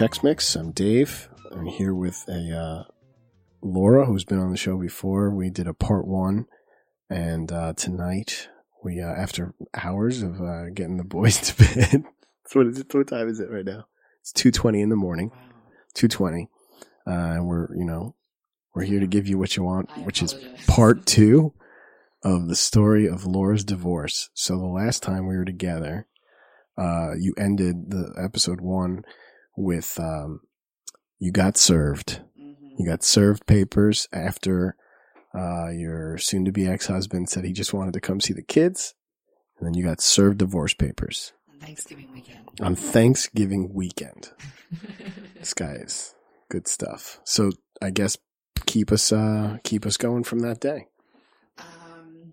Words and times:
Welcome 0.00 0.08
to 0.08 0.26
Reality 0.26 0.34
and 0.34 0.54
Checks 0.54 0.56
Mix. 0.56 0.56
I'm 0.56 0.70
Dave. 0.72 1.28
I'm 1.52 1.66
here 1.66 1.94
with 1.94 2.24
a 2.28 2.56
uh, 2.56 2.84
Laura 3.62 4.06
who's 4.06 4.24
been 4.24 4.40
on 4.40 4.50
the 4.50 4.56
show 4.56 4.76
before. 4.76 5.30
We 5.30 5.50
did 5.50 5.68
a 5.68 5.74
part 5.74 6.06
one, 6.06 6.46
and 7.08 7.52
uh, 7.52 7.74
tonight 7.74 8.48
we, 8.82 9.00
uh, 9.00 9.06
after 9.06 9.54
hours 9.72 10.22
of 10.22 10.40
uh, 10.40 10.70
getting 10.70 10.96
the 10.96 11.04
boys 11.04 11.40
to 11.52 11.56
bed, 11.56 12.04
what 12.54 12.66
is 12.66 12.78
it? 12.80 12.92
What 12.92 13.06
time 13.06 13.28
is 13.28 13.38
it 13.38 13.50
right 13.50 13.64
now? 13.64 13.86
It's 14.20 14.32
two 14.32 14.50
twenty 14.50 14.80
in 14.80 14.88
the 14.88 14.96
morning. 14.96 15.30
Two 15.94 16.08
twenty, 16.08 16.48
uh, 17.06 17.36
and 17.36 17.46
we're 17.46 17.68
you 17.76 17.84
know 17.84 18.16
we're 18.74 18.84
here 18.84 19.00
to 19.00 19.06
give 19.06 19.28
you 19.28 19.38
what 19.38 19.56
you 19.56 19.62
want, 19.62 19.90
which 20.04 20.22
is 20.22 20.34
part 20.66 21.06
two 21.06 21.52
of 22.24 22.48
the 22.48 22.56
story 22.56 23.06
of 23.06 23.26
Laura's 23.26 23.64
divorce. 23.64 24.30
So 24.34 24.58
the 24.58 24.66
last 24.66 25.04
time 25.04 25.28
we 25.28 25.36
were 25.36 25.44
together, 25.44 26.08
uh, 26.76 27.12
you 27.16 27.34
ended 27.38 27.90
the 27.90 28.12
episode 28.20 28.60
one 28.60 29.04
with 29.56 29.98
um, 30.00 30.40
you 31.18 31.32
got 31.32 31.56
served. 31.56 32.20
Mhm. 32.38 32.78
You 32.78 32.86
got 32.86 33.02
served 33.02 33.46
papers 33.46 34.08
after 34.12 34.76
uh, 35.34 35.68
your 35.70 36.16
soon-to-be 36.18 36.66
ex-husband 36.66 37.28
said 37.28 37.44
he 37.44 37.52
just 37.52 37.74
wanted 37.74 37.92
to 37.94 38.00
come 38.00 38.20
see 38.20 38.32
the 38.32 38.42
kids, 38.42 38.94
and 39.58 39.66
then 39.66 39.74
you 39.74 39.82
got 39.84 40.00
served 40.00 40.38
divorce 40.38 40.74
papers 40.74 41.32
On 41.52 41.58
Thanksgiving 41.60 42.12
weekend. 42.12 42.48
on 42.60 42.76
Thanksgiving 42.76 43.72
weekend. 43.74 44.30
This 45.38 45.52
guy 45.54 45.72
is 45.86 46.14
good 46.48 46.68
stuff. 46.68 47.20
So 47.24 47.50
I 47.82 47.90
guess 47.90 48.16
keep 48.66 48.92
us 48.92 49.10
uh, 49.12 49.58
keep 49.64 49.84
us 49.86 49.96
going 49.96 50.22
from 50.24 50.38
that 50.40 50.60
day. 50.60 50.86
um, 51.58 52.32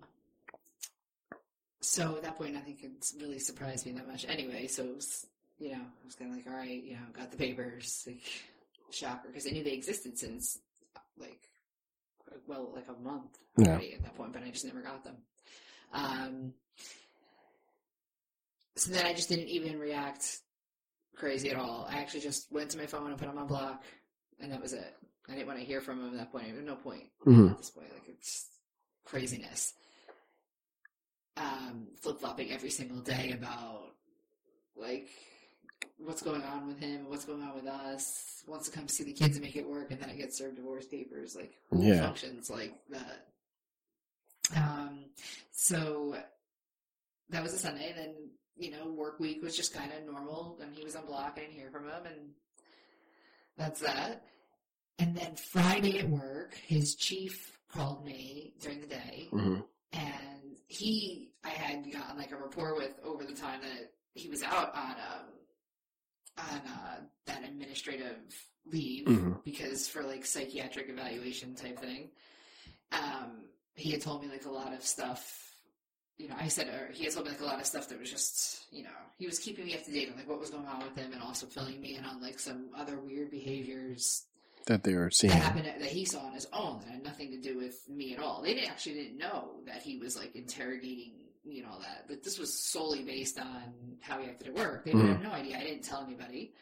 so 1.81 2.17
at 2.17 2.23
that 2.23 2.37
point, 2.37 2.53
nothing 2.53 2.77
could 2.77 2.91
really 3.21 3.39
surprise 3.39 3.85
me 3.85 3.91
that 3.93 4.07
much. 4.07 4.25
Anyway, 4.29 4.67
so 4.67 4.95
you 5.61 5.69
know, 5.73 5.77
I 5.77 6.05
was 6.05 6.15
kind 6.15 6.31
of 6.31 6.37
like, 6.37 6.47
all 6.47 6.53
right, 6.57 6.83
you 6.83 6.93
know, 6.93 7.03
got 7.13 7.29
the 7.29 7.37
papers, 7.37 8.03
like, 8.07 8.21
shocker, 8.89 9.27
because 9.27 9.45
I 9.45 9.51
knew 9.51 9.63
they 9.63 9.73
existed 9.73 10.17
since, 10.17 10.57
like, 11.19 11.47
well, 12.47 12.71
like 12.73 12.87
a 12.89 12.93
month 12.99 13.37
Yeah. 13.57 13.69
already 13.73 13.93
at 13.93 14.01
that 14.03 14.15
point, 14.15 14.33
but 14.33 14.41
I 14.43 14.49
just 14.49 14.65
never 14.65 14.81
got 14.81 15.03
them. 15.03 15.17
Um, 15.93 16.53
so 18.75 18.91
then 18.91 19.05
I 19.05 19.13
just 19.13 19.29
didn't 19.29 19.49
even 19.49 19.77
react 19.77 20.39
crazy 21.15 21.51
at 21.51 21.57
all. 21.57 21.85
I 21.89 21.99
actually 21.99 22.21
just 22.21 22.51
went 22.51 22.71
to 22.71 22.77
my 22.79 22.87
phone 22.87 23.09
and 23.11 23.17
put 23.19 23.27
them 23.27 23.37
on 23.37 23.43
my 23.43 23.47
block, 23.47 23.83
and 24.39 24.51
that 24.51 24.61
was 24.61 24.73
it. 24.73 24.95
I 25.29 25.33
didn't 25.33 25.47
want 25.47 25.59
to 25.59 25.65
hear 25.65 25.81
from 25.81 25.99
him 25.99 26.07
at 26.13 26.17
that 26.17 26.31
point. 26.31 26.47
There 26.47 26.55
was 26.55 26.65
no 26.65 26.75
point 26.75 27.03
Mhm. 27.27 27.51
at 27.51 27.57
this 27.59 27.69
point. 27.69 27.93
Like 27.93 28.07
it's 28.09 28.49
craziness. 29.05 29.73
Um, 31.37 31.87
flip 32.01 32.19
flopping 32.19 32.51
every 32.51 32.71
single 32.71 33.01
day 33.01 33.31
about 33.31 33.95
like 34.75 35.09
what's 36.03 36.21
going 36.21 36.41
on 36.43 36.67
with 36.67 36.79
him, 36.79 37.07
what's 37.09 37.25
going 37.25 37.41
on 37.43 37.55
with 37.55 37.67
us. 37.67 38.43
Wants 38.47 38.69
to 38.69 38.75
come 38.77 38.87
see 38.87 39.03
the 39.03 39.13
kids 39.13 39.35
and 39.37 39.45
make 39.45 39.55
it 39.55 39.67
work, 39.67 39.91
and 39.91 39.99
then 39.99 40.09
I 40.09 40.15
get 40.15 40.33
served 40.33 40.55
divorce 40.57 40.87
papers. 40.87 41.35
Like 41.35 41.53
Yeah. 41.77 42.01
functions 42.01 42.49
like 42.49 42.73
that. 42.89 43.27
Um, 44.55 45.05
so 45.51 46.15
that 47.29 47.43
was 47.43 47.53
a 47.53 47.57
Sunday. 47.57 47.93
Then 47.95 48.15
you 48.57 48.69
know, 48.71 48.87
work 48.91 49.19
week 49.19 49.41
was 49.41 49.55
just 49.55 49.73
kind 49.73 49.91
of 49.93 50.03
normal, 50.05 50.59
and 50.61 50.75
he 50.75 50.83
was 50.83 50.95
on 50.95 51.05
block. 51.05 51.33
I 51.37 51.41
didn't 51.41 51.53
hear 51.53 51.71
from 51.71 51.85
him, 51.85 52.05
and 52.05 52.31
that's 53.57 53.79
that. 53.81 54.23
And 54.99 55.15
then 55.15 55.35
Friday 55.35 55.99
at 55.99 56.09
work, 56.09 56.53
his 56.67 56.95
chief 56.95 57.57
called 57.71 58.05
me 58.05 58.53
during 58.59 58.81
the 58.81 58.87
day, 58.87 59.29
Mhm. 59.31 59.65
and 59.93 60.57
he, 60.67 61.31
I 61.43 61.49
had 61.49 61.91
gotten 61.91 62.17
like 62.17 62.31
a 62.31 62.37
rapport 62.37 62.75
with 62.75 62.99
over 63.03 63.23
the 63.23 63.33
time 63.33 63.61
that 63.61 63.93
he 64.13 64.29
was 64.29 64.43
out 64.43 64.75
on 64.75 64.91
um 64.91 65.25
on 66.51 66.59
uh, 66.67 66.99
that 67.25 67.43
administrative 67.43 68.17
leave 68.65 69.05
Mhm. 69.07 69.43
because 69.43 69.87
for 69.87 70.03
like 70.03 70.25
psychiatric 70.25 70.89
evaluation 70.89 71.55
type 71.55 71.79
thing. 71.79 72.09
Um, 72.91 73.45
he 73.75 73.91
had 73.91 74.01
told 74.01 74.21
me 74.21 74.29
like 74.29 74.45
a 74.45 74.51
lot 74.51 74.73
of 74.73 74.83
stuff. 74.85 75.47
You 76.17 76.27
know, 76.27 76.35
I 76.39 76.49
said 76.49 76.67
or 76.67 76.91
he 76.93 77.05
had 77.05 77.13
told 77.13 77.25
me 77.25 77.31
like 77.31 77.41
a 77.41 77.45
lot 77.45 77.59
of 77.59 77.65
stuff 77.65 77.87
that 77.87 77.99
was 77.99 78.11
just, 78.11 78.65
you 78.71 78.83
know, 78.83 78.89
he 79.17 79.25
was 79.25 79.39
keeping 79.39 79.65
me 79.65 79.73
up 79.75 79.83
to 79.85 79.91
date 79.91 80.09
on 80.11 80.17
like 80.17 80.29
what 80.29 80.39
was 80.39 80.51
going 80.51 80.67
on 80.67 80.83
with 80.83 80.95
him, 80.95 81.11
and 81.13 81.21
also 81.21 81.47
filling 81.47 81.81
me 81.81 81.95
in 81.95 82.05
on 82.05 82.21
like 82.21 82.37
some 82.39 82.69
other 82.77 82.99
weird 82.99 83.31
behaviors 83.31 84.25
That 84.67 84.83
they 84.83 84.93
were 84.93 85.09
seeing. 85.09 85.33
that 85.33 85.41
happened 85.41 85.65
that 85.65 85.81
he 85.91 86.05
saw 86.05 86.19
on 86.19 86.33
his 86.33 86.45
own 86.53 86.81
that 86.81 86.89
had 86.89 87.03
nothing 87.03 87.31
to 87.31 87.37
do 87.39 87.57
with 87.57 87.87
me 87.89 88.13
at 88.13 88.21
all. 88.21 88.43
They 88.43 88.53
didn't, 88.53 88.69
actually 88.69 88.95
didn't 88.95 89.17
know 89.17 89.55
that 89.65 89.81
he 89.81 89.97
was 89.97 90.15
like 90.15 90.35
interrogating, 90.35 91.13
you 91.43 91.63
know, 91.63 91.79
that. 91.79 92.05
But 92.07 92.23
this 92.23 92.37
was 92.39 92.53
solely 92.53 93.03
based 93.03 93.39
on 93.39 93.97
how 94.01 94.19
he 94.19 94.29
acted 94.29 94.49
at 94.49 94.53
work. 94.55 94.85
They 94.85 94.91
Mhm. 94.93 95.07
had 95.07 95.23
no 95.23 95.31
idea. 95.31 95.57
I 95.57 95.63
didn't 95.63 95.83
tell 95.83 96.03
anybody. 96.03 96.53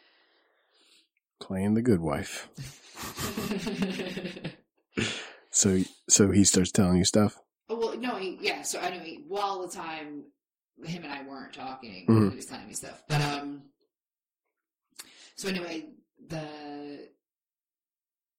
Playing 1.40 1.74
the 1.74 1.82
good 1.82 2.00
wife. 2.00 2.48
So 5.52 5.80
so 6.08 6.30
he 6.30 6.44
starts 6.44 6.70
telling 6.70 6.98
you 6.98 7.04
stuff. 7.04 7.36
Oh, 7.68 7.76
well, 7.76 7.98
no, 7.98 8.14
he, 8.16 8.38
yeah. 8.40 8.62
So 8.62 8.78
anyway, 8.78 9.24
while 9.26 9.66
the 9.66 9.72
time 9.72 10.24
him 10.84 11.02
and 11.02 11.12
I 11.12 11.22
weren't 11.24 11.52
talking, 11.52 12.06
Mhm. 12.06 12.30
he 12.30 12.36
was 12.36 12.46
telling 12.46 12.68
me 12.68 12.74
stuff. 12.74 13.02
But 13.08 13.20
um, 13.20 13.64
so 15.34 15.48
anyway, 15.48 15.88
the 16.28 17.08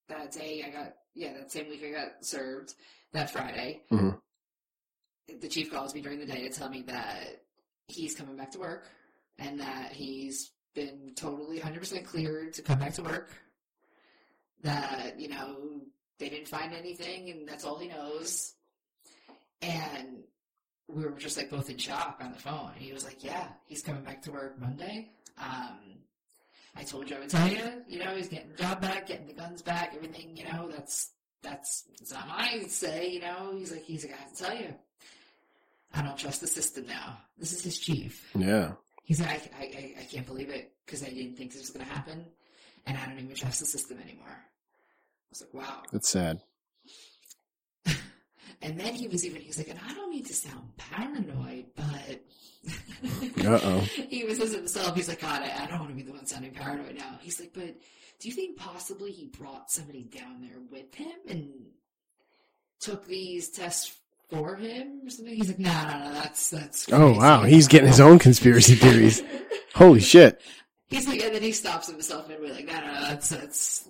that 0.08 0.32
day 0.32 0.64
I 0.66 0.70
got 0.70 0.94
yeah 1.14 1.34
that 1.34 1.52
same 1.52 1.68
week 1.70 1.84
I 1.84 1.92
got 1.92 2.26
served 2.26 2.76
that 3.12 3.30
Friday. 3.30 3.82
Mhm. 3.92 4.20
The 5.40 5.48
chief 5.48 5.72
calls 5.72 5.94
me 5.94 6.02
during 6.02 6.20
the 6.20 6.26
day 6.26 6.48
to 6.48 6.50
tell 6.50 6.70
me 6.70 6.84
that 6.84 7.44
he's 7.88 8.16
coming 8.16 8.36
back 8.36 8.52
to 8.52 8.60
work 8.60 8.88
and 9.40 9.60
that 9.60 9.92
he's 9.92 10.52
been 10.74 11.14
totally 11.16 11.60
100% 11.60 12.06
cleared 12.06 12.54
to 12.54 12.62
come 12.62 12.80
back 12.80 12.94
to 12.94 13.04
work. 13.04 13.30
That 14.64 15.20
you 15.20 15.28
know 15.30 15.82
they 16.20 16.30
didn't 16.30 16.48
find 16.48 16.74
anything 16.74 17.30
and 17.30 17.48
that's 17.48 17.66
all 17.66 17.80
he 17.80 17.88
knows. 17.88 18.54
And 19.62 20.24
we 20.88 21.04
were 21.04 21.12
just 21.12 21.38
like 21.38 21.50
both 21.50 21.70
in 21.70 21.78
shock 21.78 22.20
on 22.22 22.32
the 22.32 22.38
phone. 22.38 22.72
He 22.76 22.94
was 22.94 23.04
like, 23.04 23.24
"Yeah, 23.24 23.48
he's 23.66 23.82
coming 23.82 24.04
back 24.04 24.22
to 24.24 24.32
work 24.32 24.60
Monday." 24.60 25.12
Um, 25.38 26.02
I 26.76 26.84
told 26.84 27.10
you 27.10 27.16
I 27.16 27.20
would 27.20 27.30
tell 27.30 27.48
you. 27.48 27.84
You 27.88 28.00
know, 28.00 28.16
he's 28.16 28.28
getting 28.28 28.50
the 28.52 28.58
job 28.58 28.82
back, 28.82 29.08
getting 29.08 29.28
the 29.28 29.34
guns 29.34 29.62
back, 29.62 29.94
everything. 29.96 30.38
You 30.38 30.46
know, 30.46 30.70
that's 30.70 31.12
that's 31.42 31.86
it's 32.00 32.14
not 32.14 32.28
my 32.28 32.64
say. 32.68 33.10
You 33.10 33.22
know, 33.22 33.54
he's 33.58 33.72
like, 33.72 33.84
he's 33.84 34.06
like, 34.06 34.14
I 34.14 34.18
have 34.18 34.36
to 34.36 34.44
tell 34.44 34.56
you, 34.56 34.74
I 35.94 36.02
don't 36.02 36.18
trust 36.18 36.42
the 36.42 36.48
system 36.48 36.86
now. 36.88 37.18
This 37.38 37.54
is 37.54 37.64
his 37.64 37.80
chief. 37.80 38.30
Yeah. 38.36 38.74
He's 39.04 39.20
like, 39.20 39.30
I 39.30 39.36
I, 39.60 39.64
I, 39.64 39.96
I 40.02 40.04
can't 40.06 40.26
believe 40.26 40.50
it 40.50 40.74
because 40.86 41.04
I 41.04 41.10
didn't 41.10 41.36
think 41.36 41.52
this 41.52 41.62
was 41.62 41.70
going 41.72 41.86
to 41.86 41.92
happen, 41.92 42.26
and 42.86 42.98
I 42.98 43.06
don't 43.06 43.20
even 43.20 43.36
trust 43.36 43.60
the 43.60 43.66
system 43.66 43.98
anymore. 44.00 44.28
I 44.28 45.30
was 45.30 45.42
like, 45.42 45.54
wow. 45.54 45.84
That's 45.92 46.10
sad. 46.10 46.42
And 48.64 48.80
then 48.80 48.94
he 48.94 49.08
was 49.08 49.26
even, 49.26 49.42
he's 49.42 49.58
like, 49.58 49.70
and 49.70 49.80
I 49.84 49.92
don't 49.96 50.12
mean 50.12 50.24
to 50.26 50.34
sound 50.36 50.78
paranoid, 50.78 51.66
but. 51.76 52.22
Uh-oh. 53.44 53.80
he 53.80 54.24
was 54.24 54.40
as 54.40 54.54
himself. 54.54 54.96
He's 54.96 55.08
like, 55.08 55.22
God, 55.22 55.42
I, 55.42 55.64
I 55.64 55.66
don't 55.66 55.80
want 55.80 55.90
to 55.90 55.96
be 55.96 56.04
the 56.04 56.12
one 56.12 56.28
sounding 56.28 56.52
paranoid 56.52 56.96
now. 56.96 57.18
He's 57.22 57.40
like, 57.40 57.54
but 57.56 57.76
do 58.20 58.30
you 58.30 58.36
think 58.36 58.58
possibly 58.58 59.12
he 59.12 59.26
brought 59.26 59.72
somebody 59.72 60.04
down 60.04 60.42
there 60.42 60.60
with 60.70 60.94
him 60.94 61.16
and 61.28 61.52
took 62.80 63.08
these 63.08 63.50
tests 63.50 63.98
for 64.32 64.56
him 64.56 65.02
or 65.06 65.10
something? 65.10 65.36
He's 65.36 65.50
like, 65.50 65.60
no, 65.60 65.72
no, 65.72 66.04
no, 66.06 66.14
that's, 66.14 66.50
that's. 66.50 66.92
Oh 66.92 67.14
wow, 67.14 67.44
he's 67.44 67.68
getting 67.68 67.88
his 67.88 68.00
own 68.00 68.18
conspiracy 68.18 68.76
theories. 68.76 69.22
Holy 69.76 70.00
shit. 70.00 70.42
he's 70.88 71.08
like, 71.08 71.22
and 71.22 71.36
then 71.36 71.42
he 71.42 71.52
stops 71.52 71.90
himself 71.90 72.28
midway, 72.28 72.52
like, 72.52 72.66
no, 72.66 72.80
no, 72.80 72.94
no, 72.94 73.02
that's, 73.02 73.30
that's. 73.30 73.88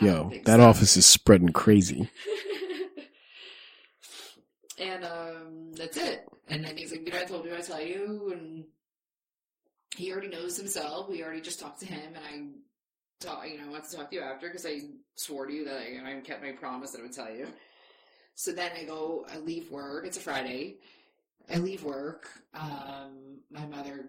I 0.00 0.04
Yo, 0.04 0.30
that 0.44 0.58
so." 0.58 0.64
office 0.64 0.96
is 0.96 1.06
spreading 1.06 1.50
crazy. 1.50 2.08
and 4.78 5.04
um, 5.04 5.72
that's 5.74 5.96
it. 5.96 6.26
And 6.48 6.64
then 6.64 6.76
he's 6.76 6.92
like, 6.92 7.04
"Did 7.04 7.14
I 7.14 7.24
told 7.24 7.44
you? 7.44 7.56
I 7.56 7.60
tell 7.60 7.80
you?" 7.80 8.32
And 8.32 8.64
he 9.96 10.12
already 10.12 10.28
knows 10.28 10.56
himself. 10.56 11.08
We 11.08 11.22
already 11.22 11.40
just 11.40 11.60
talked 11.60 11.80
to 11.80 11.86
him, 11.86 12.14
and 12.14 12.24
I, 12.24 13.24
talk, 13.24 13.46
you 13.48 13.58
know, 13.58 13.66
I 13.66 13.70
want 13.70 13.84
to 13.84 13.96
talk 13.96 14.10
to 14.10 14.16
you 14.16 14.22
after 14.22 14.48
because 14.48 14.66
I 14.66 14.80
swore 15.16 15.46
to 15.46 15.52
you 15.52 15.64
that 15.64 15.76
I, 15.76 16.16
I 16.16 16.20
kept 16.20 16.42
my 16.42 16.52
promise 16.52 16.92
that 16.92 17.00
I 17.00 17.02
would 17.02 17.12
tell 17.12 17.30
you. 17.30 17.48
So 18.40 18.52
then 18.52 18.70
I 18.74 18.84
go, 18.84 19.26
I 19.30 19.36
leave 19.36 19.70
work. 19.70 20.06
It's 20.06 20.16
a 20.16 20.20
Friday. 20.20 20.78
I 21.52 21.58
leave 21.58 21.84
work. 21.84 22.26
Um, 22.54 23.40
my 23.50 23.66
mother 23.66 24.06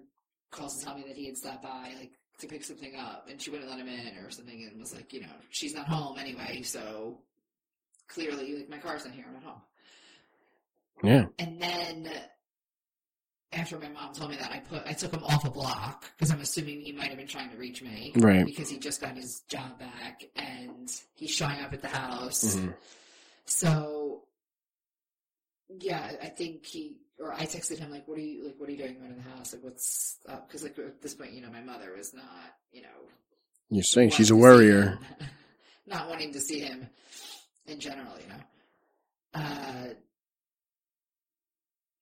calls 0.52 0.78
to 0.78 0.86
tell 0.86 0.96
me 0.96 1.04
that 1.06 1.18
he 1.18 1.26
had 1.26 1.36
stopped 1.36 1.64
by, 1.64 1.92
like 2.00 2.14
to 2.40 2.48
pick 2.48 2.64
something 2.64 2.96
up, 2.96 3.28
and 3.30 3.42
she 3.42 3.50
wouldn't 3.50 3.70
let 3.70 3.78
him 3.78 3.90
in 3.90 4.18
or 4.24 4.32
something, 4.32 4.64
and 4.64 4.80
was 4.80 4.96
like, 4.96 5.12
you 5.12 5.20
know, 5.20 5.36
she's 5.50 5.74
not 5.74 5.86
home 5.86 6.18
anyway, 6.18 6.62
so 6.62 7.20
clearly, 8.08 8.56
like 8.56 8.70
my 8.70 8.78
car's 8.78 9.04
not 9.04 9.14
here. 9.14 9.26
I'm 9.28 9.36
at 9.36 9.44
home. 9.44 9.62
Yeah. 11.04 11.26
And 11.38 11.62
then 11.62 12.10
after 13.52 13.78
my 13.80 13.90
mom 13.90 14.14
told 14.14 14.30
me 14.30 14.38
that, 14.38 14.50
I 14.50 14.60
put 14.60 14.84
I 14.88 14.94
took 14.94 15.12
him 15.14 15.26
off 15.26 15.44
a 15.44 15.52
block 15.52 16.06
because 16.16 16.32
I'm 16.32 16.40
assuming 16.40 16.80
he 16.80 16.94
might 16.94 17.10
have 17.10 17.18
been 17.18 17.28
trying 17.28 17.50
to 17.50 17.58
reach 17.58 17.82
me, 17.82 18.14
Right. 18.16 18.46
Because 18.46 18.70
he 18.70 18.80
just 18.80 19.02
got 19.02 19.18
his 19.18 19.42
job 19.50 19.78
back 19.78 20.24
and 20.38 20.90
he's 21.16 21.32
showing 21.32 21.60
up 21.60 21.74
at 21.74 21.82
the 21.82 21.90
house. 21.90 22.56
Mhm. 22.56 22.74
So 23.46 23.91
yeah, 25.80 26.12
I 26.22 26.28
think 26.28 26.66
he 26.66 26.98
or 27.20 27.32
I 27.34 27.46
texted 27.46 27.80
him 27.80 27.92
like, 27.92 28.08
"What 28.08 28.18
are 28.18 28.22
you 28.22 28.46
like? 28.46 28.56
What 28.60 28.70
are 28.70 28.72
you 28.72 28.78
doing 28.78 28.98
around 29.02 29.18
the 29.18 29.30
house? 29.38 29.54
Like, 29.54 29.64
what's 29.64 30.18
up?" 30.28 30.48
Because 30.48 30.64
like 30.64 30.78
at 30.80 31.02
this 31.02 31.14
point, 31.14 31.34
you 31.34 31.42
know, 31.42 31.52
my 31.52 31.62
mother 31.62 31.94
was 31.96 32.14
not, 32.14 32.26
you 32.72 32.82
know, 32.82 32.88
You're 33.70 33.84
saying 33.84 34.12
she's 34.12 34.32
a 34.32 34.36
wanting 34.36 34.60
to 34.60 34.64
see 34.64 34.70
worrier. 34.72 35.00
not 35.88 36.10
wanting 36.10 36.34
to 36.34 36.40
see 36.42 36.60
him 36.60 36.90
in 37.68 37.80
general, 37.80 38.14
you 38.20 38.28
know. 38.30 38.44
Uh, 39.34 39.88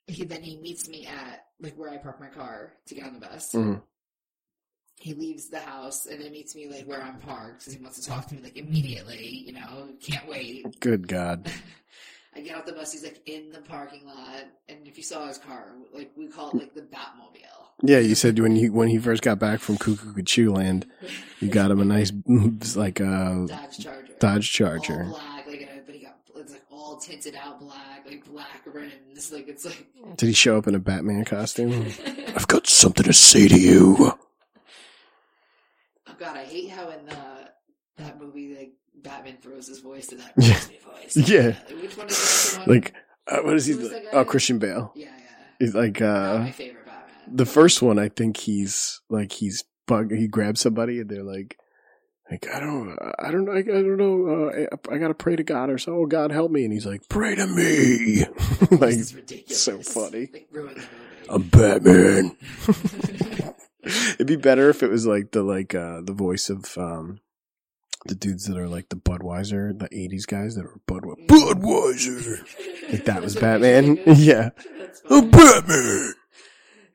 he 0.08 0.26
then 0.26 0.42
he 0.42 0.58
meets 0.58 0.88
me 0.88 1.06
at 1.06 1.46
like 1.60 1.76
where 1.78 1.90
I 1.90 1.98
park 1.98 2.20
my 2.20 2.30
car 2.30 2.74
to 2.88 2.96
get 2.96 3.04
on 3.06 3.14
the 3.14 3.20
bus. 3.20 3.54
Mhm. 3.54 3.82
He 4.96 5.14
leaves 5.14 5.48
the 5.50 5.60
house 5.60 6.08
and 6.08 6.22
then 6.22 6.32
meets 6.32 6.56
me 6.56 6.68
like 6.68 6.86
where 6.86 7.02
I'm 7.02 7.20
parked 7.20 7.60
because 7.60 7.74
he 7.74 7.82
wants 7.82 8.00
to 8.02 8.10
talk 8.10 8.28
to 8.28 8.36
me 8.36 8.42
like 8.42 8.58
immediately. 8.58 9.28
You 9.46 9.54
know, 9.54 9.90
can't 10.02 10.28
wait. 10.28 10.80
Good 10.80 11.08
God. 11.08 11.50
I 12.40 12.42
get 12.42 12.56
off 12.56 12.66
the 12.66 12.72
bus. 12.72 12.94
He's 12.94 13.04
like 13.04 13.22
in 13.26 13.52
the 13.52 13.60
parking 13.60 14.06
lot, 14.06 14.46
and 14.70 14.88
if 14.88 14.96
you 14.96 15.04
saw 15.04 15.28
his 15.28 15.38
car, 15.38 15.74
like 15.94 16.12
we 16.16 16.28
call 16.28 16.52
it 16.52 16.56
like 16.56 16.74
the 16.74 16.82
Batmobile. 16.84 17.66
Yeah, 17.84 18.00
you 18.00 18.16
said 18.16 18.40
when 18.40 18.56
he 18.56 18.70
when 18.70 18.88
he 18.88 18.98
first 18.98 19.24
got 19.24 19.40
back 19.40 19.60
from 19.60 19.78
Cuckoo 19.78 20.50
Land, 20.50 20.86
you 21.42 21.50
got 21.52 21.70
him 21.70 21.82
a 21.82 21.86
nice 21.86 22.14
like 22.78 23.02
a 23.02 23.46
Dodge 23.46 23.80
Charger. 23.80 24.14
Dodge 24.20 24.62
All 24.62 24.80
Charger. 24.80 25.04
black, 25.10 25.48
like, 25.48 25.70
uh, 25.70 25.80
but 25.86 25.96
he 25.96 26.02
got 26.02 26.16
it's 26.38 26.54
like 26.54 26.64
all 26.72 26.98
tinted 26.98 27.36
out 27.36 27.60
black, 27.60 28.06
like 28.06 28.26
black 28.26 28.62
rims. 28.66 29.34
Like 29.34 29.50
it's 29.50 29.66
like. 29.66 29.88
Did 30.16 30.28
he 30.28 30.34
show 30.34 30.58
up 30.58 30.66
in 30.68 30.76
a 30.76 30.80
Batman 30.80 31.26
costume? 31.26 31.88
I've 32.38 32.48
got 32.48 32.68
something 32.68 33.04
to 33.06 33.12
say 33.12 33.50
to 33.50 33.60
you. 33.60 34.14
Oh 36.08 36.16
god, 36.18 36.38
I 36.38 36.46
hate 36.46 36.70
how 36.70 36.90
in 36.90 37.06
the 37.06 37.18
that 37.98 38.18
movie 38.18 38.56
like 38.56 38.72
Batman 39.04 39.38
throws 39.42 39.68
his 39.68 39.80
voice 39.80 40.08
to 40.08 40.16
that 40.18 40.34
Yeah. 40.38 40.60
voice. 40.86 41.18
Yeah. 41.30 41.48
Like, 41.48 41.82
which 41.82 41.98
one 41.98 42.08
is 42.08 42.56
one? 42.58 42.68
Like, 42.70 42.94
uh, 43.28 43.38
what 43.42 43.56
is 43.56 43.66
he? 43.66 43.76
Guy? 43.76 44.04
Oh, 44.14 44.26
Christian 44.26 44.60
Bale. 44.60 44.92
yeah, 44.96 45.06
yeah. 45.06 45.12
He's 45.60 45.76
like 45.76 46.02
uh 46.02 46.40
my 46.40 46.52
favorite 46.52 46.86
Batman. 46.86 47.36
the 47.36 47.46
first 47.46 47.82
one. 47.82 48.00
I 48.00 48.10
think 48.10 48.38
he's 48.38 49.02
like 49.10 49.32
he's 49.34 49.64
bug. 49.88 50.12
He 50.12 50.28
grabs 50.28 50.62
somebody 50.62 51.00
and 51.00 51.10
they're 51.10 51.24
like. 51.24 51.58
Like 52.32 52.48
I 52.54 52.60
don't, 52.60 52.96
I 53.18 53.32
don't, 53.32 53.50
I, 53.50 53.58
I 53.58 53.62
don't 53.64 53.98
know. 53.98 54.28
Uh, 54.52 54.68
I, 54.92 54.94
I 54.94 54.98
gotta 55.00 55.16
pray 55.16 55.36
to 55.36 55.42
God 55.42 55.72
or 55.72 55.80
so. 55.80 55.96
Oh 55.96 56.06
God, 56.06 56.30
help 56.32 56.52
me! 56.52 56.64
And 56.64 56.72
he's 56.72 56.86
like, 56.86 57.10
pray 57.10 57.34
to 57.34 57.48
me. 57.48 58.20
like 58.70 58.80
this 58.92 58.98
is 59.00 59.16
ridiculous. 59.16 59.64
so 59.64 59.80
funny. 59.82 60.30
Like 60.32 60.48
ruin 60.52 60.76
the 60.76 60.80
movie. 60.82 61.28
I'm 61.28 61.42
Batman. 61.50 62.38
It'd 64.14 64.28
be 64.28 64.36
better 64.36 64.70
if 64.70 64.84
it 64.84 64.92
was 64.92 65.08
like 65.08 65.32
the 65.32 65.42
like 65.42 65.74
uh 65.74 66.02
the 66.04 66.14
voice 66.14 66.52
of 66.52 66.78
um 66.78 67.20
the 68.06 68.16
dudes 68.16 68.46
that 68.46 68.58
are 68.58 68.68
like 68.68 68.90
the 68.90 68.96
Budweiser, 68.96 69.78
the 69.78 69.90
'80s 69.90 70.26
guys 70.28 70.56
that 70.56 70.66
are 70.66 70.80
Budweiser. 70.88 71.28
Budweiser. 71.28 72.92
Like 72.92 73.06
that 73.06 73.22
was 73.22 73.36
Batman. 73.36 73.98
yeah, 74.06 74.50
That's 74.78 75.02
oh, 75.10 75.22
Batman. 75.22 76.14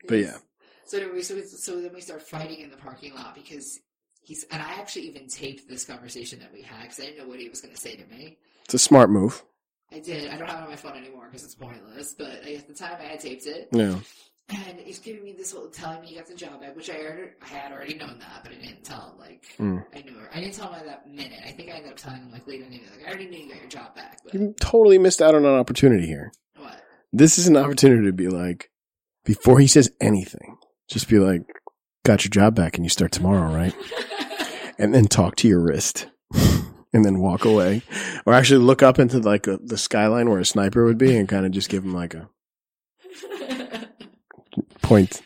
But 0.07 0.15
yeah, 0.15 0.37
So 0.85 0.97
anyway, 0.99 1.21
so 1.21 1.39
so 1.41 1.81
then 1.81 1.93
we 1.93 2.01
start 2.01 2.21
fighting 2.21 2.59
in 2.61 2.69
the 2.69 2.77
parking 2.77 3.13
lot 3.15 3.35
because 3.35 3.79
he's 4.21 4.43
and 4.51 4.61
I 4.61 4.73
actually 4.73 5.07
even 5.07 5.27
taped 5.27 5.67
this 5.69 5.85
conversation 5.85 6.39
that 6.39 6.51
we 6.53 6.61
had 6.61 6.81
because 6.83 6.99
I 6.99 7.03
didn't 7.05 7.19
know 7.19 7.27
what 7.27 7.39
he 7.39 7.49
was 7.49 7.61
going 7.61 7.73
to 7.73 7.79
say 7.79 7.95
to 7.95 8.05
me. 8.07 8.37
it's 8.65 8.73
a 8.73 8.79
smart 8.79 9.09
move. 9.09 9.43
I 9.91 9.99
did. 9.99 10.29
I 10.29 10.37
don't 10.37 10.49
have 10.49 10.59
it 10.59 10.63
on 10.63 10.69
my 10.69 10.75
phone 10.75 10.97
anymore 10.97 11.27
because 11.27 11.43
it's 11.43 11.55
pointless. 11.55 12.13
But 12.17 12.43
at 12.43 12.67
the 12.67 12.73
time, 12.73 12.97
I 12.99 13.03
had 13.03 13.19
taped 13.19 13.45
it, 13.45 13.69
Yeah, 13.71 13.99
and 14.49 14.79
he's 14.79 14.99
giving 14.99 15.23
me 15.23 15.33
this 15.33 15.51
whole 15.53 15.67
telling 15.67 16.01
me 16.01 16.07
he 16.07 16.15
got 16.15 16.27
the 16.27 16.35
job 16.35 16.61
back, 16.61 16.75
which 16.75 16.89
I 16.89 16.97
already, 16.99 17.29
I 17.41 17.47
had 17.47 17.71
already 17.71 17.95
known 17.95 18.19
that, 18.19 18.41
but 18.43 18.51
I 18.51 18.55
didn't 18.55 18.83
tell 18.83 19.11
him. 19.11 19.19
Like 19.19 19.43
Mm. 19.59 19.83
I 19.95 20.01
knew. 20.01 20.13
Her. 20.13 20.29
I 20.33 20.39
didn't 20.39 20.53
tell 20.55 20.67
him 20.71 20.79
at 20.79 20.85
that 20.85 21.09
minute. 21.09 21.39
I 21.45 21.51
think 21.51 21.69
I 21.69 21.73
ended 21.77 21.91
up 21.91 21.97
telling 21.97 22.19
him 22.21 22.31
like 22.31 22.47
later 22.47 22.63
in 22.65 22.69
the 22.71 22.75
evening. 22.77 22.91
Like 22.97 23.05
I 23.05 23.09
already 23.09 23.27
knew 23.27 23.39
you 23.39 23.49
got 23.49 23.59
your 23.59 23.69
job 23.69 23.95
back, 23.95 24.19
but 24.23 24.33
you 24.33 24.53
totally 24.59 24.97
missed 24.97 25.21
out 25.21 25.35
on 25.35 25.45
an 25.45 25.55
opportunity 25.55 26.05
here. 26.07 26.31
what? 26.57 26.81
This 27.13 27.37
is 27.37 27.47
an 27.47 27.57
opportunity 27.57 28.05
to 28.05 28.13
be 28.13 28.27
like, 28.27 28.69
before 29.23 29.59
he 29.59 29.67
says 29.67 29.91
anything, 30.01 30.57
just 30.87 31.07
be 31.09 31.17
like, 31.19 31.41
"Got 32.03 32.23
your 32.25 32.29
job 32.31 32.55
back, 32.55 32.75
and 32.75 32.85
you 32.85 32.89
start 32.89 33.11
tomorrow, 33.11 33.53
right?" 33.55 33.73
and 34.77 34.93
then 34.93 35.05
talk 35.05 35.35
to 35.37 35.47
your 35.47 35.59
wrist 35.61 36.07
and 36.93 37.05
then 37.05 37.19
walk 37.19 37.45
away 37.45 37.81
or 38.25 38.33
actually 38.33 38.59
look 38.59 38.83
up 38.83 38.99
into 38.99 39.19
like 39.19 39.47
a, 39.47 39.57
the 39.63 39.77
skyline 39.77 40.29
where 40.29 40.39
a 40.39 40.45
sniper 40.45 40.85
would 40.85 40.97
be 40.97 41.15
and 41.15 41.29
kind 41.29 41.45
of 41.45 41.51
just 41.51 41.69
give 41.69 41.83
him 41.83 41.93
like 41.93 42.13
a 42.13 42.29
point 44.85 45.21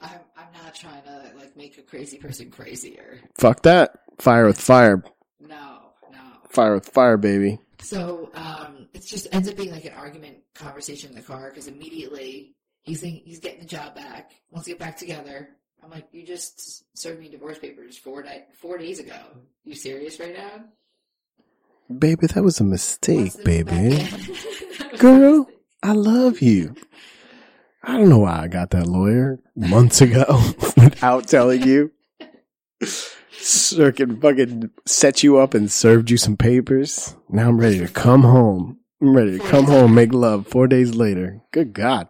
I'm, 0.00 0.20
I'm 0.36 0.52
not 0.64 0.74
trying 0.74 1.02
to 1.02 1.32
like 1.36 1.56
make 1.56 1.78
a 1.78 1.82
crazy 1.82 2.18
person 2.18 2.50
crazier. 2.50 3.20
fuck 3.36 3.62
that 3.62 3.92
fire 4.18 4.46
with 4.46 4.60
fire 4.60 5.02
No, 5.40 5.78
no. 6.12 6.18
fire 6.48 6.74
with 6.74 6.86
fire 6.88 7.16
baby 7.16 7.58
So 7.80 8.30
um, 8.34 8.88
it 8.94 9.04
just 9.04 9.26
ends 9.32 9.48
up 9.48 9.56
being 9.56 9.70
like 9.72 9.84
an 9.84 9.92
argument 9.94 10.38
conversation 10.54 11.10
in 11.10 11.16
the 11.16 11.22
car 11.22 11.50
because 11.50 11.68
immediately 11.68 12.54
he's 12.82 13.00
think, 13.00 13.22
he's 13.24 13.38
getting 13.40 13.60
the 13.60 13.66
job 13.66 13.94
back, 13.94 14.32
wants 14.50 14.64
to 14.66 14.72
get 14.72 14.80
back 14.80 14.96
together. 14.96 15.48
I'm 15.82 15.90
like, 15.90 16.08
you 16.12 16.24
just 16.26 16.84
served 16.98 17.20
me 17.20 17.28
divorce 17.28 17.58
papers 17.58 17.96
four 17.96 18.22
di- 18.22 18.44
four 18.60 18.78
days 18.78 18.98
ago. 18.98 19.14
You 19.64 19.74
serious 19.74 20.18
right 20.18 20.34
now? 20.36 20.64
baby 21.98 22.26
that 22.26 22.42
was 22.44 22.60
a 22.60 22.64
mistake 22.64 23.18
Wants 23.18 23.36
to 23.36 23.38
move 23.64 23.66
back 23.66 24.10
baby. 24.20 24.98
Girl. 24.98 25.48
i 25.82 25.92
love 25.92 26.40
you 26.42 26.74
i 27.88 27.96
don't 27.96 28.08
know 28.08 28.18
why 28.18 28.42
i 28.42 28.46
got 28.46 28.70
that 28.70 28.86
lawyer 28.86 29.40
months 29.56 30.00
ago 30.00 30.24
without 30.76 31.26
telling 31.26 31.62
you 31.62 31.90
Circuit 33.40 34.20
fucking 34.20 34.70
set 34.86 35.22
you 35.22 35.38
up 35.38 35.54
and 35.54 35.70
served 35.70 36.10
you 36.10 36.16
some 36.16 36.36
papers. 36.36 37.14
Now 37.28 37.48
I'm 37.48 37.58
ready 37.58 37.78
to 37.78 37.88
come 37.88 38.22
home. 38.22 38.78
I'm 39.00 39.16
ready 39.16 39.38
to 39.38 39.44
come 39.44 39.64
home, 39.66 39.94
make 39.94 40.12
love 40.12 40.46
four 40.48 40.66
days 40.66 40.94
later. 40.94 41.40
Good 41.52 41.72
God. 41.72 42.08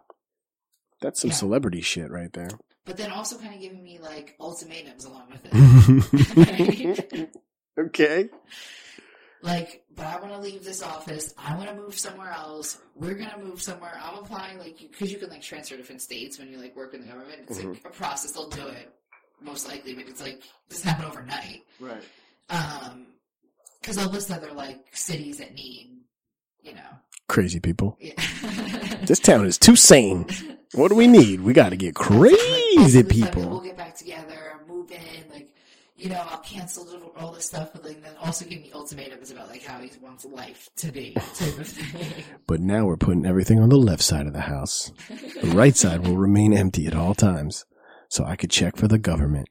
That's 1.03 1.21
some 1.21 1.31
Yeah. 1.31 1.37
celebrity 1.37 1.81
shit 1.83 2.11
right 2.11 2.33
there. 2.33 2.49
But 2.87 2.97
then 2.97 3.11
also 3.13 3.37
kind 3.39 3.55
of 3.55 3.61
giving 3.61 3.83
me 3.83 3.99
like 4.03 4.37
ultimatums 4.41 5.05
along 5.05 5.29
with 5.31 5.41
it. 5.53 7.31
okay. 7.79 8.29
Like, 9.43 9.85
but 9.95 10.07
I 10.07 10.21
want 10.21 10.33
to 10.33 10.41
leave 10.41 10.65
this 10.65 10.83
office. 10.83 11.35
I 11.39 11.57
want 11.57 11.69
to 11.69 11.77
move 11.77 11.99
somewhere 11.99 12.31
else. 12.31 12.79
We're 12.95 13.15
gonna 13.15 13.39
move 13.43 13.63
somewhere. 13.63 13.99
I'm 14.03 14.19
applying 14.19 14.59
like 14.59 14.79
because 14.79 15.13
you 15.13 15.19
can 15.19 15.31
like 15.31 15.43
transfer 15.43 15.75
to 15.75 15.81
different 15.81 16.03
states 16.03 16.39
when 16.39 16.49
you 16.51 16.59
like 16.59 16.75
work 16.77 16.95
in 16.95 17.03
the 17.03 17.07
government. 17.07 17.43
It's 17.49 17.63
like 17.63 17.85
a 17.85 17.91
process. 17.91 18.33
They'll 18.33 18.49
do 18.49 18.67
it 18.67 18.93
most 19.41 19.69
likely, 19.69 19.95
but 19.95 20.09
it's 20.09 20.21
like 20.21 20.35
it 20.35 20.71
doesn't 20.71 20.89
happen 20.89 21.05
overnight. 21.05 21.63
Right. 21.81 22.03
Um, 22.51 23.07
because 23.81 23.97
they'll 23.97 24.11
list 24.11 24.31
other 24.31 24.53
like 24.53 24.85
cities 24.93 25.39
that 25.39 25.55
need, 25.55 26.01
you 26.63 26.75
know. 26.75 26.81
Crazy 27.29 27.61
people. 27.61 27.97
Yeah. 28.01 28.13
This 29.03 29.21
town 29.21 29.47
is 29.47 29.57
too 29.57 29.77
sane. 29.77 30.27
What 30.75 30.89
do 30.89 30.95
we 30.95 31.07
need? 31.07 31.41
We 31.41 31.55
got 31.55 31.71
to 31.71 31.77
get 31.77 31.95
crazy 31.95 32.37
Most 32.77 32.95
of 32.97 33.37
We'll 33.37 33.61
get 33.61 33.77
back 33.77 33.97
together, 33.97 34.61
move 34.69 34.91
in, 34.91 35.31
like, 35.33 35.48
you 35.99 36.09
know, 36.09 36.25
I'll 36.31 36.39
cancel 36.39 36.87
all 37.17 37.33
this 37.33 37.47
stuff, 37.47 37.71
but 37.73 37.85
like, 37.85 38.03
then 38.03 38.13
also 38.21 38.45
give 38.45 38.63
me 38.63 38.71
ultimatums 38.73 39.33
about 39.33 39.49
like 39.49 39.65
how 39.65 39.81
he 39.81 39.91
wants 40.01 40.25
life 40.25 40.71
to 40.77 40.93
be, 40.93 41.13
type 41.15 41.59
of 41.59 41.67
thing. 41.67 42.25
But 42.47 42.61
now 42.61 42.87
we're 42.87 42.97
putting 42.97 43.27
everything 43.27 43.59
on 43.59 43.69
the 43.69 43.77
left 43.77 44.03
side 44.03 44.27
of 44.29 44.33
the 44.33 44.43
house. 44.43 44.93
The 45.09 45.53
right 45.55 45.77
side 45.77 46.07
will 46.07 46.17
remain 46.17 46.55
empty 46.55 46.87
at 46.87 46.95
all 46.95 47.15
times. 47.15 47.65
So 48.09 48.25
I 48.25 48.37
could 48.37 48.51
check 48.51 48.77
for 48.77 48.87
the 48.89 48.97
government. 48.97 49.49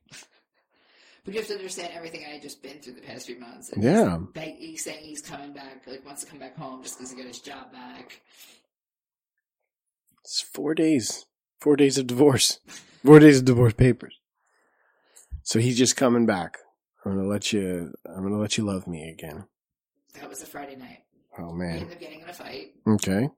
But 1.25 1.33
you 1.33 1.41
have 1.41 1.49
to 1.49 1.55
understand 1.55 1.91
everything 1.93 2.23
I 2.25 2.35
had 2.35 2.41
just 2.41 2.63
been 2.63 2.79
through 2.79 2.93
the 2.93 3.01
past 3.01 3.27
few 3.27 3.37
months. 3.37 3.69
And 3.71 3.83
Yeah. 3.83 4.17
He's, 4.33 4.57
he's 4.57 4.83
saying 4.85 5.03
he's 5.03 5.21
coming 5.21 5.51
back, 5.51 5.83
like 5.85 6.05
wants 6.05 6.23
to 6.23 6.29
come 6.29 6.39
back 6.39 6.57
home 6.57 6.81
just 6.81 6.97
because 6.97 7.11
he 7.11 7.17
got 7.17 7.27
his 7.27 7.41
job 7.41 7.73
back. 7.73 8.21
It's 10.23 10.39
four 10.41 10.73
days. 10.73 11.25
Four 11.59 11.75
days 11.75 11.97
of 11.97 12.07
divorce. 12.07 12.61
Four 13.03 13.19
days 13.19 13.39
of 13.39 13.45
divorce 13.45 13.73
papers. 13.73 14.17
So 15.47 15.59
he's 15.59 15.77
just 15.77 15.95
coming 15.95 16.25
back. 16.25 16.57
I'm 17.05 17.15
gonna 17.15 17.25
let 17.29 17.53
you. 17.53 17.93
I'm 18.05 18.21
gonna 18.21 18.37
let 18.37 18.57
you 18.57 18.65
love 18.65 18.85
me 18.85 19.09
again. 19.09 19.45
That 20.15 20.27
was 20.27 20.41
a 20.41 20.45
Friday 20.45 20.75
night. 20.75 21.03
Oh 21.39 21.53
We 21.53 21.59
man. 21.59 21.77
ended 21.77 21.93
up 21.93 21.99
getting 22.01 22.19
in 22.19 22.27
a 22.27 22.33
fight. 22.33 22.73
Okay. 22.85 23.29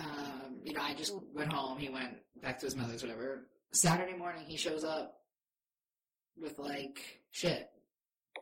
Um, 0.00 0.58
you 0.64 0.72
know, 0.72 0.80
I 0.82 0.92
just 0.94 1.14
went 1.32 1.52
home. 1.52 1.78
He 1.78 1.88
went 1.88 2.16
back 2.42 2.58
to 2.58 2.66
his 2.66 2.74
mother's, 2.74 3.00
whatever. 3.02 3.46
Saturday 3.70 4.16
morning, 4.16 4.42
he 4.44 4.56
shows 4.56 4.82
up 4.82 5.20
with 6.36 6.58
like 6.58 6.98
shit, 7.30 7.68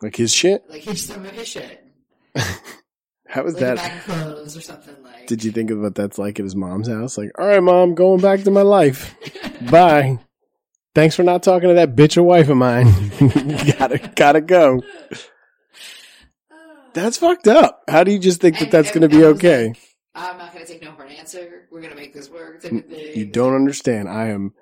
Like 0.00 0.16
his 0.16 0.32
shit. 0.32 0.64
like 0.70 0.80
he's 0.80 1.04
some 1.04 1.26
of 1.26 1.32
his 1.32 1.46
shit, 1.46 1.84
How 3.28 3.42
was 3.42 3.52
like 3.54 3.76
that? 3.76 4.02
clothes 4.04 4.56
or 4.56 4.62
something. 4.62 4.96
Like, 5.02 5.26
Did 5.26 5.44
you 5.44 5.50
think 5.52 5.70
of 5.70 5.78
what 5.80 5.94
that's 5.94 6.16
like 6.16 6.38
at 6.38 6.44
his 6.44 6.56
mom's 6.56 6.88
house? 6.88 7.18
Like, 7.18 7.32
all 7.38 7.46
right, 7.46 7.62
mom, 7.62 7.94
going 7.94 8.22
back 8.22 8.44
to 8.44 8.50
my 8.50 8.62
life. 8.62 9.14
Bye. 9.70 10.20
Thanks 10.94 11.16
for 11.16 11.22
not 11.24 11.42
talking 11.42 11.68
to 11.68 11.74
that 11.74 11.96
bitch 11.96 12.16
or 12.16 12.22
wife 12.22 12.48
of 12.48 12.56
mine. 12.56 12.86
gotta 13.78 13.98
gotta 14.14 14.40
go. 14.40 14.80
That's 16.92 17.18
fucked 17.18 17.48
up. 17.48 17.82
How 17.88 18.04
do 18.04 18.12
you 18.12 18.18
just 18.18 18.40
think 18.40 18.56
that 18.58 18.64
And- 18.64 18.72
that's 18.72 18.90
going 18.92 19.02
to 19.02 19.08
be 19.08 19.24
okay? 19.24 19.68
like, 19.68 19.78
I'm 20.16 20.38
not 20.38 20.52
gonna 20.52 20.64
take 20.64 20.80
no 20.80 20.92
for 20.92 21.02
an 21.02 21.10
answer. 21.10 21.66
We're 21.72 21.80
gonna 21.80 21.96
make 21.96 22.14
this 22.14 22.30
work. 22.30 22.62
thing. 22.62 22.84
You 22.88 23.26
don't 23.26 23.56
understand. 23.56 24.08
I 24.08 24.28
am. 24.28 24.54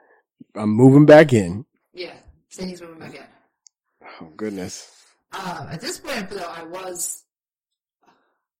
I'm 0.54 0.70
moving 0.70 1.04
back 1.04 1.34
in. 1.34 1.66
Yeah, 1.92 2.14
saying 2.48 2.78
moving 2.80 2.98
back 2.98 3.14
in. 3.14 3.22
Oh 4.22 4.28
goodness. 4.34 4.90
Um, 5.32 5.68
at 5.70 5.82
this 5.82 5.98
point, 6.00 6.30
though, 6.30 6.38
I 6.56 6.64
was 6.64 7.24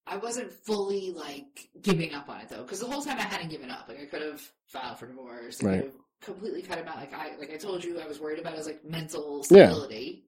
I 0.07 0.19
wasn't 0.19 0.53
fully 0.53 1.13
like 1.13 1.71
giving 1.81 2.13
up 2.13 2.29
on 2.29 2.43
it 2.43 2.51
though, 2.51 2.63
because 2.63 2.81
the 2.81 2.87
whole 2.87 3.01
time 3.03 3.17
I 3.19 3.23
hadn't 3.23 3.49
given 3.49 3.71
up. 3.71 3.87
Like 3.89 4.01
I 4.03 4.05
could 4.05 4.21
have 4.21 4.43
filed 4.67 4.99
for 4.99 5.07
divorce. 5.07 5.65
I 5.65 5.67
Right. 5.67 5.93
Completely 6.23 6.63
cut 6.63 6.79
him 6.79 6.89
out. 6.89 6.97
Like 6.97 7.13
I, 7.15 7.37
like 7.39 7.53
I 7.53 7.57
told 7.59 7.85
you, 7.85 8.01
I 8.01 8.07
was 8.07 8.19
worried 8.21 8.39
about 8.39 8.55
his 8.55 8.67
like 8.67 8.85
mental 8.85 9.45
Yeah. 9.51 9.67
stability. 9.69 10.25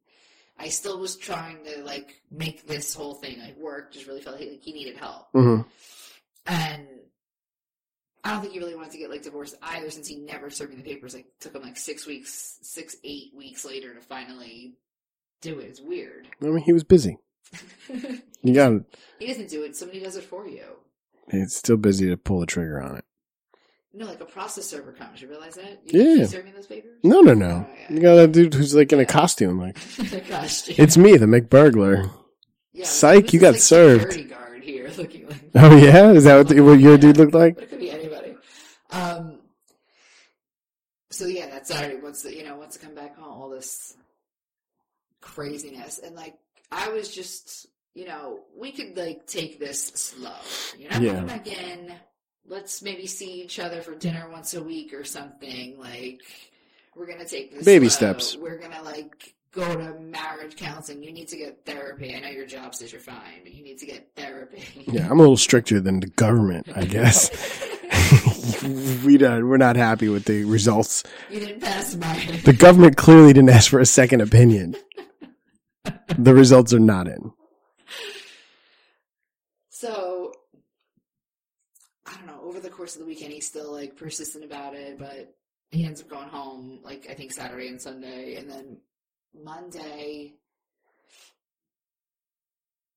I 0.58 0.68
still 0.68 0.98
was 1.00 1.16
trying 1.16 1.64
to 1.64 1.82
like 1.84 2.20
make 2.30 2.66
this 2.66 2.94
whole 2.94 3.14
thing 3.14 3.40
like 3.40 3.56
work. 3.56 3.92
Just 3.92 4.06
really 4.06 4.20
felt 4.20 4.38
like 4.38 4.60
he 4.62 4.72
needed 4.72 4.96
help, 4.96 5.28
hmm 5.32 5.62
and 6.46 6.86
I 8.22 8.32
don't 8.32 8.40
think 8.40 8.52
he 8.54 8.58
really 8.58 8.74
wanted 8.74 8.92
to 8.92 8.98
get 8.98 9.10
like 9.10 9.22
divorced 9.22 9.54
either, 9.62 9.90
since 9.90 10.06
he 10.08 10.16
never 10.16 10.50
served 10.50 10.70
me 10.70 10.76
the 10.76 10.82
papers. 10.88 11.14
Like 11.14 11.26
took 11.40 11.54
him 11.54 11.62
like 11.62 11.76
six 11.76 12.06
weeks, 12.06 12.58
six 12.62 12.96
eight 13.04 13.32
weeks 13.36 13.64
later 13.64 13.94
to 13.94 14.00
finally 14.00 14.76
do 15.42 15.58
it. 15.58 15.64
It's 15.66 15.80
weird. 15.80 16.28
I 16.42 16.46
mean, 16.46 16.58
he 16.58 16.72
was 16.72 16.84
busy. 16.84 17.18
You 18.42 18.52
got 18.52 18.82
he 19.18 19.26
doesn't 19.26 19.48
do 19.48 19.62
it. 19.62 19.74
Somebody 19.74 20.00
does 20.00 20.16
it 20.16 20.24
for 20.24 20.46
you. 20.46 20.64
He's 21.30 21.56
still 21.56 21.78
busy 21.78 22.10
to 22.10 22.16
pull 22.18 22.40
the 22.40 22.46
trigger 22.46 22.78
on 22.82 22.96
it. 22.98 23.04
No, 23.96 24.06
like 24.06 24.20
a 24.20 24.24
process 24.24 24.66
server 24.66 24.92
comes. 24.92 25.22
You 25.22 25.28
realize 25.28 25.54
that? 25.54 25.80
Yeah. 25.84 26.02
You 26.02 26.08
you 26.18 26.26
serving 26.26 26.52
those 26.54 26.66
papers? 26.66 26.98
No, 27.04 27.20
no, 27.20 27.32
no. 27.34 27.66
Oh, 27.68 27.74
yeah. 27.80 27.92
You 27.94 28.00
got 28.00 28.14
that 28.16 28.32
dude 28.32 28.52
who's 28.54 28.74
like 28.74 28.92
in 28.92 28.98
a 28.98 29.06
costume. 29.06 29.58
Like 29.60 29.76
Gosh, 30.28 30.68
it's 30.78 30.96
me, 30.96 31.16
the 31.16 31.26
McBurglar. 31.26 32.10
yeah, 32.72 32.84
psych, 32.84 33.32
you 33.32 33.38
got 33.40 33.52
like, 33.52 33.60
served. 33.60 34.28
guard 34.28 34.64
here, 34.64 34.90
looking 34.98 35.28
like. 35.28 35.40
Oh 35.54 35.76
yeah, 35.76 36.10
is 36.10 36.24
that 36.24 36.36
what, 36.36 36.48
the, 36.48 36.60
what 36.60 36.80
your 36.80 36.98
dude 36.98 37.16
looked 37.18 37.34
like? 37.34 37.54
But 37.54 37.64
it 37.64 37.70
could 37.70 37.78
be 37.78 37.90
anybody. 37.92 38.34
Um. 38.90 39.38
So 41.10 41.26
yeah, 41.26 41.46
that's 41.48 41.68
Saturday. 41.70 42.00
Once 42.02 42.22
the 42.22 42.34
you 42.36 42.42
know 42.44 42.56
once 42.56 42.76
I 42.80 42.84
come 42.84 42.96
back 42.96 43.16
home, 43.16 43.28
all 43.32 43.48
this 43.48 43.94
craziness, 45.20 45.98
and 46.00 46.16
like 46.16 46.34
I 46.72 46.88
was 46.88 47.14
just 47.14 47.66
you 47.94 48.06
know 48.06 48.40
we 48.58 48.72
could 48.72 48.96
like 48.96 49.26
take 49.28 49.60
this 49.60 49.86
slow. 49.94 50.32
You're 50.78 50.90
not 50.90 51.00
Yeah. 51.02 51.10
coming 51.14 51.26
back 51.28 51.46
in. 51.46 51.92
Let's 52.46 52.82
maybe 52.82 53.06
see 53.06 53.42
each 53.42 53.58
other 53.58 53.80
for 53.80 53.94
dinner 53.94 54.28
once 54.30 54.54
a 54.54 54.62
week 54.62 54.92
or 54.92 55.04
something. 55.04 55.78
Like 55.78 56.20
we're 56.94 57.06
gonna 57.06 57.26
take 57.26 57.52
this 57.54 57.64
Baby 57.64 57.88
slow. 57.88 58.12
steps. 58.12 58.36
We're 58.36 58.58
gonna 58.58 58.82
like 58.82 59.34
go 59.52 59.74
to 59.74 59.98
marriage 60.00 60.56
counseling. 60.56 61.02
You 61.02 61.12
need 61.12 61.28
to 61.28 61.36
get 61.36 61.64
therapy. 61.64 62.14
I 62.14 62.20
know 62.20 62.28
your 62.28 62.46
job 62.46 62.74
says 62.74 62.92
you're 62.92 63.00
fine, 63.00 63.42
but 63.42 63.54
you 63.54 63.62
need 63.62 63.78
to 63.78 63.86
get 63.86 64.10
therapy. 64.14 64.62
Yeah, 64.86 65.06
I'm 65.10 65.18
a 65.18 65.22
little 65.22 65.36
stricter 65.36 65.80
than 65.80 66.00
the 66.00 66.08
government, 66.08 66.68
I 66.74 66.84
guess. 66.84 67.30
we 69.04 69.16
don't, 69.16 69.48
we're 69.48 69.56
not 69.56 69.76
happy 69.76 70.08
with 70.08 70.24
the 70.24 70.44
results. 70.44 71.04
You 71.30 71.40
didn't 71.40 71.60
pass 71.60 71.94
my. 71.96 72.40
The 72.44 72.52
government 72.52 72.96
clearly 72.96 73.32
didn't 73.32 73.50
ask 73.50 73.70
for 73.70 73.80
a 73.80 73.86
second 73.86 74.20
opinion. 74.20 74.76
The 76.16 76.32
results 76.32 76.72
are 76.72 76.78
not 76.78 77.08
in. 77.08 77.32
So, 79.68 80.32
I 82.06 82.14
don't 82.14 82.26
know. 82.26 82.40
Over 82.42 82.60
the 82.60 82.70
course 82.84 82.96
of 82.96 83.00
the 83.00 83.06
weekend, 83.06 83.32
he's 83.32 83.46
still 83.46 83.72
like 83.72 83.96
persistent 83.96 84.44
about 84.44 84.74
it, 84.74 84.98
but 84.98 85.34
he 85.70 85.86
ends 85.86 86.02
up 86.02 86.08
going 86.10 86.28
home 86.28 86.80
like 86.84 87.06
I 87.08 87.14
think 87.14 87.32
Saturday 87.32 87.68
and 87.68 87.80
Sunday, 87.80 88.34
and 88.34 88.50
then 88.50 88.76
Monday. 89.42 90.34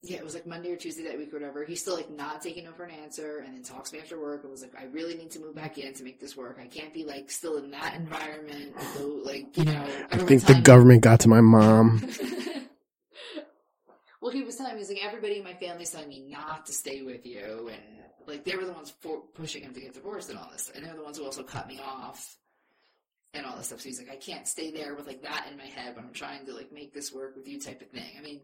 Yeah, 0.01 0.17
it 0.17 0.25
was 0.25 0.34
like 0.34 0.46
Monday 0.46 0.74
or 0.74 0.75
Tuesday 0.75 1.06
that 1.06 1.17
week 1.17 1.34
or 1.34 1.38
whatever. 1.38 1.63
He's 1.63 1.79
still 1.79 1.96
like 1.96 2.12
not 2.12 2.41
taking 2.41 2.65
no 2.65 2.74
for 2.74 2.84
an 2.84 2.91
answer, 3.01 3.46
and 3.46 3.56
then 3.56 3.63
talks 3.63 3.91
to 3.91 3.96
me 3.96 4.01
after 4.01 4.20
work 4.20 4.44
and 4.44 4.51
was 4.51 4.62
like, 4.62 4.75
"I 4.77 4.88
really 4.88 5.15
need 5.15 5.32
to 5.32 5.39
move 5.39 5.56
back 5.56 5.77
in 5.77 5.94
to 5.94 6.03
make 6.03 6.20
this 6.20 6.36
work. 6.36 6.60
I 6.62 6.67
can't 6.67 6.94
be 6.94 7.06
like 7.06 7.32
still 7.32 7.56
in 7.56 7.72
that 7.72 7.96
environment. 7.96 8.74
So, 8.96 9.22
like 9.24 9.58
you 9.58 9.63
know, 9.63 9.88
I 10.12 10.17
think 10.17 10.48
the 10.48 10.60
government 10.60 11.01
got 11.01 11.22
to 11.22 11.29
my 11.29 11.39
mom. 11.39 12.01
well, 14.22 14.32
he 14.32 14.44
was 14.44 14.58
telling 14.58 14.74
me, 14.74 14.79
he's 14.79 14.89
like, 14.89 15.00
everybody 15.01 15.38
in 15.38 15.46
my 15.46 15.53
family's 15.53 15.91
telling 15.91 16.10
me 16.10 16.25
not 16.27 16.65
to 16.65 16.74
stay 16.74 17.03
with 17.03 17.25
you. 17.25 17.70
And, 17.72 17.98
like, 18.27 18.43
they 18.43 18.55
were 18.55 18.65
the 18.65 18.74
ones 18.74 18.93
for 19.00 19.22
pushing 19.34 19.63
him 19.63 19.74
to 19.74 19.79
get 19.79 19.93
divorced 19.93 20.29
and 20.29 20.38
all 20.38 20.50
this. 20.51 20.72
And 20.75 20.86
they're 20.86 20.96
the 20.96 21.03
ones 21.03 21.17
who 21.17 21.25
also 21.25 21.43
cut 21.43 21.67
me 21.67 21.79
off 21.84 22.38
and 23.34 23.46
all 23.46 23.57
this 23.57 23.67
stuff. 23.67 23.81
So 23.81 23.89
he's 23.89 24.00
like, 24.00 24.12
I 24.12 24.17
can't 24.17 24.48
stay 24.48 24.72
there 24.72 24.96
with, 24.96 25.07
like, 25.07 25.24
that 25.24 25.48
in 25.51 25.57
my 25.57 25.65
head 25.65 25.96
when 25.96 26.05
I'm 26.05 26.13
trying 26.13 26.46
to, 26.46 26.53
like, 26.53 26.72
make 26.72 26.93
this 26.93 27.13
work 27.13 27.36
with 27.36 27.48
you 27.48 27.60
type 27.60 27.81
of 27.81 27.89
thing. 27.89 28.12
I 28.17 28.22
mean, 28.22 28.41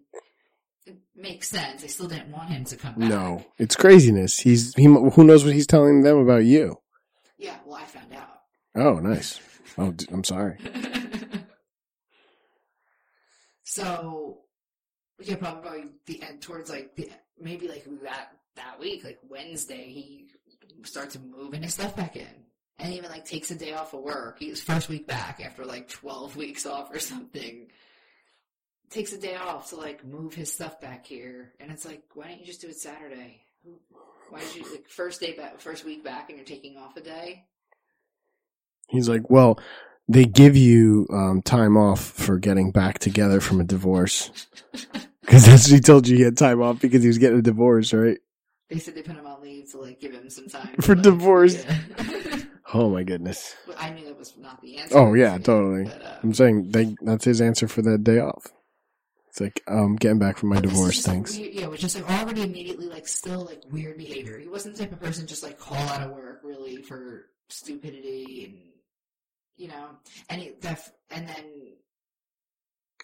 it 0.86 0.98
makes 1.16 1.50
sense. 1.50 1.84
I 1.84 1.88
still 1.88 2.08
didn't 2.08 2.32
want 2.32 2.50
him 2.50 2.66
to 2.66 2.76
come 2.76 2.96
back. 2.96 3.10
No, 3.10 3.46
it's 3.58 3.76
craziness. 3.76 4.38
He's 4.38 4.74
he. 4.76 4.84
Who 4.84 5.24
knows 5.24 5.46
what 5.46 5.54
he's 5.54 5.68
telling 5.68 6.02
them 6.02 6.18
about 6.18 6.44
you? 6.44 6.78
Yeah, 7.38 7.56
well, 7.66 7.78
I 7.78 7.86
found 7.86 8.14
out. 8.14 8.42
Oh, 8.76 9.00
nice. 9.00 9.40
Oh, 9.78 9.94
I'm 10.12 10.24
sorry. 10.24 10.58
so 13.64 14.44
yeah, 15.22 15.36
probably 15.36 15.86
the 16.06 16.22
end 16.22 16.42
towards 16.42 16.70
like 16.70 16.96
the, 16.96 17.10
maybe 17.40 17.68
like 17.68 17.86
that 18.04 18.30
that 18.56 18.80
week, 18.80 19.04
like 19.04 19.20
Wednesday, 19.28 19.90
he 19.90 20.28
starts 20.84 21.18
moving 21.20 21.64
his 21.64 21.74
stuff 21.74 21.96
back 21.96 22.16
in, 22.16 22.28
and 22.80 22.94
even 22.94 23.10
like 23.10 23.26
takes 23.26 23.52
a 23.52 23.56
day 23.56 23.74
off 23.74 23.94
of 23.94 24.02
work. 24.02 24.38
He's 24.40 24.62
first 24.62 24.90
week 24.90 25.08
back 25.08 25.42
after 25.44 25.66
like 25.66 25.90
twelve 25.90 26.36
weeks 26.38 26.66
off 26.66 26.94
or 26.94 27.00
something. 27.00 27.68
Takes 28.90 29.14
a 29.14 29.18
day 29.18 29.36
off 29.36 29.70
to 29.70 29.76
like 29.76 30.06
move 30.06 30.34
his 30.36 30.54
stuff 30.54 30.80
back 30.80 31.06
here, 31.06 31.54
and 31.60 31.72
it's 31.72 31.86
like, 31.86 32.04
why 32.14 32.28
don't 32.28 32.40
you 32.40 32.46
just 32.46 32.62
do 32.62 32.68
it 32.68 32.76
Saturday? 32.78 33.42
Why 34.30 34.40
did 34.40 34.56
you 34.56 34.72
like 34.72 34.90
first 34.90 35.20
day 35.20 35.34
back, 35.34 35.60
first 35.60 35.86
week 35.86 36.04
back, 36.04 36.30
and 36.30 36.38
you're 36.38 36.46
taking 36.46 36.78
off 36.78 36.98
a 36.98 37.02
day? 37.02 37.46
He's 38.90 39.10
like, 39.10 39.30
well, 39.30 39.60
they 40.08 40.26
give 40.26 40.56
you 40.56 41.08
um, 41.12 41.42
time 41.42 41.78
off 41.78 42.02
for 42.02 42.38
getting 42.38 42.72
back 42.72 43.00
together 43.00 43.40
from 43.40 43.60
a 43.62 43.64
divorce. 43.64 44.48
Because 45.22 45.46
that's 45.46 45.70
what 45.70 45.76
he 45.76 45.80
told 45.80 46.08
you 46.08 46.18
he 46.18 46.24
had 46.24 46.38
time 46.38 46.62
off 46.62 46.82
because 46.82 47.02
he 47.02 47.08
was 47.08 47.18
getting 47.18 47.40
a 47.40 47.42
divorce, 47.42 47.94
right? 47.94 48.18
They 48.70 48.80
said 48.80 48.96
they 48.96 49.04
put 49.04 49.16
him 49.16 49.26
on 49.28 49.42
leave 49.42 49.70
to 49.72 49.78
like 49.80 50.00
give 50.00 50.14
him 50.14 50.30
some 50.30 50.48
time 50.48 50.76
For 50.82 50.96
like, 50.96 51.04
divorce. 51.04 51.64
yeah. 51.66 52.40
Oh 52.76 52.90
my 52.90 53.04
goodness. 53.04 53.56
I 53.78 53.92
knew 53.92 54.06
that 54.06 54.18
was 54.18 54.36
not 54.36 54.60
the 54.62 54.78
answer. 54.78 54.98
Oh 54.98 55.14
yeah, 55.14 55.38
totally. 55.38 55.84
But, 55.84 56.02
uh, 56.02 56.16
I'm 56.24 56.34
saying 56.34 56.72
they, 56.72 56.96
that's 57.02 57.24
his 57.26 57.40
answer 57.40 57.68
for 57.68 57.84
that 57.84 58.04
day 58.04 58.18
off. 58.20 58.48
It's 59.28 59.40
like, 59.42 59.62
um, 59.68 59.96
getting 59.96 60.18
back 60.18 60.38
from 60.38 60.50
my 60.50 60.56
but 60.56 60.64
this 60.64 60.72
is 60.72 60.78
divorce, 60.80 60.96
just, 60.96 61.08
like, 61.08 61.16
thanks. 61.18 61.38
yeah, 61.38 61.64
it 61.66 61.70
was 61.70 61.80
just 61.82 61.96
like 62.02 62.10
already 62.10 62.42
immediately 62.42 62.88
like 62.88 63.08
still 63.08 63.46
like 63.46 63.62
weird 63.70 63.98
behavior. 64.00 64.40
He 64.40 64.48
wasn't 64.48 64.76
the 64.76 64.84
type 64.86 64.92
of 64.94 65.00
person 65.02 65.28
just 65.28 65.44
like 65.44 65.60
call 65.60 65.78
out 65.78 66.02
of 66.02 66.12
work 66.14 66.40
really 66.44 66.82
for 66.82 67.28
stupidity 67.50 68.46
and 68.46 68.58
you 69.56 69.68
know, 69.68 69.90
and 70.30 70.42
he 70.42 70.54
def- 70.60 70.94
and 71.12 71.28
then 71.28 71.46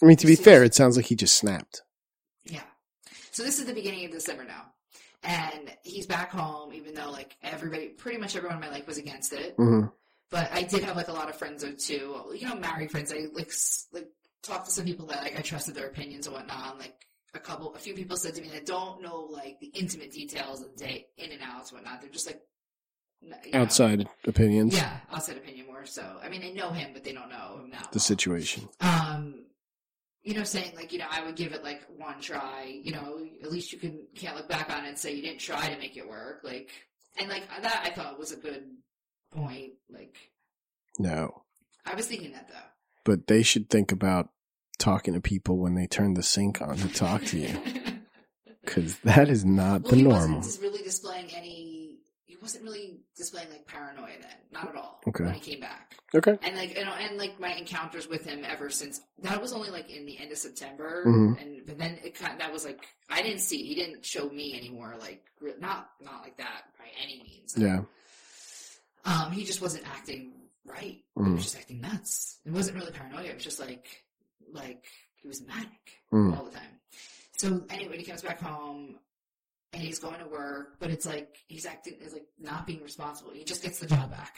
I 0.01 0.05
mean, 0.05 0.17
to 0.17 0.25
be 0.25 0.35
fair, 0.35 0.63
it 0.63 0.73
sounds 0.73 0.95
like 0.97 1.05
he 1.07 1.15
just 1.15 1.35
snapped. 1.35 1.83
Yeah. 2.45 2.61
So 3.29 3.43
this 3.43 3.59
is 3.59 3.65
the 3.65 3.73
beginning 3.73 4.05
of 4.05 4.11
December 4.11 4.45
now. 4.45 4.63
And 5.23 5.69
he's 5.83 6.05
back 6.07 6.31
home, 6.31 6.73
even 6.73 6.93
though 6.93 7.11
like 7.11 7.35
everybody, 7.43 7.89
pretty 7.89 8.17
much 8.17 8.35
everyone 8.35 8.55
in 8.57 8.61
my 8.61 8.69
life 8.69 8.87
was 8.87 8.97
against 8.97 9.33
it. 9.33 9.55
hmm 9.57 9.81
But 10.31 10.49
I 10.53 10.63
did 10.63 10.83
have 10.83 10.95
like 10.95 11.09
a 11.09 11.13
lot 11.13 11.29
of 11.29 11.35
friends 11.35 11.61
though 11.63 11.73
too. 11.73 12.33
You 12.35 12.47
know, 12.47 12.55
married 12.55 12.91
friends. 12.91 13.11
I 13.11 13.25
like 13.33 13.47
s- 13.49 13.87
like 13.91 14.07
talked 14.43 14.65
to 14.67 14.71
some 14.71 14.85
people 14.85 15.05
that 15.07 15.23
like 15.23 15.37
I 15.37 15.41
trusted 15.41 15.75
their 15.75 15.87
opinions 15.87 16.25
and 16.27 16.35
whatnot. 16.35 16.71
And, 16.71 16.79
like 16.79 16.95
a 17.33 17.39
couple, 17.39 17.75
a 17.75 17.79
few 17.79 17.93
people 17.93 18.15
said 18.17 18.33
to 18.35 18.41
me 18.41 18.47
that 18.49 18.65
don't 18.65 19.01
know 19.01 19.27
like 19.29 19.59
the 19.59 19.67
intimate 19.67 20.11
details 20.11 20.61
of 20.61 20.71
the 20.77 20.85
day, 20.85 21.07
in 21.17 21.31
and 21.31 21.41
outs, 21.43 21.71
and 21.71 21.79
whatnot. 21.81 22.01
They're 22.01 22.09
just 22.09 22.25
like 22.27 22.41
you 23.21 23.29
know, 23.31 23.59
Outside 23.59 24.07
opinions, 24.25 24.73
yeah, 24.73 24.99
outside 25.11 25.35
opinion 25.35 25.65
more 25.67 25.85
so. 25.85 26.17
I 26.23 26.29
mean, 26.29 26.39
they 26.39 26.53
know 26.53 26.69
him, 26.69 26.91
but 26.93 27.03
they 27.03 27.11
don't 27.11 27.29
know 27.29 27.59
him 27.61 27.69
now. 27.71 27.81
the 27.91 27.99
situation. 27.99 28.69
Um, 28.79 29.43
you 30.23 30.33
know, 30.33 30.43
saying 30.43 30.73
like, 30.75 30.91
you 30.91 30.99
know, 30.99 31.07
I 31.09 31.25
would 31.25 31.35
give 31.35 31.53
it 31.53 31.63
like 31.63 31.81
one 31.97 32.19
try. 32.21 32.79
You 32.83 32.91
know, 32.93 33.19
at 33.43 33.51
least 33.51 33.71
you 33.73 33.79
can 33.79 33.99
can't 34.15 34.35
look 34.35 34.49
back 34.49 34.69
on 34.69 34.85
it 34.85 34.89
and 34.89 34.97
say 34.97 35.13
you 35.13 35.21
didn't 35.21 35.39
try 35.39 35.69
to 35.69 35.79
make 35.79 35.97
it 35.97 36.07
work. 36.07 36.41
Like, 36.43 36.71
and 37.19 37.29
like 37.29 37.43
that, 37.61 37.83
I 37.85 37.89
thought 37.91 38.19
was 38.19 38.31
a 38.31 38.37
good 38.37 38.63
point. 39.31 39.73
Like, 39.89 40.15
No. 40.97 41.43
I 41.85 41.95
was 41.95 42.07
thinking 42.07 42.33
that 42.33 42.47
though. 42.49 42.55
But 43.05 43.27
they 43.27 43.41
should 43.43 43.69
think 43.69 43.91
about 43.91 44.29
talking 44.77 45.13
to 45.13 45.21
people 45.21 45.57
when 45.57 45.75
they 45.75 45.87
turn 45.87 46.13
the 46.13 46.23
sink 46.23 46.61
on 46.61 46.77
to 46.77 46.87
talk 46.89 47.23
to 47.25 47.37
you. 47.39 47.59
Because 48.61 48.99
that 48.99 49.29
is 49.29 49.43
not 49.43 49.81
well, 49.83 49.91
the 49.91 49.95
he 49.97 50.03
normal. 50.03 50.41
really 50.61 50.83
displaying 50.83 51.25
any. 51.33 51.68
He 52.39 52.43
wasn't 52.43 52.63
really 52.63 53.01
displaying 53.17 53.49
like 53.49 53.67
paranoia 53.67 54.13
then, 54.21 54.37
not 54.53 54.69
at 54.69 54.75
all. 54.77 55.01
Okay. 55.05 55.25
When 55.25 55.33
he 55.33 55.41
came 55.41 55.59
back, 55.59 55.95
Okay. 56.15 56.37
and 56.41 56.55
like 56.55 56.73
you 56.77 56.85
know, 56.85 56.93
and 56.93 57.17
like 57.17 57.37
my 57.37 57.51
encounters 57.53 58.07
with 58.07 58.23
him 58.23 58.45
ever 58.45 58.69
since 58.69 59.01
that 59.23 59.41
was 59.41 59.51
only 59.51 59.69
like 59.69 59.89
in 59.89 60.05
the 60.05 60.17
end 60.17 60.31
of 60.31 60.37
September, 60.37 61.03
Mhm. 61.05 61.41
and 61.41 61.65
but 61.65 61.77
then 61.77 61.99
it 62.01 62.15
kind 62.15 62.39
that 62.39 62.53
was 62.53 62.63
like 62.63 62.87
I 63.09 63.21
didn't 63.21 63.41
see 63.41 63.61
he 63.63 63.75
didn't 63.75 64.05
show 64.05 64.29
me 64.29 64.57
anymore 64.57 64.95
like 65.01 65.21
not 65.59 65.89
not 65.99 66.21
like 66.23 66.37
that 66.37 66.63
by 66.77 66.85
any 67.03 67.21
means. 67.23 67.55
Yeah. 67.57 67.81
Um, 69.03 69.31
he 69.33 69.43
just 69.43 69.61
wasn't 69.61 69.85
acting 69.89 70.31
right. 70.63 71.03
He 71.15 71.21
Mm. 71.21 71.33
was 71.35 71.43
just 71.43 71.57
acting 71.57 71.81
nuts. 71.81 72.39
It 72.45 72.51
wasn't 72.53 72.77
really 72.77 72.91
paranoia. 72.93 73.23
It 73.31 73.35
was 73.35 73.43
just 73.43 73.59
like 73.59 74.05
like 74.53 74.87
he 75.17 75.27
was 75.27 75.41
manic 75.41 75.99
Mm. 76.13 76.37
all 76.37 76.45
the 76.45 76.51
time. 76.51 76.79
So 77.37 77.65
anyway, 77.69 77.97
he 77.97 78.05
comes 78.05 78.21
back 78.21 78.39
home 78.39 78.97
and 79.73 79.81
he's 79.81 79.99
going 79.99 80.19
to 80.19 80.27
work, 80.27 80.77
but 80.79 80.89
it's 80.89 81.05
like 81.05 81.37
he's 81.47 81.65
acting 81.65 81.95
is 82.01 82.13
like 82.13 82.27
not 82.39 82.65
being 82.65 82.81
responsible. 82.81 83.31
He 83.31 83.43
just 83.43 83.61
gets 83.63 83.79
the 83.79 83.87
job 83.87 84.11
back 84.11 84.35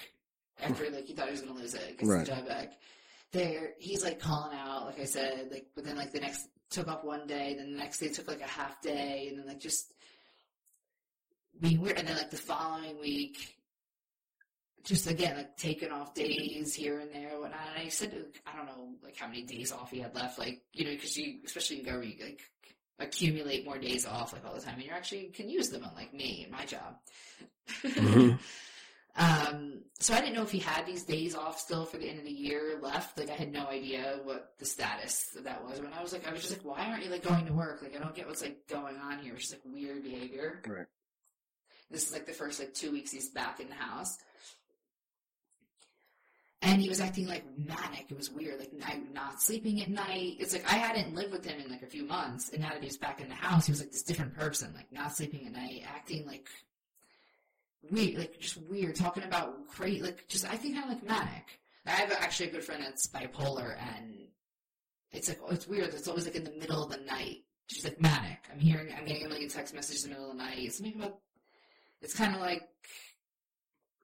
after 0.61 0.89
like 0.89 1.05
he 1.05 1.13
thought 1.13 1.27
he 1.27 1.31
was 1.31 1.41
going 1.41 1.55
to 1.55 1.59
lose 1.61 1.73
it. 1.73 1.97
Gets 1.97 2.09
Right. 2.09 2.25
the 2.25 2.31
job 2.35 2.47
back. 2.47 2.73
There, 3.31 3.71
he's 3.79 4.03
like 4.03 4.19
calling 4.19 4.57
out, 4.57 4.85
like 4.87 4.99
I 4.99 5.05
said, 5.05 5.47
like 5.51 5.67
but 5.75 5.85
then 5.85 5.95
like 5.95 6.11
the 6.11 6.19
next 6.19 6.47
took 6.69 6.87
up 6.89 7.03
one 7.05 7.27
day, 7.27 7.55
then 7.57 7.71
the 7.71 7.77
next 7.77 7.99
day 7.99 8.09
took 8.09 8.27
like 8.27 8.41
a 8.41 8.47
half 8.47 8.81
day, 8.81 9.27
and 9.29 9.39
then 9.39 9.47
like 9.47 9.59
just 9.59 9.93
being 11.59 11.79
weird. 11.81 11.97
And 11.97 12.07
then 12.07 12.17
like 12.17 12.29
the 12.31 12.37
following 12.37 12.99
week, 12.99 13.55
just 14.83 15.09
again 15.09 15.37
like 15.37 15.55
taking 15.55 15.91
off 15.91 16.13
days 16.13 16.73
here 16.73 16.99
and 16.99 17.09
there, 17.13 17.29
and 17.31 17.39
whatnot. 17.39 17.59
And 17.77 17.85
I 17.85 17.89
said, 17.89 18.13
I 18.45 18.55
don't 18.57 18.65
know 18.65 18.95
like 19.01 19.15
how 19.15 19.27
many 19.27 19.43
days 19.43 19.71
off 19.71 19.91
he 19.91 19.99
had 19.99 20.13
left, 20.13 20.37
like 20.37 20.61
you 20.73 20.83
know, 20.83 20.91
because 20.91 21.15
you 21.17 21.39
especially 21.45 21.79
in 21.79 21.85
government, 21.85 22.15
like 22.21 22.41
accumulate 23.01 23.65
more 23.65 23.77
days 23.77 24.05
off 24.05 24.33
like 24.33 24.45
all 24.45 24.53
the 24.53 24.61
time, 24.61 24.75
and 24.75 24.83
you 24.83 24.91
actually 24.91 25.25
can 25.33 25.49
use 25.49 25.69
them. 25.69 25.83
Unlike 25.87 26.13
me 26.13 26.43
and 26.43 26.51
my 26.51 26.65
job. 26.65 26.95
Mhm. 27.83 28.39
Um, 29.13 29.81
so 29.99 30.13
I 30.13 30.21
didn't 30.21 30.35
know 30.35 30.43
if 30.43 30.51
he 30.51 30.59
had 30.59 30.85
these 30.85 31.03
days 31.03 31.35
off 31.35 31.59
still 31.59 31.83
for 31.83 31.97
the 31.97 32.07
end 32.07 32.19
of 32.19 32.23
the 32.23 32.31
year 32.31 32.79
left. 32.81 33.17
Like 33.17 33.29
I 33.29 33.33
had 33.33 33.51
no 33.51 33.67
idea 33.67 34.19
what 34.23 34.53
the 34.57 34.65
status 34.65 35.35
of 35.37 35.43
that 35.43 35.65
was. 35.65 35.81
When 35.81 35.91
I 35.91 36.01
was 36.01 36.13
like, 36.13 36.25
I 36.25 36.31
was 36.31 36.41
just 36.41 36.53
like, 36.53 36.63
why 36.63 36.85
aren't 36.85 37.03
you 37.03 37.11
like 37.11 37.23
going 37.27 37.45
to 37.45 37.53
work? 37.53 37.81
Like 37.81 37.93
I 37.93 37.99
don't 37.99 38.15
get 38.15 38.27
what's 38.27 38.41
like 38.41 38.67
going 38.69 38.95
on 38.95 39.19
here. 39.19 39.33
It's 39.33 39.49
just 39.49 39.53
like 39.65 39.73
weird 39.73 40.03
behavior. 40.03 40.61
Right. 40.65 40.85
This 41.89 42.07
is 42.07 42.13
like 42.13 42.25
the 42.25 42.31
first 42.31 42.59
like 42.59 42.73
two 42.73 42.91
weeks 42.91 43.11
he's 43.11 43.29
back 43.31 43.59
in 43.59 43.67
the 43.67 43.75
house. 43.75 44.17
And 46.63 46.79
he 46.79 46.89
was 46.89 47.01
acting 47.01 47.27
like 47.27 47.43
manic. 47.57 48.05
It 48.09 48.17
was 48.17 48.29
weird, 48.29 48.59
like 48.59 48.71
night, 48.73 49.11
not 49.13 49.41
sleeping 49.41 49.81
at 49.81 49.89
night. 49.89 50.35
It's 50.39 50.53
like 50.53 50.71
I 50.71 50.75
hadn't 50.75 51.15
lived 51.15 51.31
with 51.31 51.43
him 51.43 51.59
in 51.59 51.71
like 51.71 51.81
a 51.81 51.87
few 51.87 52.05
months, 52.05 52.49
and 52.49 52.61
now 52.61 52.69
that 52.69 52.81
he 52.81 52.87
was 52.87 52.97
back 52.97 53.19
in 53.19 53.29
the 53.29 53.35
house, 53.35 53.65
he 53.65 53.71
was 53.71 53.79
like 53.79 53.91
this 53.91 54.03
different 54.03 54.35
person, 54.35 54.71
like 54.75 54.91
not 54.91 55.15
sleeping 55.15 55.47
at 55.47 55.53
night, 55.53 55.83
acting 55.87 56.25
like 56.27 56.49
weird, 57.89 58.19
like 58.19 58.39
just 58.39 58.57
weird, 58.57 58.95
talking 58.95 59.23
about 59.23 59.67
crazy, 59.69 60.03
like 60.03 60.27
just 60.27 60.45
I 60.45 60.55
think 60.55 60.75
kind 60.75 60.91
of 60.91 60.97
like 60.97 61.07
manic. 61.07 61.59
I 61.85 61.91
have 61.91 62.11
actually 62.11 62.49
a 62.49 62.51
good 62.51 62.63
friend 62.63 62.83
that's 62.83 63.07
bipolar, 63.07 63.75
and 63.95 64.27
it's 65.11 65.29
like 65.29 65.39
it's 65.49 65.67
weird. 65.67 65.93
It's 65.93 66.07
always 66.07 66.25
like 66.25 66.35
in 66.35 66.43
the 66.43 66.51
middle 66.51 66.83
of 66.83 66.91
the 66.91 66.97
night. 66.97 67.37
She's 67.67 67.83
like 67.83 67.99
manic. 67.99 68.39
I'm 68.51 68.59
hearing, 68.59 68.93
I'm 68.95 69.05
getting 69.05 69.25
a 69.25 69.29
million 69.29 69.49
text 69.49 69.73
messages 69.73 70.03
in 70.03 70.11
the 70.11 70.15
middle 70.15 70.31
of 70.31 70.37
the 70.37 70.43
night. 70.43 70.59
It's 70.59 70.77
something 70.77 70.95
about. 70.95 71.17
It's 72.01 72.13
kind 72.13 72.35
of 72.35 72.41
like 72.41 72.67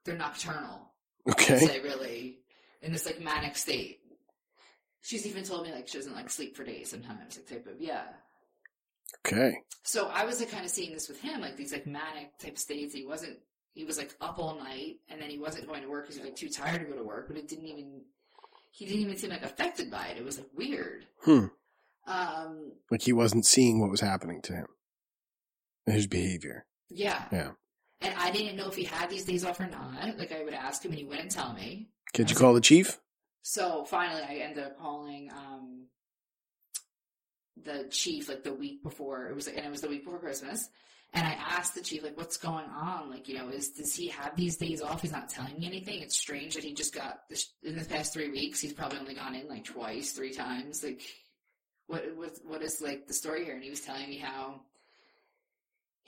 they're 0.04 0.16
nocturnal. 0.16 0.92
Okay. 1.28 1.58
say 1.58 1.80
really 1.82 2.38
in 2.82 2.92
this 2.92 3.06
like 3.06 3.20
manic 3.20 3.56
state. 3.56 4.00
She's 5.02 5.26
even 5.26 5.44
told 5.44 5.64
me 5.64 5.72
like 5.72 5.88
she 5.88 5.98
doesn't 5.98 6.14
like 6.14 6.30
sleep 6.30 6.56
for 6.56 6.64
days 6.64 6.90
sometimes, 6.90 7.36
like 7.36 7.48
type 7.48 7.66
of 7.66 7.80
yeah. 7.80 8.04
Okay. 9.26 9.58
So 9.82 10.08
I 10.08 10.24
was 10.24 10.40
like 10.40 10.50
kind 10.50 10.64
of 10.64 10.70
seeing 10.70 10.92
this 10.92 11.08
with 11.08 11.20
him, 11.20 11.40
like 11.40 11.56
these 11.56 11.72
like 11.72 11.86
manic 11.86 12.38
type 12.38 12.58
states. 12.58 12.94
He 12.94 13.04
wasn't. 13.04 13.38
He 13.72 13.84
was 13.84 13.96
like 13.96 14.14
up 14.20 14.38
all 14.38 14.58
night, 14.58 14.96
and 15.08 15.20
then 15.20 15.30
he 15.30 15.38
wasn't 15.38 15.68
going 15.68 15.82
to 15.82 15.88
work 15.88 16.04
because 16.04 16.16
he 16.16 16.22
was 16.22 16.30
like 16.30 16.36
too 16.36 16.48
tired 16.48 16.80
to 16.80 16.86
go 16.86 16.96
to 16.96 17.04
work. 17.04 17.28
But 17.28 17.36
it 17.36 17.48
didn't 17.48 17.66
even. 17.66 18.02
He 18.72 18.86
didn't 18.86 19.02
even 19.02 19.16
seem 19.16 19.30
like 19.30 19.42
affected 19.44 19.90
by 19.90 20.08
it. 20.08 20.18
It 20.18 20.24
was 20.24 20.38
like 20.38 20.48
weird. 20.54 21.06
Hmm. 21.22 21.46
Um. 22.06 22.72
Like 22.90 23.02
he 23.02 23.12
wasn't 23.12 23.46
seeing 23.46 23.80
what 23.80 23.90
was 23.90 24.00
happening 24.00 24.42
to 24.42 24.52
him. 24.52 24.66
His 25.86 26.06
behavior. 26.06 26.66
Yeah. 26.90 27.24
Yeah. 27.32 27.50
And 28.00 28.14
I 28.16 28.30
didn't 28.30 28.56
know 28.56 28.68
if 28.68 28.76
he 28.76 28.84
had 28.84 29.10
these 29.10 29.24
days 29.24 29.44
off 29.44 29.58
or 29.58 29.66
not. 29.66 30.18
Like 30.18 30.32
I 30.32 30.44
would 30.44 30.54
ask 30.54 30.84
him, 30.84 30.92
and 30.92 30.98
he 30.98 31.06
wouldn't 31.06 31.30
tell 31.30 31.52
me. 31.52 31.88
Did 32.14 32.30
you 32.30 32.36
call 32.36 32.54
the 32.54 32.60
chief? 32.60 32.98
So 33.42 33.84
finally, 33.84 34.22
I 34.22 34.42
ended 34.42 34.64
up 34.64 34.78
calling 34.78 35.30
um, 35.30 35.86
the 37.64 37.86
chief 37.90 38.28
like 38.28 38.44
the 38.44 38.52
week 38.52 38.82
before 38.82 39.28
it 39.28 39.34
was, 39.34 39.46
and 39.46 39.58
it 39.58 39.70
was 39.70 39.80
the 39.80 39.88
week 39.88 40.04
before 40.04 40.18
Christmas. 40.18 40.68
And 41.14 41.26
I 41.26 41.32
asked 41.32 41.74
the 41.74 41.80
chief 41.80 42.02
like, 42.02 42.18
"What's 42.18 42.36
going 42.36 42.66
on? 42.66 43.10
Like, 43.10 43.28
you 43.28 43.38
know, 43.38 43.48
is 43.48 43.70
does 43.70 43.94
he 43.94 44.08
have 44.08 44.36
these 44.36 44.58
days 44.58 44.82
off? 44.82 45.00
He's 45.00 45.12
not 45.12 45.30
telling 45.30 45.58
me 45.58 45.66
anything. 45.66 46.00
It's 46.00 46.16
strange 46.16 46.54
that 46.54 46.64
he 46.64 46.74
just 46.74 46.94
got 46.94 47.20
this 47.30 47.50
in 47.62 47.78
the 47.78 47.84
past 47.84 48.12
three 48.12 48.28
weeks. 48.28 48.60
He's 48.60 48.74
probably 48.74 48.98
only 48.98 49.14
gone 49.14 49.34
in 49.34 49.48
like 49.48 49.64
twice, 49.64 50.12
three 50.12 50.32
times. 50.34 50.84
Like, 50.84 51.00
what 51.86 52.04
what 52.16 52.38
what 52.44 52.62
is 52.62 52.82
like 52.82 53.06
the 53.06 53.14
story 53.14 53.44
here?" 53.44 53.54
And 53.54 53.64
he 53.64 53.70
was 53.70 53.80
telling 53.80 54.08
me 54.10 54.18
how 54.18 54.60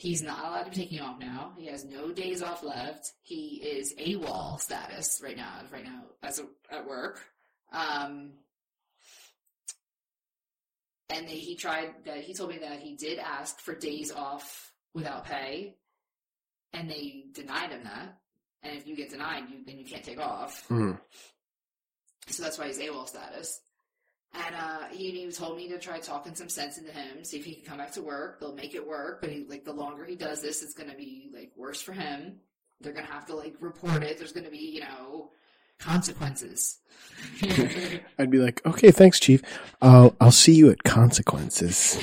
He's 0.00 0.22
not 0.22 0.38
allowed 0.38 0.62
to 0.62 0.70
be 0.70 0.76
taking 0.76 1.00
off 1.00 1.20
now. 1.20 1.52
He 1.58 1.66
has 1.66 1.84
no 1.84 2.10
days 2.10 2.42
off 2.42 2.62
left. 2.62 3.12
He 3.20 3.56
is 3.62 3.92
AWOL 3.98 4.58
status 4.58 5.20
right 5.22 5.36
now. 5.36 5.60
Right 5.70 5.84
now, 5.84 6.04
as 6.22 6.38
a, 6.38 6.46
at 6.74 6.88
work. 6.88 7.20
Um, 7.70 8.30
and 11.10 11.28
they, 11.28 11.34
he 11.34 11.54
tried 11.54 11.90
that. 12.06 12.22
He 12.22 12.32
told 12.32 12.48
me 12.48 12.56
that 12.60 12.80
he 12.80 12.96
did 12.96 13.18
ask 13.18 13.60
for 13.60 13.74
days 13.74 14.10
off 14.10 14.72
without 14.94 15.26
pay, 15.26 15.76
and 16.72 16.88
they 16.88 17.24
denied 17.34 17.68
him 17.68 17.84
that. 17.84 18.16
And 18.62 18.78
if 18.78 18.86
you 18.86 18.96
get 18.96 19.10
denied, 19.10 19.50
you 19.50 19.58
then 19.66 19.76
you 19.76 19.84
can't 19.84 20.02
take 20.02 20.18
off. 20.18 20.64
Hmm. 20.68 20.92
So 22.28 22.42
that's 22.42 22.58
why 22.58 22.68
he's 22.68 22.78
AWOL 22.78 23.06
status. 23.06 23.60
And 24.32 24.54
uh, 24.54 24.86
he, 24.92 25.10
he 25.10 25.32
told 25.32 25.56
me 25.56 25.68
to 25.68 25.78
try 25.78 25.98
talking 25.98 26.34
some 26.34 26.48
sense 26.48 26.78
into 26.78 26.92
him, 26.92 27.24
see 27.24 27.38
if 27.38 27.44
he 27.44 27.54
can 27.54 27.64
come 27.64 27.78
back 27.78 27.92
to 27.92 28.02
work. 28.02 28.38
They'll 28.38 28.54
make 28.54 28.74
it 28.74 28.86
work, 28.86 29.20
but 29.20 29.30
he, 29.30 29.44
like 29.48 29.64
the 29.64 29.72
longer 29.72 30.04
he 30.04 30.14
does 30.14 30.40
this, 30.40 30.62
it's 30.62 30.74
going 30.74 30.90
to 30.90 30.96
be 30.96 31.30
like 31.34 31.50
worse 31.56 31.82
for 31.82 31.92
him. 31.92 32.36
They're 32.80 32.92
going 32.92 33.06
to 33.06 33.12
have 33.12 33.26
to 33.26 33.34
like 33.34 33.56
report 33.60 34.04
it. 34.04 34.18
There's 34.18 34.32
going 34.32 34.44
to 34.44 34.50
be 34.50 34.70
you 34.74 34.80
know 34.80 35.30
consequences. 35.80 36.78
I'd 38.18 38.30
be 38.30 38.38
like, 38.38 38.64
okay, 38.64 38.92
thanks, 38.92 39.18
chief. 39.18 39.42
I'll 39.82 40.14
I'll 40.20 40.30
see 40.30 40.54
you 40.54 40.70
at 40.70 40.84
consequences, 40.84 41.98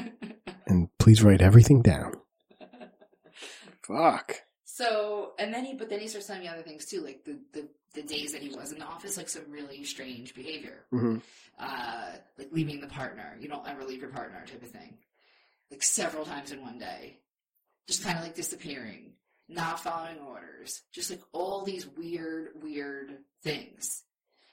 and 0.66 0.88
please 0.98 1.22
write 1.22 1.40
everything 1.40 1.80
down. 1.80 2.14
Fuck. 3.82 4.42
So, 4.64 5.32
and 5.38 5.54
then 5.54 5.64
he, 5.64 5.74
but 5.74 5.88
then 5.88 6.00
he 6.00 6.08
starts 6.08 6.26
telling 6.26 6.42
me 6.42 6.48
other 6.48 6.62
things 6.62 6.84
too, 6.86 7.00
like 7.00 7.24
the, 7.24 7.38
the, 7.52 7.68
the 7.94 8.02
days 8.02 8.32
that 8.32 8.42
he 8.42 8.48
was 8.54 8.72
in 8.72 8.78
the 8.78 8.84
office, 8.84 9.16
like 9.16 9.28
some 9.28 9.50
really 9.50 9.84
strange 9.84 10.34
behavior. 10.34 10.84
hmm 10.90 11.16
Uh, 11.58 12.10
like 12.38 12.48
leaving 12.52 12.80
the 12.80 12.86
partner. 12.88 13.36
You 13.40 13.48
don't 13.48 13.66
ever 13.68 13.84
leave 13.84 14.00
your 14.00 14.10
partner 14.10 14.44
type 14.46 14.62
of 14.62 14.70
thing. 14.70 14.98
Like 15.70 15.82
several 15.82 16.24
times 16.24 16.50
in 16.52 16.60
one 16.62 16.78
day. 16.78 17.18
Just 17.86 18.02
kind 18.04 18.18
of 18.18 18.24
like 18.24 18.34
disappearing. 18.34 19.12
Not 19.48 19.80
following 19.80 20.18
orders. 20.18 20.82
Just 20.92 21.10
like 21.10 21.20
all 21.32 21.62
these 21.64 21.86
weird, 21.86 22.48
weird 22.62 23.18
things. 23.42 24.02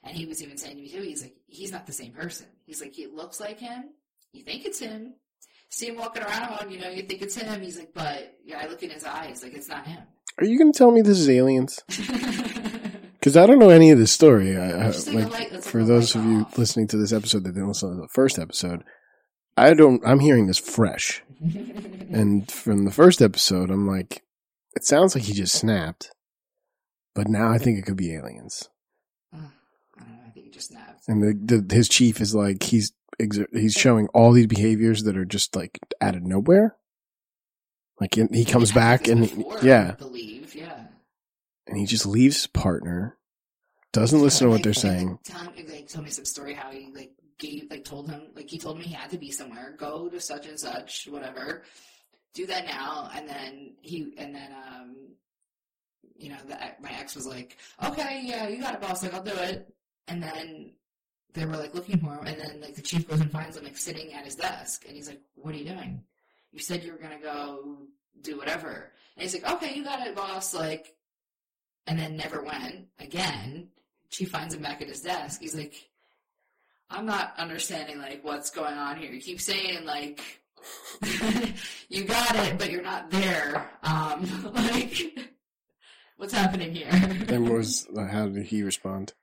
And 0.04 0.16
he 0.16 0.26
was 0.26 0.42
even 0.42 0.58
saying 0.58 0.76
to 0.76 0.82
me 0.82 0.88
too, 0.90 1.02
he's 1.02 1.22
like, 1.22 1.36
he's 1.46 1.72
not 1.72 1.86
the 1.86 1.92
same 1.92 2.12
person. 2.12 2.46
He's 2.66 2.80
like, 2.80 2.92
he 2.92 3.06
looks 3.06 3.40
like 3.40 3.58
him. 3.58 3.84
You 4.32 4.42
think 4.42 4.64
it's 4.64 4.78
him. 4.78 5.14
See 5.70 5.86
him 5.88 5.96
walking 5.96 6.22
around, 6.22 6.70
you 6.70 6.78
know, 6.78 6.90
you 6.90 7.02
think 7.02 7.22
it's 7.22 7.34
him. 7.34 7.62
He's 7.62 7.78
like, 7.78 7.94
but 7.94 8.36
yeah, 8.44 8.60
I 8.62 8.66
look 8.68 8.82
in 8.82 8.90
his 8.90 9.04
eyes, 9.04 9.42
like 9.42 9.54
it's 9.54 9.68
not 9.68 9.86
him. 9.86 10.02
Are 10.38 10.44
you 10.44 10.58
going 10.58 10.72
to 10.72 10.76
tell 10.76 10.90
me 10.90 11.02
this 11.02 11.18
is 11.18 11.28
aliens? 11.30 11.78
Because 13.22 13.36
I 13.36 13.46
don't 13.46 13.60
know 13.60 13.70
any 13.70 13.92
of 13.92 14.00
this 14.00 14.10
story. 14.10 14.56
I, 14.56 14.88
I, 14.88 14.88
like 14.88 15.62
for 15.62 15.84
those 15.84 16.16
of 16.16 16.24
you 16.24 16.40
off. 16.40 16.58
listening 16.58 16.88
to 16.88 16.96
this 16.96 17.12
episode 17.12 17.44
that 17.44 17.52
didn't 17.52 17.68
listen 17.68 17.90
to 17.94 18.02
the 18.02 18.08
first 18.08 18.36
episode, 18.36 18.82
I 19.56 19.74
don't. 19.74 20.02
I'm 20.04 20.18
hearing 20.18 20.48
this 20.48 20.58
fresh, 20.58 21.22
and 21.40 22.50
from 22.50 22.84
the 22.84 22.90
first 22.90 23.22
episode, 23.22 23.70
I'm 23.70 23.86
like, 23.86 24.24
it 24.74 24.84
sounds 24.84 25.14
like 25.14 25.22
he 25.22 25.34
just 25.34 25.54
snapped, 25.54 26.10
but 27.14 27.28
now 27.28 27.48
I 27.48 27.58
think 27.58 27.78
it 27.78 27.82
could 27.82 27.96
be 27.96 28.12
aliens. 28.12 28.68
Uh, 29.32 29.38
I 29.96 30.04
know. 30.04 30.18
I 30.26 30.30
think 30.30 30.46
he 30.46 30.50
just 30.50 30.70
snapped. 30.70 31.02
And 31.06 31.22
the, 31.22 31.58
the 31.62 31.72
his 31.72 31.88
chief 31.88 32.20
is 32.20 32.34
like 32.34 32.64
he's 32.64 32.92
exer- 33.20 33.46
he's 33.52 33.74
showing 33.74 34.08
all 34.08 34.32
these 34.32 34.48
behaviors 34.48 35.04
that 35.04 35.16
are 35.16 35.24
just 35.24 35.54
like 35.54 35.78
out 36.00 36.16
of 36.16 36.24
nowhere. 36.24 36.74
Like 38.00 38.16
he- 38.16 38.26
he 38.32 38.44
comes 38.44 38.72
back 38.72 39.06
and 39.06 39.22
this 39.22 39.30
before, 39.30 39.58
yeah, 39.62 39.90
I 39.92 39.94
believe, 39.94 40.24
yeah. 40.30 40.31
And 41.66 41.76
he 41.76 41.86
just 41.86 42.06
leaves 42.06 42.36
his 42.36 42.46
partner, 42.46 43.16
doesn't 43.92 44.22
listen 44.22 44.46
to 44.46 44.50
what 44.50 44.62
they're 44.62 44.72
saying. 44.72 45.18
Him, 45.26 45.66
like, 45.68 45.88
tell 45.88 46.02
me 46.02 46.10
some 46.10 46.24
story 46.24 46.54
how 46.54 46.70
he 46.70 46.90
like 46.94 47.12
gave 47.38 47.70
like 47.70 47.84
told 47.84 48.08
him 48.08 48.22
like 48.34 48.48
he 48.48 48.58
told 48.58 48.78
me 48.78 48.84
he 48.84 48.94
had 48.94 49.10
to 49.10 49.18
be 49.18 49.30
somewhere. 49.30 49.74
Go 49.78 50.08
to 50.08 50.20
such 50.20 50.46
and 50.46 50.58
such, 50.58 51.08
whatever. 51.10 51.62
Do 52.34 52.46
that 52.46 52.64
now, 52.64 53.10
and 53.14 53.28
then 53.28 53.74
he 53.82 54.14
and 54.16 54.34
then 54.34 54.50
um, 54.52 54.96
you 56.16 56.30
know, 56.30 56.38
the, 56.46 56.56
my 56.80 56.90
ex 56.98 57.14
was 57.14 57.26
like, 57.26 57.58
okay, 57.84 58.22
yeah, 58.24 58.48
you 58.48 58.60
got 58.60 58.74
it, 58.74 58.80
boss. 58.80 59.02
Like 59.02 59.14
I'll 59.14 59.22
do 59.22 59.34
it. 59.34 59.72
And 60.08 60.22
then 60.22 60.72
they 61.34 61.44
were 61.46 61.56
like 61.56 61.74
looking 61.74 61.98
for 61.98 62.14
him, 62.14 62.26
and 62.26 62.40
then 62.40 62.60
like 62.60 62.74
the 62.74 62.82
chief 62.82 63.08
goes 63.08 63.20
and 63.20 63.30
finds 63.30 63.56
him 63.56 63.64
like 63.64 63.76
sitting 63.76 64.12
at 64.12 64.24
his 64.24 64.36
desk, 64.36 64.84
and 64.86 64.96
he's 64.96 65.08
like, 65.08 65.20
what 65.34 65.54
are 65.54 65.58
you 65.58 65.64
doing? 65.64 66.02
You 66.52 66.60
said 66.60 66.84
you 66.84 66.92
were 66.92 66.98
gonna 66.98 67.20
go 67.20 67.78
do 68.20 68.38
whatever. 68.38 68.92
And 69.16 69.22
he's 69.22 69.34
like, 69.34 69.50
okay, 69.54 69.74
you 69.74 69.84
got 69.84 70.06
it, 70.06 70.14
boss. 70.14 70.54
Like, 70.54 70.94
and 71.86 71.98
then 71.98 72.16
never 72.16 72.42
went 72.42 72.86
again. 72.98 73.68
She 74.08 74.24
finds 74.24 74.54
him 74.54 74.62
back 74.62 74.82
at 74.82 74.88
his 74.88 75.00
desk. 75.00 75.40
He's 75.40 75.54
like, 75.54 75.88
I'm 76.90 77.06
not 77.06 77.34
understanding 77.38 77.98
like 77.98 78.22
what's 78.22 78.50
going 78.50 78.74
on 78.74 78.98
here. 78.98 79.10
You 79.10 79.20
keep 79.20 79.40
saying 79.40 79.84
like 79.84 80.20
you 81.88 82.04
got 82.04 82.36
it, 82.36 82.58
but 82.58 82.70
you're 82.70 82.82
not 82.82 83.10
there. 83.10 83.70
Um, 83.82 84.52
like 84.54 85.18
what's 86.16 86.34
happening 86.34 86.74
here? 86.74 86.88
And 86.90 87.48
was 87.50 87.88
how 87.96 88.28
did 88.28 88.46
he 88.46 88.62
respond? 88.62 89.14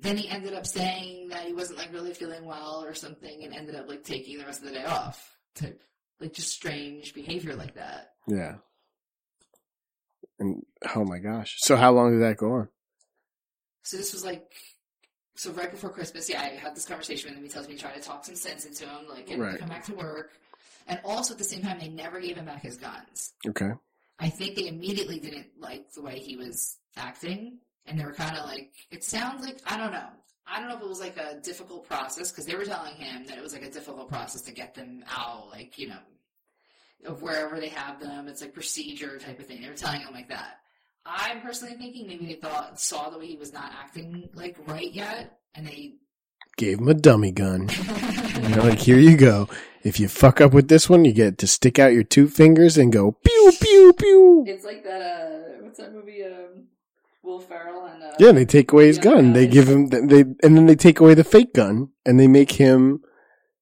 then 0.00 0.16
he 0.16 0.28
ended 0.28 0.54
up 0.54 0.66
saying 0.66 1.28
that 1.28 1.44
he 1.44 1.52
wasn't 1.52 1.78
like 1.78 1.92
really 1.92 2.14
feeling 2.14 2.44
well 2.44 2.84
or 2.84 2.94
something, 2.94 3.42
and 3.42 3.54
ended 3.54 3.74
up 3.74 3.88
like 3.88 4.04
taking 4.04 4.38
the 4.38 4.44
rest 4.44 4.62
of 4.62 4.68
the 4.68 4.74
day 4.74 4.84
off. 4.84 5.36
Type 5.54 5.82
like 6.20 6.32
just 6.32 6.52
strange 6.52 7.14
behavior 7.14 7.54
like 7.54 7.74
that. 7.74 8.12
Yeah. 8.26 8.56
And 10.38 10.62
oh 10.94 11.04
my 11.04 11.18
gosh! 11.18 11.56
So 11.58 11.76
how 11.76 11.92
long 11.92 12.12
did 12.12 12.22
that 12.22 12.36
go 12.36 12.52
on? 12.52 12.68
So 13.82 13.96
this 13.96 14.12
was 14.12 14.24
like, 14.24 14.52
so 15.34 15.50
right 15.52 15.70
before 15.70 15.90
Christmas, 15.90 16.28
yeah, 16.28 16.40
I 16.42 16.46
had 16.48 16.74
this 16.76 16.84
conversation 16.84 17.30
with 17.30 17.38
him. 17.38 17.44
He 17.44 17.48
tells 17.50 17.68
me 17.68 17.74
to 17.74 17.80
try 17.80 17.92
to 17.92 18.00
talk 18.00 18.24
some 18.24 18.34
sense 18.34 18.64
into 18.66 18.84
him, 18.84 19.08
like 19.08 19.28
Right. 19.36 19.52
to 19.52 19.58
come 19.58 19.68
back 19.68 19.84
to 19.86 19.94
work. 19.94 20.32
And 20.86 21.00
also 21.04 21.34
at 21.34 21.38
the 21.38 21.44
same 21.44 21.62
time, 21.62 21.78
they 21.78 21.88
never 21.88 22.20
gave 22.20 22.36
him 22.36 22.46
back 22.46 22.62
his 22.62 22.76
guns. 22.76 23.32
Okay. 23.46 23.70
I 24.18 24.28
think 24.30 24.56
they 24.56 24.66
immediately 24.68 25.18
didn't 25.20 25.46
like 25.58 25.92
the 25.92 26.02
way 26.02 26.18
he 26.18 26.36
was 26.36 26.76
acting, 26.96 27.58
and 27.86 27.98
they 27.98 28.04
were 28.04 28.12
kind 28.14 28.36
of 28.36 28.44
like, 28.46 28.72
it 28.90 29.04
sounds 29.04 29.44
like 29.44 29.58
I 29.66 29.76
don't 29.76 29.92
know. 29.92 30.08
I 30.46 30.60
don't 30.60 30.68
know 30.70 30.76
if 30.76 30.82
it 30.82 30.88
was 30.88 31.00
like 31.00 31.16
a 31.18 31.38
difficult 31.40 31.86
process 31.88 32.30
because 32.32 32.46
they 32.46 32.56
were 32.56 32.64
telling 32.64 32.94
him 32.94 33.24
that 33.26 33.36
it 33.36 33.42
was 33.42 33.52
like 33.52 33.62
a 33.64 33.70
difficult 33.70 34.08
process 34.08 34.40
to 34.42 34.52
get 34.52 34.74
them 34.74 35.04
out, 35.10 35.48
like 35.50 35.78
you 35.78 35.88
know, 35.88 35.98
of 37.06 37.22
wherever 37.22 37.58
they 37.60 37.68
have 37.68 38.00
them. 38.00 38.28
It's 38.28 38.40
like 38.40 38.54
procedure 38.54 39.18
type 39.18 39.38
of 39.38 39.46
thing. 39.46 39.62
They 39.62 39.68
were 39.68 39.74
telling 39.74 40.00
him 40.00 40.12
like 40.12 40.28
that. 40.28 40.58
I'm 41.06 41.40
personally 41.40 41.74
thinking 41.76 42.06
maybe 42.06 42.26
they 42.26 42.34
thought 42.34 42.78
saw 42.78 43.08
the 43.08 43.18
way 43.18 43.26
he 43.26 43.36
was 43.36 43.52
not 43.52 43.72
acting 43.72 44.28
like 44.34 44.56
right 44.66 44.92
yet, 44.92 45.38
and 45.54 45.66
they 45.66 45.94
Gave 46.56 46.80
him 46.80 46.88
a 46.88 46.94
dummy 46.94 47.30
gun. 47.30 47.68
You 48.42 48.48
know, 48.48 48.64
like, 48.64 48.80
here 48.80 48.98
you 48.98 49.16
go. 49.16 49.48
If 49.84 50.00
you 50.00 50.08
fuck 50.08 50.40
up 50.40 50.52
with 50.52 50.66
this 50.66 50.90
one, 50.90 51.04
you 51.04 51.12
get 51.12 51.38
to 51.38 51.46
stick 51.46 51.78
out 51.78 51.92
your 51.92 52.02
two 52.02 52.26
fingers 52.26 52.76
and 52.76 52.92
go 52.92 53.12
pew 53.12 53.52
pew 53.60 53.92
pew. 53.96 54.44
It's 54.44 54.64
like 54.64 54.82
that. 54.82 55.00
Uh, 55.00 55.62
what's 55.62 55.78
that 55.78 55.94
movie? 55.94 56.24
Um, 56.24 56.64
Will 57.22 57.38
Ferrell 57.38 57.84
and 57.86 58.02
uh, 58.02 58.10
Yeah, 58.18 58.32
they 58.32 58.44
take 58.44 58.72
away 58.72 58.88
his 58.88 58.96
Yeah, 58.96 59.04
gun. 59.04 59.34
They 59.34 59.46
give 59.46 59.68
him 59.68 59.86
they 59.86 60.22
and 60.22 60.56
then 60.56 60.66
they 60.66 60.74
take 60.74 60.98
away 60.98 61.14
the 61.14 61.22
fake 61.22 61.54
gun 61.54 61.90
and 62.04 62.18
they 62.18 62.26
make 62.26 62.52
him 62.52 63.02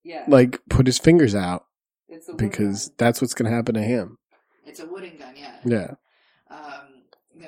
yeah, 0.03 0.23
like 0.27 0.59
put 0.67 0.87
his 0.87 0.97
fingers 0.97 1.35
out 1.35 1.66
it's 2.17 2.29
a 2.29 2.33
because 2.33 2.87
gun. 2.89 2.95
that's 2.97 3.21
what's 3.21 3.33
going 3.33 3.49
to 3.49 3.55
happen 3.55 3.75
to 3.75 3.81
him. 3.81 4.17
it's 4.65 4.79
a 4.79 4.85
wooden 4.85 5.17
gun. 5.17 5.33
Yeah, 5.37 5.55
Yeah. 5.65 5.93
Um, 6.49 7.03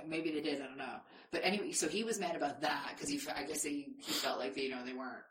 maybe 0.08 0.32
they 0.32 0.42
did. 0.42 0.62
I 0.62 0.66
don't 0.66 0.78
know. 0.78 0.98
But 1.32 1.42
anyway, 1.44 1.72
so 1.72 1.88
he 1.88 2.04
was 2.04 2.20
mad 2.20 2.36
about 2.36 2.62
that 2.62 2.92
because 2.94 3.10
he, 3.10 3.20
I 3.36 3.44
guess 3.44 3.64
he, 3.64 3.88
he 4.00 4.12
felt 4.14 4.40
like 4.40 4.56
they, 4.56 4.64
you 4.64 4.70
know 4.72 4.84
they 4.86 4.94
weren't 4.94 5.24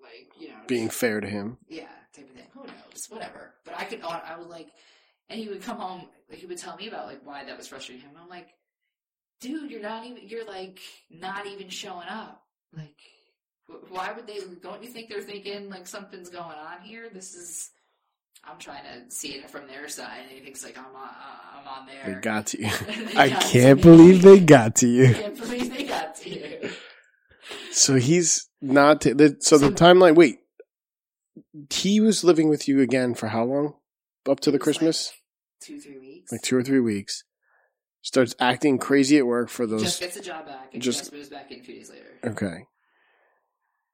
like 0.00 0.28
you 0.38 0.48
know 0.48 0.54
Being 0.66 0.88
fair 0.90 1.20
to 1.20 1.26
him. 1.28 1.58
yeah 1.68 1.88
type 2.14 2.28
of 2.28 2.34
thing. 2.36 2.46
Who 2.54 2.62
knows? 2.64 3.06
Whatever. 3.08 3.54
But 3.64 3.74
I 3.78 3.84
could 3.84 4.00
I 4.02 4.36
would 4.38 4.48
like, 4.48 4.68
and 5.28 5.38
he 5.40 5.48
would 5.48 5.62
come 5.62 5.78
home. 5.78 6.06
He 6.30 6.46
would 6.46 6.58
tell 6.58 6.76
me 6.76 6.88
about 6.88 7.06
like 7.06 7.20
why 7.24 7.44
that 7.44 7.56
was 7.56 7.68
frustrating 7.68 8.04
him. 8.04 8.12
I'm 8.20 8.28
like, 8.28 8.48
dude, 9.40 9.70
you're 9.70 9.82
not 9.82 10.06
even. 10.06 10.26
You're 10.28 10.46
like 10.46 10.80
not 11.10 11.46
even 11.46 11.68
showing 11.68 12.08
up. 12.08 12.42
Like, 12.76 12.96
wh- 13.68 13.92
why 13.92 14.12
would 14.12 14.26
they? 14.26 14.38
Don't 14.62 14.82
you 14.82 14.88
think 14.90 15.08
they're 15.08 15.20
thinking 15.20 15.68
like 15.68 15.86
something's 15.86 16.30
going 16.30 16.44
on 16.58 16.80
here? 16.82 17.08
This 17.12 17.34
is. 17.34 17.70
I'm 18.44 18.58
trying 18.58 18.82
to 18.84 19.10
see 19.14 19.34
it 19.34 19.50
from 19.50 19.66
their 19.66 19.88
side, 19.88 20.22
and 20.22 20.30
he 20.30 20.40
thinks 20.40 20.64
like 20.64 20.76
I'm 20.78 20.86
on. 20.86 21.08
Uh, 21.08 21.60
I'm 21.60 21.68
on 21.68 21.86
there. 21.86 22.14
They 22.14 22.20
got 22.20 22.46
to 22.48 22.60
you. 22.60 22.70
I 23.16 23.28
got 23.30 23.42
can't 23.42 23.82
believe 23.82 24.22
they 24.22 24.40
got 24.40 24.76
to 24.76 24.86
I 24.86 24.90
you. 25.08 25.14
can't 25.14 25.38
believe 25.38 25.72
they 25.76 25.84
got 25.84 26.14
to 26.16 26.30
you. 26.30 26.70
So 27.72 27.94
he's 27.96 28.48
not. 28.60 29.02
T- 29.02 29.12
the, 29.12 29.36
so 29.40 29.58
the 29.58 29.70
timeline. 29.70 30.14
Wait, 30.14 30.38
he 31.70 32.00
was 32.00 32.24
living 32.24 32.48
with 32.48 32.66
you 32.68 32.80
again 32.80 33.14
for 33.14 33.28
how 33.28 33.44
long? 33.44 33.74
Up 34.28 34.40
to 34.40 34.50
the 34.50 34.58
Christmas, 34.58 35.12
Two, 35.62 35.80
three 35.80 35.98
weeks. 35.98 36.32
like 36.32 36.42
two 36.42 36.56
or 36.56 36.62
three 36.62 36.80
weeks. 36.80 37.24
Starts 38.02 38.34
acting 38.40 38.78
crazy 38.78 39.18
at 39.18 39.26
work 39.26 39.48
for 39.50 39.66
those. 39.66 39.82
just 39.82 40.00
gets 40.00 40.16
a 40.16 40.22
job 40.22 40.46
back 40.46 40.70
and 40.72 40.82
just, 40.82 41.12
moves 41.12 41.28
back 41.28 41.50
in 41.52 41.62
two 41.62 41.72
days 41.74 41.90
later. 41.90 42.06
Okay. 42.24 42.64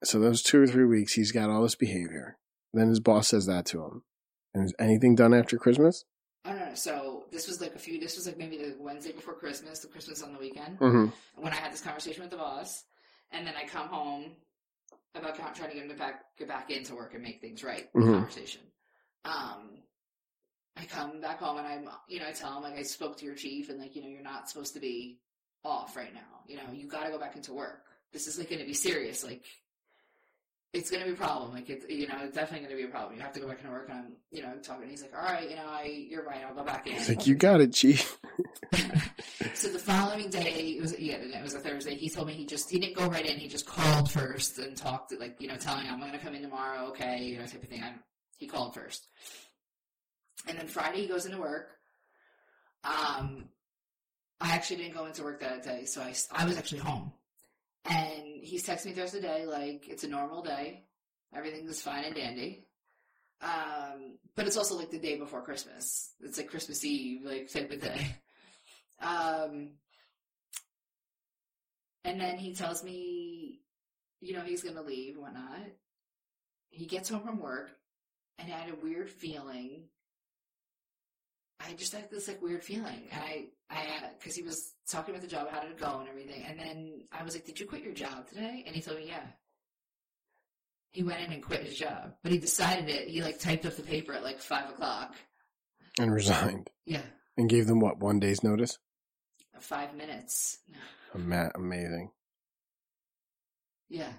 So 0.05 0.21
those 0.21 0.43
two 0.43 0.63
or 0.63 0.67
three 0.67 0.85
weeks, 0.85 1.15
he's 1.15 1.33
got 1.33 1.51
all 1.51 1.63
this 1.63 1.75
behavior. 1.75 2.39
Then 2.73 2.89
his 2.89 3.01
boss 3.01 3.29
says 3.29 3.47
that 3.47 3.67
to 3.67 3.83
him. 3.83 4.03
And 4.57 4.65
is 4.65 4.75
anything 4.79 5.15
done 5.15 5.35
after 5.35 5.59
Christmas? 5.59 6.05
I 6.47 6.51
don't 6.51 6.59
know. 6.61 6.75
So 6.75 7.25
this 7.31 7.47
was 7.47 7.61
like 7.61 7.75
a 7.75 7.79
few. 7.79 8.01
This 8.01 8.17
was 8.17 8.27
like 8.27 8.39
maybe 8.39 8.57
the 8.57 8.75
Wednesday 8.81 9.13
before 9.13 9.35
Christmas. 9.35 9.81
The 9.81 9.89
Christmas 9.89 10.23
on 10.23 10.33
the 10.33 10.39
weekend 10.39 10.79
Mm-hmm. 10.79 11.43
when 11.43 11.53
I 11.53 11.57
had 11.57 11.73
this 11.73 11.83
conversation 11.83 12.23
with 12.23 12.31
the 12.31 12.39
boss, 12.39 12.85
and 13.33 13.47
then 13.47 13.53
I 13.63 13.67
come 13.67 13.89
home 13.89 14.33
about 15.15 15.35
trying 15.35 15.69
to 15.71 15.75
get 15.75 15.83
him 15.85 15.91
to 15.91 15.95
back 15.97 16.23
get 16.39 16.49
back 16.49 16.71
into 16.71 16.95
work 16.95 17.13
and 17.15 17.23
make 17.23 17.41
things 17.43 17.63
right. 17.63 17.93
Mhm. 17.95 18.15
Conversation. 18.15 18.63
Um, 19.27 19.83
I 20.77 20.85
come 20.87 21.21
back 21.21 21.39
home 21.41 21.59
and 21.59 21.67
I'm 21.67 21.89
you 22.09 22.21
know 22.21 22.29
I 22.29 22.33
tell 22.33 22.57
him 22.57 22.63
like 22.63 22.79
I 22.79 22.83
spoke 22.83 23.19
to 23.19 23.27
your 23.27 23.35
chief 23.35 23.69
and 23.69 23.79
like 23.79 23.95
you 23.95 24.03
know 24.03 24.09
you're 24.09 24.23
not 24.23 24.49
supposed 24.49 24.73
to 24.75 24.81
be 24.81 25.19
off 25.65 25.97
right 25.97 26.15
now. 26.15 26.41
You 26.47 26.57
know 26.57 26.73
you 26.73 26.87
got 26.89 27.05
to 27.05 27.11
go 27.11 27.19
back 27.19 27.37
into 27.37 27.53
work. 27.53 27.83
This 28.13 28.27
is 28.27 28.39
like 28.39 28.49
going 28.49 28.61
to 28.61 28.67
be 28.67 28.73
serious. 28.75 29.23
Like 29.23 29.43
it's 30.77 30.91
going 30.91 31.03
to 31.03 31.09
be 31.09 31.15
a 31.15 31.17
problem. 31.17 31.53
Like 31.53 31.71
it's 31.71 31.87
you 31.89 32.07
know 32.07 32.17
it's 32.23 32.35
definitely 32.35 32.67
going 32.67 32.77
to 32.79 32.83
be 32.83 32.89
a 32.89 32.93
problem. 32.93 33.17
You 33.17 33.23
have 33.23 33.33
to 33.33 33.41
go 33.41 33.49
back 33.49 33.61
into 33.61 33.71
work. 33.71 33.89
And 33.89 33.99
I'm 33.99 34.13
you 34.31 34.43
know 34.43 34.53
talking. 34.63 34.89
He's 34.89 35.03
like, 35.03 35.15
all 35.17 35.23
right, 35.23 35.49
you 35.49 35.57
know 35.57 35.67
I 35.67 36.07
you're 36.11 36.25
right. 36.25 36.43
I'll 36.47 36.55
go 36.55 36.65
back 36.65 36.87
in. 36.87 36.95
He's 36.95 37.09
like, 37.09 37.27
you 37.27 37.35
got 37.35 37.61
it, 37.61 37.73
chief. 37.73 38.19
so 39.55 39.69
the 39.69 39.79
following 39.79 40.29
day, 40.29 40.77
it 40.79 40.83
was 40.83 40.99
yeah, 40.99 41.17
it 41.17 41.43
was 41.43 41.55
a 41.55 41.61
Thursday. 41.61 41.95
He 41.95 42.11
told 42.11 42.27
me 42.29 42.35
he 42.35 42.45
just 42.45 42.71
he 42.71 42.79
didn't 42.79 42.97
go 42.97 43.07
right 43.07 43.25
in. 43.25 43.39
He 43.39 43.49
just 43.49 43.67
called 43.67 44.11
first 44.11 44.59
and 44.59 44.77
talked 44.77 45.15
like 45.19 45.37
you 45.41 45.49
know 45.49 45.57
telling 45.57 45.87
him 45.87 45.95
I'm 45.95 46.01
going 46.01 46.13
to 46.13 46.19
come 46.19 46.35
in 46.35 46.43
tomorrow, 46.43 46.89
okay, 46.89 47.23
you 47.23 47.39
know 47.39 47.47
type 47.47 47.63
of 47.63 47.69
thing. 47.69 47.83
I, 47.83 47.93
he 48.37 48.47
called 48.47 48.75
first, 48.75 49.09
and 50.47 50.59
then 50.59 50.69
Friday 50.69 51.03
he 51.03 51.09
goes 51.09 51.25
into 51.25 51.39
work. 51.39 51.71
Um, 52.85 53.47
I 54.41 54.51
actually 54.51 54.77
didn't 54.77 54.95
go 54.95 55.07
into 55.07 55.23
work 55.23 55.41
that 55.41 55.63
day, 55.63 55.87
so 55.87 56.03
I 56.03 56.15
I 56.33 56.45
was 56.45 56.59
actually 56.59 56.81
home, 56.81 57.13
and 57.89 58.25
he's 58.43 58.67
texting 58.67 58.87
me 58.87 58.93
throughout 58.93 59.13
the 59.13 59.21
day 59.21 59.47
like 59.47 59.89
it's 59.89 60.05
a 60.05 60.09
normal 60.09 60.43
day, 60.43 60.85
everything 61.35 61.67
is 61.69 61.83
fine 61.83 62.05
and 62.05 62.15
dandy. 62.15 62.67
Um, 63.41 64.19
but 64.35 64.47
it's 64.47 64.57
also 64.57 64.77
like 64.77 64.91
the 64.91 64.99
day 64.99 65.17
before 65.17 65.43
Christmas. 65.43 66.13
It's 66.21 66.39
like 66.39 66.49
Christmas 66.49 66.85
Eve, 66.85 67.23
like 67.25 67.53
type 67.53 67.71
of 67.71 67.81
day. 67.81 68.17
Um, 68.99 69.73
and 72.05 72.21
then 72.21 72.39
he 72.39 72.55
tells 72.55 72.83
me, 72.83 73.61
you 74.21 74.33
know, 74.33 74.41
he's 74.41 74.63
going 74.63 74.77
to 74.77 74.81
leave 74.81 75.15
and 75.15 75.23
whatnot. 75.23 75.67
He 76.71 76.87
gets 76.87 77.09
home 77.09 77.21
from 77.21 77.41
work, 77.41 77.71
and 78.39 78.51
I 78.51 78.57
had 78.57 78.71
a 78.71 78.83
weird 78.83 79.11
feeling. 79.11 79.83
I 81.61 81.73
just 81.75 81.93
had 81.93 82.11
this 82.11 82.29
like 82.29 82.43
weird 82.43 82.63
feeling, 82.63 83.09
and 83.11 83.23
I, 83.23 83.47
I, 83.71 84.11
because 84.19 84.35
he 84.37 84.43
was 84.43 84.73
talking 84.89 85.15
about 85.15 85.23
the 85.23 85.29
job, 85.29 85.49
how 85.51 85.61
did 85.61 85.71
it 85.73 85.79
go, 85.81 85.99
and 86.01 86.09
everything, 86.09 86.45
and 86.45 86.59
then 86.59 87.01
I 87.11 87.23
was 87.25 87.35
like, 87.35 87.45
"Did 87.47 87.59
you 87.59 87.67
quit 87.67 87.83
your 87.83 87.95
job 87.95 88.29
today?" 88.29 88.63
And 88.67 88.75
he 88.77 88.83
told 88.83 88.99
me, 88.99 89.07
"Yeah." 89.09 89.25
He 90.93 91.03
went 91.03 91.21
in 91.21 91.33
and 91.33 91.43
quit 91.43 91.63
his 91.63 91.77
job, 91.77 92.15
but 92.23 92.33
he 92.33 92.39
decided 92.39 92.89
it. 92.89 93.09
He 93.09 93.23
like 93.23 93.39
typed 93.39 93.67
up 93.67 93.75
the 93.77 93.83
paper 93.83 94.13
at 94.15 94.23
like 94.23 94.41
five 94.41 94.71
o'clock. 94.71 95.15
And 95.99 96.13
resigned. 96.13 96.71
Yeah, 96.87 97.03
And 97.37 97.49
gave 97.51 97.67
them 97.67 97.81
what, 97.81 97.99
one 97.99 98.19
day's 98.21 98.43
notice? 98.43 98.79
five 99.61 99.95
minutes. 99.95 100.59
Ama- 101.15 101.53
amazing. 101.55 102.11
Yeah. 103.89 104.13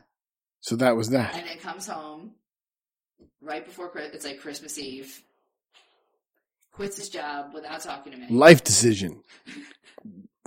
So 0.62 0.76
that 0.78 0.96
was 0.96 1.10
that. 1.10 1.36
and 1.36 1.48
then 1.48 1.58
comes 1.60 1.88
home 1.88 2.32
right 3.42 3.64
before 3.66 3.92
it's 3.96 4.26
like 4.26 4.40
Christmas 4.40 4.78
Eve. 4.78 5.24
Quits 6.78 6.98
his 6.98 7.10
job 7.10 7.54
without 7.54 7.82
talking 7.82 8.12
to 8.14 8.18
me. 8.20 8.28
Life 8.30 8.64
decision. 8.64 9.24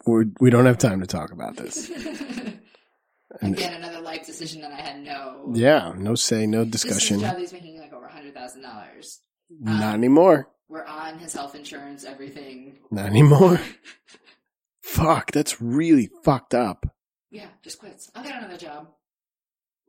We're, 0.06 0.26
we 0.40 0.48
don't 0.48 0.66
have 0.66 0.78
time 0.78 1.00
to 1.00 1.06
talk 1.06 1.32
about 1.32 1.56
this. 1.56 1.90
Again, 3.42 3.74
another 3.74 4.00
life 4.00 4.24
decision 4.26 4.60
that 4.62 4.72
I 4.72 4.80
had 4.80 5.02
no. 5.02 5.50
yeah, 5.54 5.92
no 5.96 6.14
say, 6.14 6.46
no 6.46 6.64
This 6.64 6.84
is 6.84 6.90
discussion. 6.90 7.16
a 7.18 7.20
job 7.28 7.38
he's 7.38 7.52
making 7.52 7.78
like 7.80 7.92
over 7.92 8.06
hundred 8.06 8.34
thousand 8.34 8.62
dollars. 8.62 9.20
Not 9.50 9.82
um, 9.82 9.94
anymore. 9.94 10.48
We're 10.68 10.84
on 10.84 11.18
his 11.18 11.32
health 11.32 11.54
insurance, 11.56 12.04
everything. 12.04 12.78
Not 12.92 13.06
anymore. 13.06 13.60
Fuck, 14.82 15.32
that's 15.32 15.60
really 15.60 16.10
fucked 16.24 16.54
up. 16.54 16.86
Yeah, 17.30 17.46
just 17.62 17.78
quits. 17.80 18.10
I'll 18.14 18.22
get 18.22 18.36
another 18.38 18.56
job. 18.56 18.88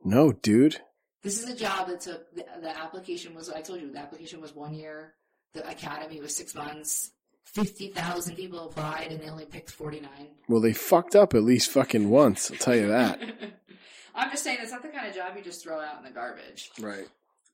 No, 0.04 0.32
dude. 0.32 0.78
This 1.22 1.40
is 1.40 1.48
a 1.48 1.56
job 1.56 1.86
that 1.88 2.00
took 2.00 2.34
the, 2.34 2.44
the 2.60 2.76
application 2.76 3.34
was. 3.34 3.48
I 3.48 3.60
told 3.60 3.80
you 3.80 3.92
the 3.92 3.98
application 4.00 4.40
was 4.40 4.54
one 4.54 4.74
year. 4.74 5.14
The 5.54 5.68
academy 5.68 6.20
was 6.20 6.34
six 6.34 6.54
months. 6.54 7.10
Fifty 7.44 7.88
thousand 7.88 8.36
people 8.36 8.68
applied, 8.68 9.08
and 9.10 9.20
they 9.20 9.28
only 9.28 9.44
picked 9.44 9.70
forty 9.70 10.00
nine. 10.00 10.28
Well, 10.48 10.60
they 10.60 10.72
fucked 10.72 11.14
up 11.14 11.34
at 11.34 11.42
least 11.42 11.70
fucking 11.70 12.08
once. 12.08 12.50
I'll 12.50 12.56
tell 12.56 12.76
you 12.76 12.88
that. 12.88 13.20
I'm 14.14 14.30
just 14.30 14.42
saying, 14.44 14.58
it's 14.62 14.72
not 14.72 14.82
the 14.82 14.88
kind 14.88 15.06
of 15.08 15.14
job 15.14 15.36
you 15.36 15.42
just 15.42 15.62
throw 15.62 15.80
out 15.80 15.98
in 15.98 16.04
the 16.04 16.10
garbage. 16.10 16.70
Right. 16.80 17.08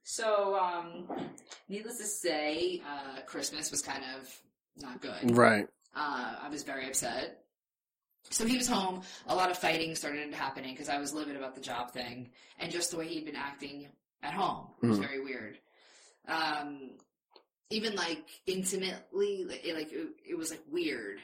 So, 0.04 0.58
um, 0.58 1.08
needless 1.68 1.98
to 1.98 2.04
say, 2.04 2.82
uh, 2.86 3.20
Christmas 3.26 3.70
was 3.70 3.80
kind 3.82 4.02
of 4.18 4.28
not 4.82 5.00
good. 5.00 5.36
Right. 5.36 5.66
Uh, 5.94 6.34
I 6.42 6.48
was 6.48 6.62
very 6.64 6.86
upset. 6.86 7.44
So 8.30 8.44
he 8.46 8.56
was 8.56 8.66
home. 8.68 9.02
A 9.28 9.34
lot 9.34 9.50
of 9.50 9.58
fighting 9.58 9.94
started 9.94 10.32
happening 10.34 10.74
because 10.74 10.88
I 10.88 10.98
was 10.98 11.12
livid 11.14 11.36
about 11.36 11.54
the 11.54 11.60
job 11.60 11.92
thing 11.92 12.30
and 12.58 12.70
just 12.72 12.90
the 12.90 12.96
way 12.98 13.06
he'd 13.08 13.24
been 13.24 13.36
acting 13.36 13.86
at 14.22 14.34
home. 14.34 14.68
It 14.82 14.86
was 14.86 14.98
Mhm. 14.98 15.02
very 15.02 15.20
weird. 15.20 15.58
Um, 16.26 16.90
even 17.70 17.94
like 17.94 18.24
intimately, 18.46 19.46
it, 19.64 19.74
like 19.74 19.92
it, 19.92 20.08
it 20.30 20.38
was 20.38 20.50
like 20.50 20.62
weird. 20.70 21.18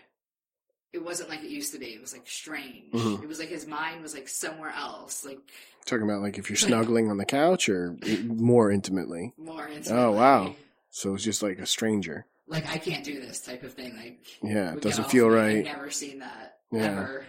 It 0.93 1.05
wasn't 1.05 1.29
like 1.29 1.43
it 1.43 1.51
used 1.51 1.73
to 1.73 1.79
be. 1.81 1.87
It 1.87 2.01
was 2.01 2.13
like 2.13 2.27
strange. 2.29 2.93
Mhm. 2.93 3.23
It 3.23 3.29
was 3.29 3.39
like 3.41 3.49
his 3.49 3.67
mind 3.67 4.03
was 4.03 4.15
like 4.15 4.29
somewhere 4.29 4.71
else, 4.71 5.25
like 5.25 5.39
Talking 5.87 6.05
about 6.09 6.23
like 6.23 6.39
if 6.39 6.49
you're 6.49 6.57
snuggling 6.57 7.11
on 7.11 7.17
the 7.19 7.25
couch 7.25 7.69
or 7.69 7.97
more 8.25 8.71
intimately. 8.71 9.33
more 9.37 9.67
intimately. 9.67 9.93
Oh, 10.05 10.13
wow. 10.13 10.55
So 10.91 11.15
it's 11.15 11.25
just 11.25 11.43
like 11.43 11.59
a 11.59 11.67
stranger. 11.67 12.27
Like 12.47 12.67
I 12.69 12.79
can't 12.79 13.05
do 13.05 13.21
this 13.21 13.41
type 13.41 13.63
of 13.65 13.73
thing. 13.75 13.97
Like 13.97 14.19
Yeah, 14.43 14.75
it 14.75 14.83
doesn't 14.83 15.11
feel 15.11 15.29
right. 15.29 15.59
I've 15.59 15.65
never 15.77 15.91
seen 15.91 16.21
that 16.21 16.59
Yeah. 16.71 16.85
ever. 17.03 17.27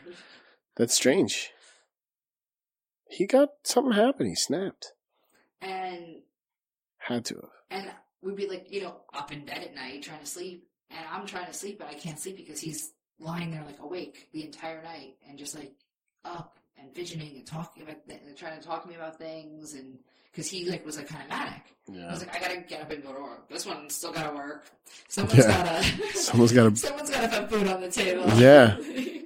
That's 0.77 0.93
strange. 0.93 1.51
He 3.09 3.25
got 3.25 3.49
something 3.63 3.93
happened. 3.93 4.29
He 4.29 4.35
snapped. 4.35 4.93
And 5.61 6.17
Had 6.97 7.25
to 7.25 7.35
have. 7.35 7.49
and 7.71 7.91
we'd 8.25 8.35
be 8.35 8.47
like, 8.49 8.67
you 8.71 8.81
know, 8.81 8.97
up 9.13 9.31
in 9.31 9.45
bed 9.45 9.59
at 9.63 9.73
night 9.75 10.01
trying 10.03 10.19
to 10.19 10.25
sleep, 10.25 10.67
and 10.89 10.99
I'm 11.09 11.25
trying 11.25 11.45
to 11.47 11.53
sleep, 11.53 11.79
but 11.79 11.87
I 11.87 11.93
can't 11.93 12.19
sleep 12.19 12.35
because 12.37 12.59
he's 12.59 12.91
lying 13.19 13.51
there 13.51 13.63
like 13.65 13.79
awake 13.79 14.27
the 14.33 14.43
entire 14.43 14.83
night 14.83 15.15
and 15.29 15.37
just 15.37 15.55
like 15.55 15.71
up 16.25 16.57
and 16.77 16.91
fidgeting 16.93 17.35
and 17.37 17.45
talking 17.45 17.83
about, 17.83 18.05
th- 18.09 18.19
trying 18.35 18.59
to 18.59 18.67
talk 18.67 18.83
to 18.83 18.89
me 18.89 18.95
about 18.95 19.17
things, 19.17 19.73
and 19.75 19.99
because 20.31 20.49
he 20.49 20.69
like 20.69 20.85
was 20.85 20.97
like 20.97 21.07
kind 21.07 21.23
of 21.23 21.29
manic. 21.29 21.61
I 21.87 22.11
was 22.11 22.19
like, 22.25 22.35
I 22.35 22.39
gotta 22.39 22.57
get 22.67 22.81
up 22.81 22.91
and 22.91 23.03
go 23.03 23.13
to 23.13 23.21
work. 23.21 23.47
This 23.47 23.65
one 23.65 23.89
still 23.89 24.11
gotta 24.11 24.35
work. 24.35 24.65
Someone's 25.07 25.37
Yeah. 25.39 25.63
gotta. 25.63 25.83
Someone's 26.17 26.51
gotta- 26.51 26.75
Someone's 26.75 27.09
gotta 27.11 27.27
put 27.41 27.49
food 27.51 27.67
on 27.67 27.79
the 27.81 27.91
table. 27.91 28.25
Yeah. 28.35 28.75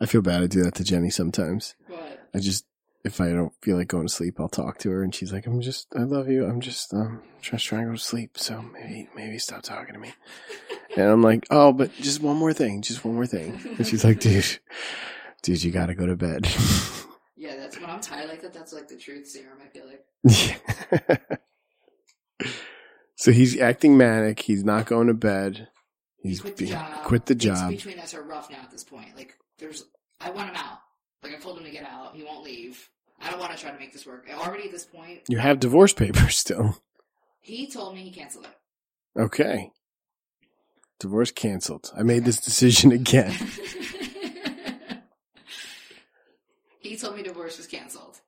I 0.00 0.06
feel 0.06 0.22
bad 0.22 0.42
I 0.42 0.46
do 0.46 0.62
that 0.64 0.74
to 0.74 0.84
Jenny 0.84 1.08
sometimes. 1.10 1.74
but 1.88 2.28
I 2.34 2.38
just 2.38 2.66
if 3.04 3.20
I 3.20 3.28
don't 3.28 3.52
feel 3.62 3.76
like 3.76 3.88
going 3.88 4.06
to 4.06 4.12
sleep, 4.12 4.40
I'll 4.40 4.48
talk 4.48 4.78
to 4.78 4.90
her, 4.90 5.02
and 5.02 5.14
she's 5.14 5.32
like, 5.32 5.46
"I'm 5.46 5.60
just, 5.60 5.86
I 5.94 6.00
love 6.02 6.28
you. 6.28 6.46
I'm 6.46 6.60
just, 6.60 6.92
um, 6.94 7.22
just 7.42 7.64
trying 7.66 7.82
to 7.82 7.88
go 7.90 7.96
to 7.96 8.02
sleep. 8.02 8.38
So 8.38 8.62
maybe, 8.62 9.08
maybe 9.14 9.38
stop 9.38 9.62
talking 9.62 9.94
to 9.94 10.00
me." 10.00 10.12
And 10.96 11.08
I'm 11.08 11.22
like, 11.22 11.44
"Oh, 11.50 11.72
but 11.72 11.92
just 11.94 12.20
one 12.22 12.36
more 12.36 12.52
thing, 12.52 12.80
just 12.80 13.04
one 13.04 13.16
more 13.16 13.26
thing." 13.26 13.60
And 13.78 13.84
she's 13.84 14.04
like, 14.04 14.20
"Dude, 14.20 14.60
dude, 15.42 15.64
you 15.64 15.72
got 15.72 15.86
to 15.86 15.94
go 15.96 16.06
to 16.06 16.14
bed." 16.14 16.46
yeah, 17.36 17.56
that's 17.56 17.80
when 17.80 17.90
I'm 17.90 18.00
tired 18.00 18.28
like 18.28 18.42
that. 18.42 18.52
That's 18.52 18.72
like 18.72 18.86
the 18.86 18.96
truth 18.96 19.26
serum. 19.26 19.58
I 19.60 19.66
feel 19.76 19.86
like. 19.88 20.04
Yeah. 22.40 22.48
so 23.16 23.32
he's 23.32 23.60
acting 23.60 23.96
manic. 23.96 24.38
He's 24.38 24.62
not 24.62 24.86
going 24.86 25.08
to 25.08 25.14
bed. 25.14 25.66
He's 26.22 26.40
quit 26.40 26.56
the 26.58 26.64
be- 26.66 26.70
job. 26.70 27.02
quit 27.04 27.26
the 27.26 27.34
Things 27.34 27.58
job. 27.60 27.70
between 27.70 27.98
us 27.98 28.14
are 28.14 28.22
rough 28.22 28.48
now 28.48 28.58
at 28.62 28.70
this 28.70 28.84
point. 28.84 29.16
Like, 29.16 29.34
there's, 29.58 29.84
I 30.20 30.30
want 30.30 30.50
him 30.50 30.56
out. 30.56 30.78
Like, 31.24 31.34
I 31.34 31.38
told 31.38 31.58
him 31.58 31.64
to 31.64 31.70
get 31.70 31.84
out. 31.84 32.14
He 32.14 32.22
won't 32.22 32.44
leave. 32.44 32.88
I 33.20 33.30
don't 33.30 33.40
want 33.40 33.52
to 33.52 33.58
try 33.58 33.70
to 33.70 33.78
make 33.78 33.92
this 33.92 34.06
work. 34.06 34.26
Already 34.32 34.64
at 34.64 34.70
this 34.72 34.84
point, 34.84 35.20
You 35.28 35.38
have 35.38 35.60
divorce 35.60 35.92
papers 35.92 36.36
still. 36.44 36.78
he 37.40 37.66
told 37.66 37.94
me 37.94 38.02
he 38.02 38.10
canceled 38.10 38.46
it. 38.46 39.20
Okay. 39.20 39.70
Divorce 40.98 41.30
canceled. 41.30 41.90
I 41.96 42.02
made 42.02 42.24
this 42.24 42.40
decision 42.40 42.92
again. 42.92 43.32
he 46.80 46.96
told 46.96 47.16
me 47.16 47.22
divorce 47.22 47.56
was 47.56 47.66
canceled, 47.66 48.20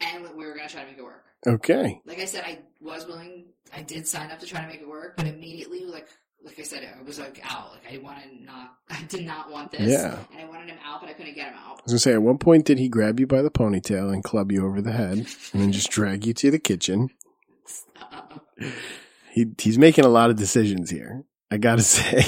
and 0.00 0.24
we 0.36 0.44
were 0.46 0.54
gonna 0.56 0.68
try 0.68 0.82
to 0.82 0.88
make 0.88 0.98
it 0.98 1.02
work. 1.04 1.24
Okay. 1.46 2.00
Like 2.04 2.18
I 2.18 2.24
said, 2.24 2.44
I 2.44 2.58
was 2.80 3.06
willing. 3.06 3.46
I 3.74 3.82
did 3.82 4.06
sign 4.06 4.30
up 4.30 4.40
to 4.40 4.46
try 4.46 4.60
to 4.62 4.66
make 4.68 4.80
it 4.80 4.88
work, 4.88 5.16
but 5.16 5.26
immediately, 5.26 5.84
like 5.84 6.08
like 6.44 6.58
I 6.58 6.62
said, 6.62 6.88
I 6.98 7.02
was 7.02 7.18
like 7.18 7.40
out. 7.44 7.72
Like 7.72 7.94
I 7.94 7.98
wanted 7.98 8.44
not. 8.44 8.74
I 8.90 9.02
did 9.08 9.26
not 9.26 9.50
want 9.50 9.72
this. 9.72 9.80
Yeah. 9.90 10.18
And 10.32 10.40
I 10.40 10.48
wanted 10.48 10.70
him 10.70 10.78
out, 10.84 11.00
but 11.00 11.10
I 11.10 11.12
couldn't 11.12 11.34
get 11.34 11.48
him 11.48 11.58
out. 11.58 11.78
I 11.78 11.82
was 11.84 11.92
gonna 11.92 11.98
say, 11.98 12.12
at 12.14 12.22
one 12.22 12.38
point, 12.38 12.64
did 12.64 12.78
he 12.78 12.88
grab 12.88 13.18
you 13.20 13.26
by 13.26 13.42
the 13.42 13.50
ponytail 13.50 14.12
and 14.12 14.22
club 14.24 14.52
you 14.52 14.66
over 14.66 14.80
the 14.80 14.92
head, 14.92 15.18
and 15.52 15.62
then 15.62 15.72
just 15.72 15.90
drag 15.90 16.26
you 16.26 16.34
to 16.34 16.50
the 16.50 16.58
kitchen? 16.58 17.10
Uh, 18.00 18.22
He 19.30 19.46
he's 19.58 19.78
making 19.78 20.04
a 20.04 20.08
lot 20.08 20.30
of 20.30 20.36
decisions 20.36 20.90
here. 20.90 21.22
I 21.50 21.58
gotta 21.58 21.82
say, 21.96 22.18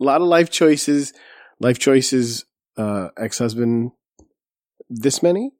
a 0.00 0.04
lot 0.04 0.20
of 0.20 0.26
life 0.26 0.50
choices. 0.50 1.12
Life 1.60 1.78
choices. 1.78 2.44
Uh, 2.76 3.10
ex 3.16 3.38
husband. 3.38 3.92
This 4.90 5.22
many. 5.22 5.52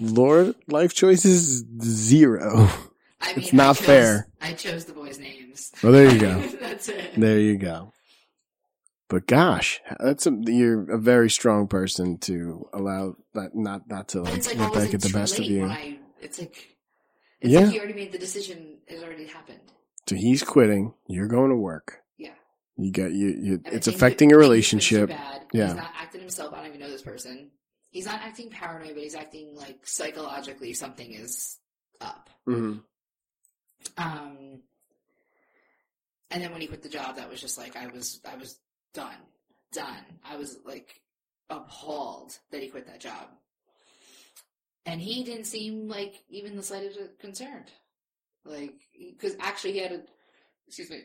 Lord, 0.00 0.54
life 0.68 0.94
choices 0.94 1.64
zero. 1.82 2.68
I 3.20 3.30
mean, 3.34 3.38
It's 3.38 3.52
not 3.52 3.70
I 3.70 3.78
chose, 3.78 3.86
fair. 3.86 4.28
I 4.40 4.52
chose 4.52 4.84
the 4.84 4.92
boys' 4.92 5.18
names. 5.18 5.72
Well, 5.82 5.92
there 5.92 6.10
you 6.12 6.20
go. 6.20 6.40
That's 6.60 6.88
it. 6.88 7.12
There 7.16 7.38
you 7.40 7.56
go. 7.56 7.92
But 9.08 9.26
gosh, 9.26 9.80
that's 9.98 10.26
a, 10.26 10.38
you're 10.44 10.90
a 10.92 10.98
very 10.98 11.30
strong 11.30 11.66
person 11.66 12.18
to 12.18 12.68
allow 12.74 13.16
that 13.32 13.54
not 13.54 13.88
not 13.88 14.08
to 14.08 14.20
like 14.20 14.34
it's 14.36 14.46
like 14.48 14.58
let 14.58 14.64
that 14.72 14.76
always 14.76 14.90
get 14.90 15.00
the 15.00 15.08
best 15.08 15.38
of 15.38 15.46
you. 15.46 15.64
I. 15.66 15.98
It's 16.20 16.38
like. 16.38 16.76
It's 17.40 17.50
Yeah. 17.52 17.60
like 17.60 17.70
he 17.70 17.78
already 17.78 17.94
made 17.94 18.12
the 18.12 18.18
decision. 18.18 18.76
It 18.86 19.02
already 19.02 19.24
happened. 19.26 19.60
So 20.06 20.14
he's 20.14 20.42
quitting. 20.42 20.92
You're 21.06 21.26
going 21.26 21.48
to 21.48 21.56
work. 21.56 22.00
Yeah. 22.18 22.32
You 22.76 22.92
got 22.92 23.12
you. 23.12 23.28
you 23.28 23.62
it's 23.64 23.86
affecting 23.86 24.28
your 24.28 24.42
things 24.42 24.64
that 24.64 24.70
switched 24.82 24.92
are 24.92 24.98
relationship. 25.06 25.08
Bad. 25.08 25.42
Yeah. 25.54 25.66
He's 25.68 25.76
not 25.76 25.90
acting 25.98 26.20
himself. 26.20 26.52
I 26.52 26.56
don't 26.58 26.66
even 26.66 26.80
know 26.80 26.90
this 26.90 27.02
person. 27.02 27.50
He's 27.90 28.04
not 28.04 28.20
acting 28.20 28.50
paranoid, 28.50 28.92
but 28.92 29.02
he's 29.02 29.14
acting 29.14 29.54
like 29.56 29.86
psychologically 29.86 30.74
something 30.74 31.10
is 31.14 31.58
up. 32.02 32.28
Mhm. 32.46 32.82
Um, 33.96 34.60
and 36.30 36.42
then 36.42 36.52
when 36.52 36.60
he 36.60 36.66
quit 36.66 36.82
the 36.82 36.88
job, 36.88 37.16
that 37.16 37.30
was 37.30 37.40
just 37.40 37.58
like 37.58 37.76
I 37.76 37.86
was, 37.88 38.20
I 38.30 38.36
was 38.36 38.58
done, 38.94 39.16
done. 39.72 40.04
I 40.28 40.36
was 40.36 40.58
like 40.64 41.00
appalled 41.50 42.38
that 42.50 42.62
he 42.62 42.68
quit 42.68 42.86
that 42.86 43.00
job, 43.00 43.28
and 44.86 45.00
he 45.00 45.24
didn't 45.24 45.46
seem 45.46 45.88
like 45.88 46.22
even 46.28 46.56
the 46.56 46.62
slightest 46.62 46.98
concerned. 47.18 47.70
Like, 48.44 48.74
because 48.98 49.36
actually 49.40 49.72
he 49.72 49.78
had 49.80 49.92
a, 49.92 50.00
excuse 50.66 50.90
me, 50.90 51.02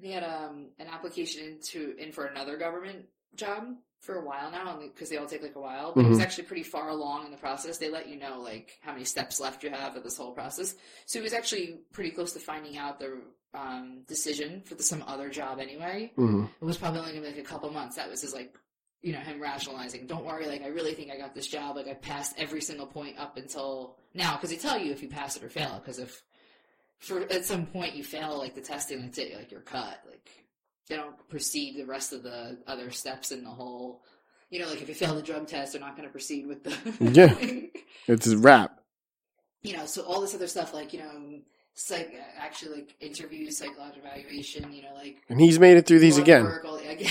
he 0.00 0.12
had 0.12 0.24
um 0.24 0.70
an 0.78 0.86
application 0.88 1.44
into 1.44 1.94
in 1.96 2.12
for 2.12 2.26
another 2.26 2.56
government 2.56 3.06
job 3.34 3.64
for 4.04 4.16
a 4.16 4.24
while 4.24 4.50
now, 4.50 4.78
because 4.80 5.08
they 5.08 5.16
all 5.16 5.26
take 5.26 5.42
like 5.42 5.56
a 5.56 5.60
while. 5.60 5.92
But 5.94 6.02
he 6.04 6.10
was 6.10 6.18
Mhm. 6.18 6.22
actually 6.22 6.44
pretty 6.44 6.62
far 6.62 6.88
along 6.90 7.24
in 7.24 7.30
the 7.30 7.36
process. 7.36 7.78
They 7.78 7.88
let 7.90 8.08
you 8.08 8.16
know 8.16 8.40
like 8.40 8.78
how 8.82 8.92
many 8.92 9.04
steps 9.04 9.40
left 9.40 9.62
you 9.64 9.70
have 9.70 9.96
of 9.96 10.04
this 10.04 10.16
whole 10.16 10.32
process. 10.32 10.74
So 11.06 11.18
he 11.18 11.22
was 11.22 11.32
actually 11.32 11.80
pretty 11.92 12.10
close 12.10 12.32
to 12.34 12.40
finding 12.40 12.76
out 12.76 12.98
the 12.98 13.20
um, 13.54 14.02
decision 14.08 14.62
for 14.62 14.74
the, 14.74 14.82
some 14.82 15.04
other 15.06 15.30
job 15.30 15.60
anyway. 15.60 16.12
Mhm. 16.18 16.50
It 16.60 16.64
was 16.64 16.76
probably 16.76 16.98
only 17.00 17.12
gonna 17.12 17.22
be 17.22 17.28
like 17.36 17.38
a 17.38 17.48
couple 17.48 17.70
months. 17.70 17.94
That 17.94 18.10
was 18.10 18.20
his 18.20 18.34
like, 18.34 18.52
you 19.00 19.12
know, 19.12 19.20
him 19.20 19.40
rationalizing. 19.40 20.08
Don't 20.08 20.24
worry, 20.24 20.46
like 20.46 20.62
I 20.62 20.66
really 20.68 20.92
think 20.94 21.12
I 21.12 21.16
got 21.16 21.34
this 21.36 21.46
job. 21.46 21.76
Like 21.76 21.86
I 21.86 21.94
passed 21.94 22.34
every 22.36 22.60
single 22.60 22.86
point 22.88 23.16
up 23.16 23.36
until 23.36 23.96
now 24.12 24.34
because 24.34 24.50
they 24.50 24.56
tell 24.56 24.76
you 24.78 24.90
if 24.90 25.02
you 25.02 25.08
pass 25.08 25.36
it 25.36 25.44
or 25.44 25.48
fail. 25.48 25.78
Because 25.78 26.00
if 26.00 26.20
for 26.98 27.20
at 27.30 27.44
some 27.44 27.66
point 27.66 27.94
you 27.94 28.02
fail 28.02 28.36
like 28.38 28.54
the 28.56 28.60
testing, 28.60 29.00
that's 29.02 29.18
it. 29.18 29.36
Like 29.36 29.52
you're 29.52 29.60
cut. 29.60 30.00
Like 30.10 30.28
they 30.88 30.96
don't 30.96 31.16
proceed 31.28 31.76
the 31.76 31.86
rest 31.86 32.12
of 32.12 32.22
the 32.22 32.58
other 32.66 32.90
steps 32.90 33.32
in 33.32 33.42
the 33.44 33.50
whole. 33.50 34.02
You 34.50 34.60
know, 34.60 34.68
like 34.68 34.82
if 34.82 34.88
you 34.88 34.94
fail 34.94 35.14
the 35.14 35.22
drug 35.22 35.46
test, 35.48 35.72
they're 35.72 35.80
not 35.80 35.96
going 35.96 36.06
to 36.08 36.12
proceed 36.12 36.46
with 36.46 36.62
the. 36.64 36.76
Yeah. 37.00 37.34
It's 38.06 38.26
a 38.26 38.36
wrap. 38.36 38.80
you 39.62 39.74
know, 39.76 39.86
so 39.86 40.02
all 40.02 40.20
this 40.20 40.34
other 40.34 40.46
stuff, 40.46 40.74
like 40.74 40.92
you 40.92 40.98
know, 40.98 41.40
psych, 41.72 42.12
actually 42.38 42.76
like 42.76 42.94
interviews, 43.00 43.56
psychological 43.56 44.02
evaluation. 44.10 44.70
You 44.72 44.82
know, 44.82 44.94
like 44.94 45.16
And 45.30 45.40
he's 45.40 45.58
made 45.58 45.78
it 45.78 45.86
through 45.86 46.00
these 46.00 46.18
again. 46.18 46.44
work, 46.44 46.64
all 46.66 46.76
the- 46.76 46.86
again. 46.90 47.10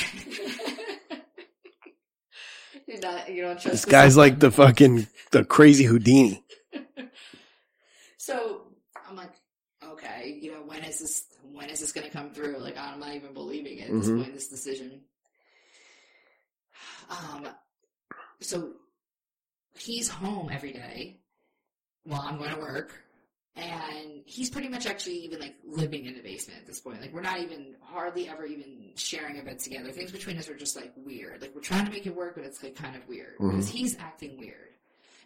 You're 2.87 2.99
not, 3.01 3.31
you 3.33 3.41
don't 3.41 3.53
trust 3.59 3.71
This 3.71 3.85
guy's 3.85 4.15
like 4.15 4.39
the 4.39 4.51
fucking 4.51 5.07
the 5.31 5.43
crazy 5.43 5.85
Houdini. 5.85 6.43
So 8.17 8.67
I'm 9.09 9.17
like, 9.17 9.33
okay, 9.85 10.39
you 10.41 10.53
know, 10.53 10.61
when 10.65 10.81
is 10.85 10.99
this? 10.99 11.25
When 11.51 11.69
is 11.69 11.81
this 11.81 11.91
going 11.91 12.07
to 12.07 12.13
come 12.13 12.31
through? 12.31 12.57
Like, 12.59 12.77
I'm 12.77 12.99
not 13.01 13.13
even 13.15 13.33
it 13.93 13.97
at 13.97 14.01
this 14.01 14.09
point. 14.09 14.33
This 14.33 14.47
decision. 14.49 15.01
Um. 17.09 17.47
So 18.41 18.73
he's 19.77 20.09
home 20.09 20.49
every 20.51 20.73
day 20.73 21.19
while 22.03 22.21
I'm 22.21 22.37
going 22.37 22.53
to 22.53 22.59
work, 22.59 22.93
and 23.55 24.21
he's 24.25 24.49
pretty 24.49 24.67
much 24.67 24.85
actually 24.85 25.15
even 25.17 25.39
like 25.39 25.55
living 25.65 26.05
in 26.05 26.15
the 26.15 26.21
basement 26.21 26.59
at 26.59 26.67
this 26.67 26.79
point. 26.81 27.01
Like, 27.01 27.13
we're 27.13 27.21
not 27.21 27.39
even 27.39 27.75
hardly 27.81 28.27
ever 28.27 28.45
even 28.45 28.91
sharing 28.95 29.39
a 29.39 29.43
bed 29.43 29.59
together. 29.59 29.91
Things 29.91 30.11
between 30.11 30.37
us 30.37 30.49
are 30.49 30.55
just 30.57 30.75
like 30.75 30.91
weird. 30.97 31.41
Like, 31.41 31.53
we're 31.55 31.61
trying 31.61 31.85
to 31.85 31.91
make 31.91 32.05
it 32.05 32.15
work, 32.15 32.35
but 32.35 32.43
it's 32.43 32.61
like 32.63 32.75
kind 32.75 32.95
of 32.95 33.07
weird 33.07 33.35
because 33.39 33.69
he's 33.69 33.97
acting 33.97 34.37
weird. 34.37 34.57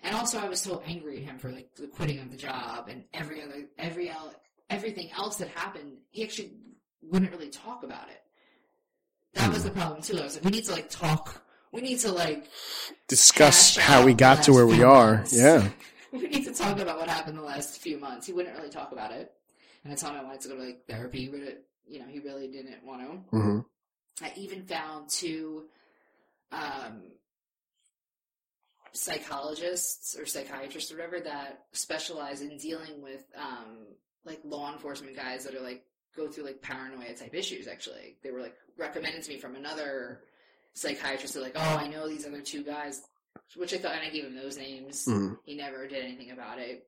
And 0.03 0.15
also, 0.15 0.37
I 0.37 0.47
was 0.47 0.61
so 0.61 0.83
angry 0.85 1.17
at 1.17 1.23
him 1.23 1.39
for 1.39 1.51
like 1.51 1.73
the 1.75 1.87
quitting 1.87 2.19
of 2.19 2.29
the 2.29 2.37
job 2.37 2.87
and 2.89 3.03
every 3.13 3.41
other 3.41 3.65
every 3.79 4.09
el- 4.09 4.35
everything 4.69 5.09
else 5.17 5.37
that 5.37 5.47
happened. 5.49 5.97
He 6.11 6.23
actually 6.23 6.51
wouldn't 7.01 7.31
really 7.31 7.49
talk 7.49 7.83
about 7.83 8.09
it. 8.09 8.21
That 9.37 9.53
was 9.53 9.63
the 9.63 9.71
problem 9.71 10.01
too. 10.01 10.17
I 10.19 10.23
was 10.23 10.35
like, 10.35 10.45
we 10.45 10.51
need 10.51 10.65
to 10.65 10.71
like 10.71 10.89
talk. 10.89 11.43
We 11.71 11.81
need 11.81 11.99
to 11.99 12.11
like 12.11 12.47
Discuss 13.07 13.75
how 13.77 14.05
we 14.05 14.13
got 14.13 14.43
to 14.43 14.53
where 14.53 14.65
we 14.67 14.83
are. 14.83 15.15
months. 15.17 15.33
Yeah. 15.33 15.69
we 16.11 16.27
need 16.27 16.45
to 16.45 16.53
talk 16.53 16.79
about 16.79 16.97
what 16.97 17.07
happened 17.09 17.37
the 17.37 17.41
last 17.43 17.79
few 17.79 17.97
months. 17.99 18.25
He 18.27 18.33
wouldn't 18.33 18.55
really 18.57 18.69
talk 18.69 18.91
about 18.91 19.11
it, 19.11 19.31
and 19.83 19.91
I 19.93 19.95
told 19.95 20.13
him 20.13 20.21
I 20.21 20.23
wanted 20.23 20.41
to 20.41 20.47
go 20.49 20.55
to 20.57 20.63
like 20.63 20.85
therapy, 20.87 21.27
but 21.29 21.41
it, 21.41 21.65
you 21.87 21.99
know, 21.99 22.05
he 22.07 22.19
really 22.19 22.47
didn't 22.47 22.83
want 22.85 23.01
to. 23.01 23.37
hmm 23.37 23.59
I 24.21 24.31
even 24.35 24.63
found 24.63 25.09
two 25.09 25.65
um, 26.51 27.03
psychologists 28.93 30.17
or 30.17 30.25
psychiatrists 30.25 30.91
or 30.91 30.95
whatever 30.95 31.19
that 31.19 31.65
specialize 31.73 32.41
in 32.41 32.57
dealing 32.57 33.01
with 33.03 33.23
um, 33.37 33.85
like 34.25 34.39
law 34.43 34.71
enforcement 34.73 35.15
guys 35.15 35.43
that 35.45 35.53
are 35.55 35.61
like 35.61 35.83
go 36.15 36.27
through 36.27 36.45
like 36.45 36.61
paranoia 36.61 37.13
type 37.13 37.35
issues. 37.35 37.67
Actually, 37.67 38.17
they 38.23 38.31
were 38.31 38.41
like 38.41 38.55
recommended 38.77 39.23
to 39.23 39.29
me 39.31 39.37
from 39.37 39.55
another 39.55 40.21
psychiatrist. 40.73 41.33
They're 41.33 41.43
like, 41.43 41.55
"Oh, 41.55 41.77
I 41.77 41.87
know 41.87 42.07
these 42.07 42.25
other 42.25 42.41
two 42.41 42.63
guys," 42.63 43.01
which 43.55 43.73
I 43.73 43.77
thought, 43.77 43.93
and 43.95 44.01
I 44.05 44.09
gave 44.09 44.25
him 44.25 44.35
those 44.35 44.57
names. 44.57 45.05
hmm 45.05 45.33
He 45.43 45.55
never 45.55 45.87
did 45.87 46.03
anything 46.03 46.31
about 46.31 46.59
it. 46.59 46.87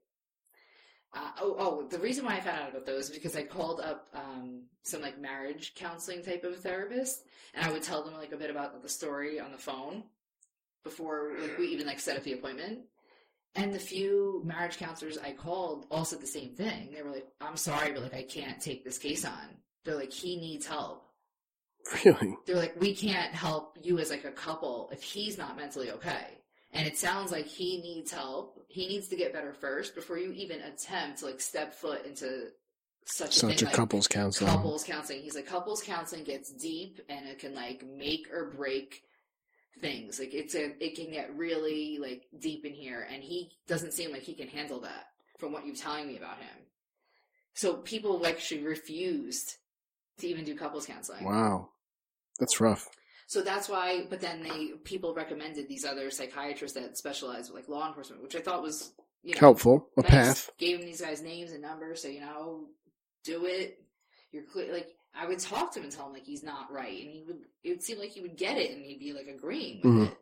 Uh, 1.11 1.31
oh, 1.41 1.55
oh, 1.57 1.87
the 1.87 1.97
reason 1.97 2.23
why 2.23 2.35
I 2.35 2.39
found 2.39 2.59
out 2.61 2.69
about 2.69 2.85
those 2.85 3.05
is 3.09 3.15
because 3.15 3.35
I 3.35 3.41
called 3.43 3.79
up 3.81 4.07
um, 4.13 4.65
some 4.83 5.01
like 5.01 5.19
marriage 5.19 5.73
counseling 5.75 6.21
type 6.23 6.43
of 6.43 6.57
therapist, 6.59 7.23
and 7.55 7.65
I 7.65 7.71
would 7.71 7.81
tell 7.81 8.03
them 8.03 8.13
like 8.13 8.31
a 8.31 8.37
bit 8.37 8.51
about 8.51 8.79
the 8.81 8.89
story 8.89 9.39
on 9.39 9.51
the 9.51 9.57
phone 9.57 10.03
before 10.83 11.31
like 11.41 11.57
we 11.57 11.67
even 11.69 11.87
like 11.87 11.99
set 11.99 12.15
up 12.17 12.23
the 12.23 12.33
appointment. 12.33 12.81
And 13.55 13.73
the 13.73 13.79
few 13.79 14.43
marriage 14.45 14.77
counselors 14.77 15.17
I 15.17 15.31
called 15.31 15.87
all 15.89 16.05
said 16.05 16.21
the 16.21 16.27
same 16.27 16.53
thing. 16.53 16.91
They 16.93 17.01
were 17.01 17.09
like, 17.09 17.27
I'm 17.41 17.57
sorry, 17.57 17.91
but 17.91 18.03
like 18.03 18.13
I 18.13 18.23
can't 18.23 18.61
take 18.61 18.85
this 18.85 18.99
case 18.99 19.25
on. 19.25 19.57
They're 19.83 19.95
like, 19.95 20.13
he 20.13 20.37
needs 20.37 20.67
help. 20.67 21.08
Really? 22.05 22.37
They're 22.45 22.55
like, 22.55 22.79
we 22.79 22.93
can't 22.93 23.33
help 23.33 23.77
you 23.81 23.97
as 23.99 24.11
like 24.11 24.25
a 24.25 24.31
couple 24.31 24.89
if 24.91 25.01
he's 25.01 25.37
not 25.37 25.57
mentally 25.57 25.91
okay. 25.91 26.37
And 26.71 26.85
it 26.85 26.97
sounds 26.97 27.31
like 27.31 27.47
he 27.47 27.81
needs 27.81 28.11
help. 28.11 28.63
He 28.67 28.87
needs 28.87 29.07
to 29.07 29.15
get 29.15 29.33
better 29.33 29.53
first 29.53 29.95
before 29.95 30.19
you 30.19 30.31
even 30.33 30.61
attempt 30.61 31.19
to 31.19 31.25
like 31.25 31.41
step 31.41 31.73
foot 31.73 32.05
into 32.05 32.49
such 33.05 33.37
a 33.37 33.39
Such 33.39 33.49
thing 33.57 33.63
a 33.63 33.65
like 33.65 33.75
couples 33.75 34.07
counseling. 34.07 34.51
couples 34.51 34.83
counseling. 34.83 35.21
He's 35.21 35.33
like 35.35 35.47
couples 35.47 35.81
counseling 35.81 36.23
gets 36.23 36.51
deep 36.51 37.01
and 37.09 37.27
it 37.27 37.39
can 37.39 37.55
like 37.55 37.83
make 37.83 38.27
or 38.31 38.51
break 38.55 39.01
things. 39.81 40.19
Like 40.19 40.33
it's 40.35 40.53
a 40.53 40.75
it 40.83 40.95
can 40.95 41.11
get 41.11 41.35
really 41.35 41.97
like 41.99 42.25
deep 42.39 42.65
in 42.65 42.73
here 42.73 43.07
and 43.11 43.23
he 43.23 43.49
doesn't 43.67 43.93
seem 43.93 44.11
like 44.11 44.21
he 44.21 44.35
can 44.35 44.47
handle 44.47 44.81
that 44.81 45.07
from 45.39 45.51
what 45.51 45.65
you're 45.65 45.75
telling 45.75 46.07
me 46.07 46.17
about 46.17 46.37
him. 46.37 46.57
So 47.55 47.75
people 47.77 48.25
actually 48.27 48.61
refused 48.63 49.55
to 50.19 50.27
even 50.27 50.45
do 50.45 50.55
couples 50.55 50.85
counseling. 50.85 51.25
Wow. 51.25 51.69
That's 52.39 52.59
rough. 52.61 52.87
So 53.27 53.41
that's 53.41 53.69
why 53.69 54.05
but 54.09 54.21
then 54.21 54.41
they 54.41 54.69
people 54.83 55.13
recommended 55.13 55.67
these 55.67 55.85
other 55.85 56.09
psychiatrists 56.09 56.77
that 56.79 56.97
specialize 56.97 57.49
with 57.49 57.55
like 57.61 57.69
law 57.69 57.87
enforcement, 57.87 58.23
which 58.23 58.35
I 58.35 58.39
thought 58.39 58.63
was 58.63 58.91
you 59.21 59.33
know, 59.35 59.39
Helpful. 59.39 59.89
A 59.97 60.03
path. 60.03 60.49
Gave 60.57 60.79
him 60.79 60.85
these 60.85 61.01
guys 61.01 61.21
names 61.21 61.51
and 61.51 61.61
numbers, 61.61 62.01
so 62.01 62.07
you 62.07 62.21
know, 62.21 62.67
do 63.25 63.45
it. 63.45 63.77
You're 64.31 64.43
clear. 64.43 64.71
Like 64.73 64.95
I 65.13 65.27
would 65.27 65.39
talk 65.39 65.73
to 65.73 65.79
him 65.79 65.83
and 65.85 65.93
tell 65.93 66.07
him 66.07 66.13
like 66.13 66.23
he's 66.25 66.43
not 66.43 66.71
right, 66.71 67.01
and 67.03 67.11
he 67.11 67.23
would. 67.27 67.39
It 67.63 67.69
would 67.71 67.83
seem 67.83 67.99
like 67.99 68.11
he 68.11 68.21
would 68.21 68.37
get 68.37 68.57
it, 68.57 68.71
and 68.71 68.83
he'd 68.83 68.99
be 68.99 69.11
like 69.13 69.27
agreeing 69.27 69.81
with 69.83 69.91
Mhm. 69.93 70.07
it. 70.07 70.17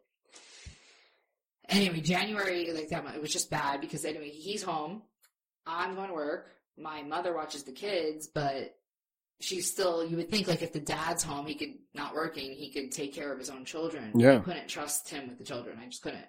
Anyway, 1.70 2.00
January 2.00 2.72
like 2.72 2.88
that 2.90 3.04
month, 3.04 3.16
it 3.16 3.22
was 3.22 3.32
just 3.34 3.50
bad 3.50 3.82
because 3.82 4.06
anyway 4.06 4.30
he's 4.30 4.64
home. 4.64 5.02
I'm 5.66 5.96
going 5.96 6.08
to 6.08 6.14
work. 6.14 6.50
My 6.78 7.04
mother 7.04 7.36
watches 7.36 7.64
the 7.64 7.74
kids, 7.74 8.28
but 8.28 8.74
she's 9.40 9.70
still. 9.70 10.06
You 10.06 10.18
would 10.18 10.30
think 10.30 10.48
like 10.48 10.62
if 10.62 10.74
the 10.74 10.80
dad's 10.80 11.24
home, 11.24 11.46
he 11.48 11.56
could 11.56 11.74
not 11.94 12.14
working, 12.14 12.52
he 12.52 12.70
could 12.72 12.92
take 12.92 13.14
care 13.14 13.32
of 13.32 13.40
his 13.40 13.50
own 13.50 13.66
children. 13.66 14.12
Yeah. 14.20 14.38
I 14.38 14.40
couldn't 14.40 14.68
trust 14.68 15.10
him 15.10 15.28
with 15.28 15.38
the 15.38 15.44
children. 15.44 15.78
I 15.82 15.86
just 15.88 16.02
couldn't. 16.04 16.26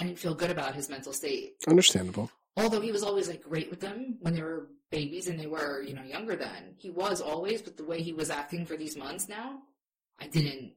I 0.00 0.04
didn't 0.04 0.18
feel 0.18 0.34
good 0.34 0.50
about 0.50 0.74
his 0.74 0.88
mental 0.88 1.12
state 1.12 1.56
Understandable. 1.68 2.30
although 2.56 2.80
he 2.80 2.90
was 2.92 3.02
always 3.02 3.28
like 3.28 3.42
great 3.42 3.68
with 3.68 3.80
them 3.80 4.16
when 4.20 4.32
they 4.34 4.40
were 4.42 4.68
babies 4.90 5.28
and 5.28 5.38
they 5.38 5.46
were 5.46 5.82
you 5.82 5.92
know 5.92 6.02
younger 6.02 6.34
then 6.34 6.74
he 6.78 6.88
was 6.88 7.20
always 7.20 7.60
but 7.60 7.76
the 7.76 7.84
way 7.84 8.00
he 8.00 8.14
was 8.14 8.30
acting 8.30 8.64
for 8.64 8.74
these 8.74 8.96
months 8.96 9.28
now 9.28 9.58
i 10.18 10.26
didn't 10.28 10.72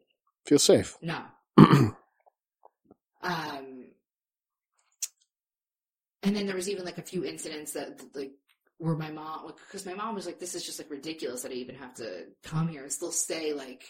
Feel 0.45 0.59
safe. 0.59 0.97
no 1.01 1.21
um 3.23 3.85
and 6.23 6.35
then 6.35 6.45
there 6.45 6.55
was 6.55 6.69
even 6.69 6.83
like 6.83 6.97
a 6.97 7.01
few 7.03 7.23
incidents 7.23 7.71
that 7.73 8.01
like 8.13 8.31
where 8.77 8.95
my 8.95 9.09
mom 9.11 9.47
because 9.65 9.85
my 9.85 9.93
mom 9.93 10.15
was 10.15 10.25
like 10.25 10.39
this 10.39 10.55
is 10.55 10.65
just 10.65 10.79
like 10.79 10.89
ridiculous 10.91 11.43
that 11.43 11.51
i 11.51 11.55
even 11.55 11.75
have 11.75 11.93
to 11.93 12.25
come 12.43 12.67
here 12.67 12.83
and 12.83 12.91
still 12.91 13.11
stay 13.11 13.53
like 13.53 13.85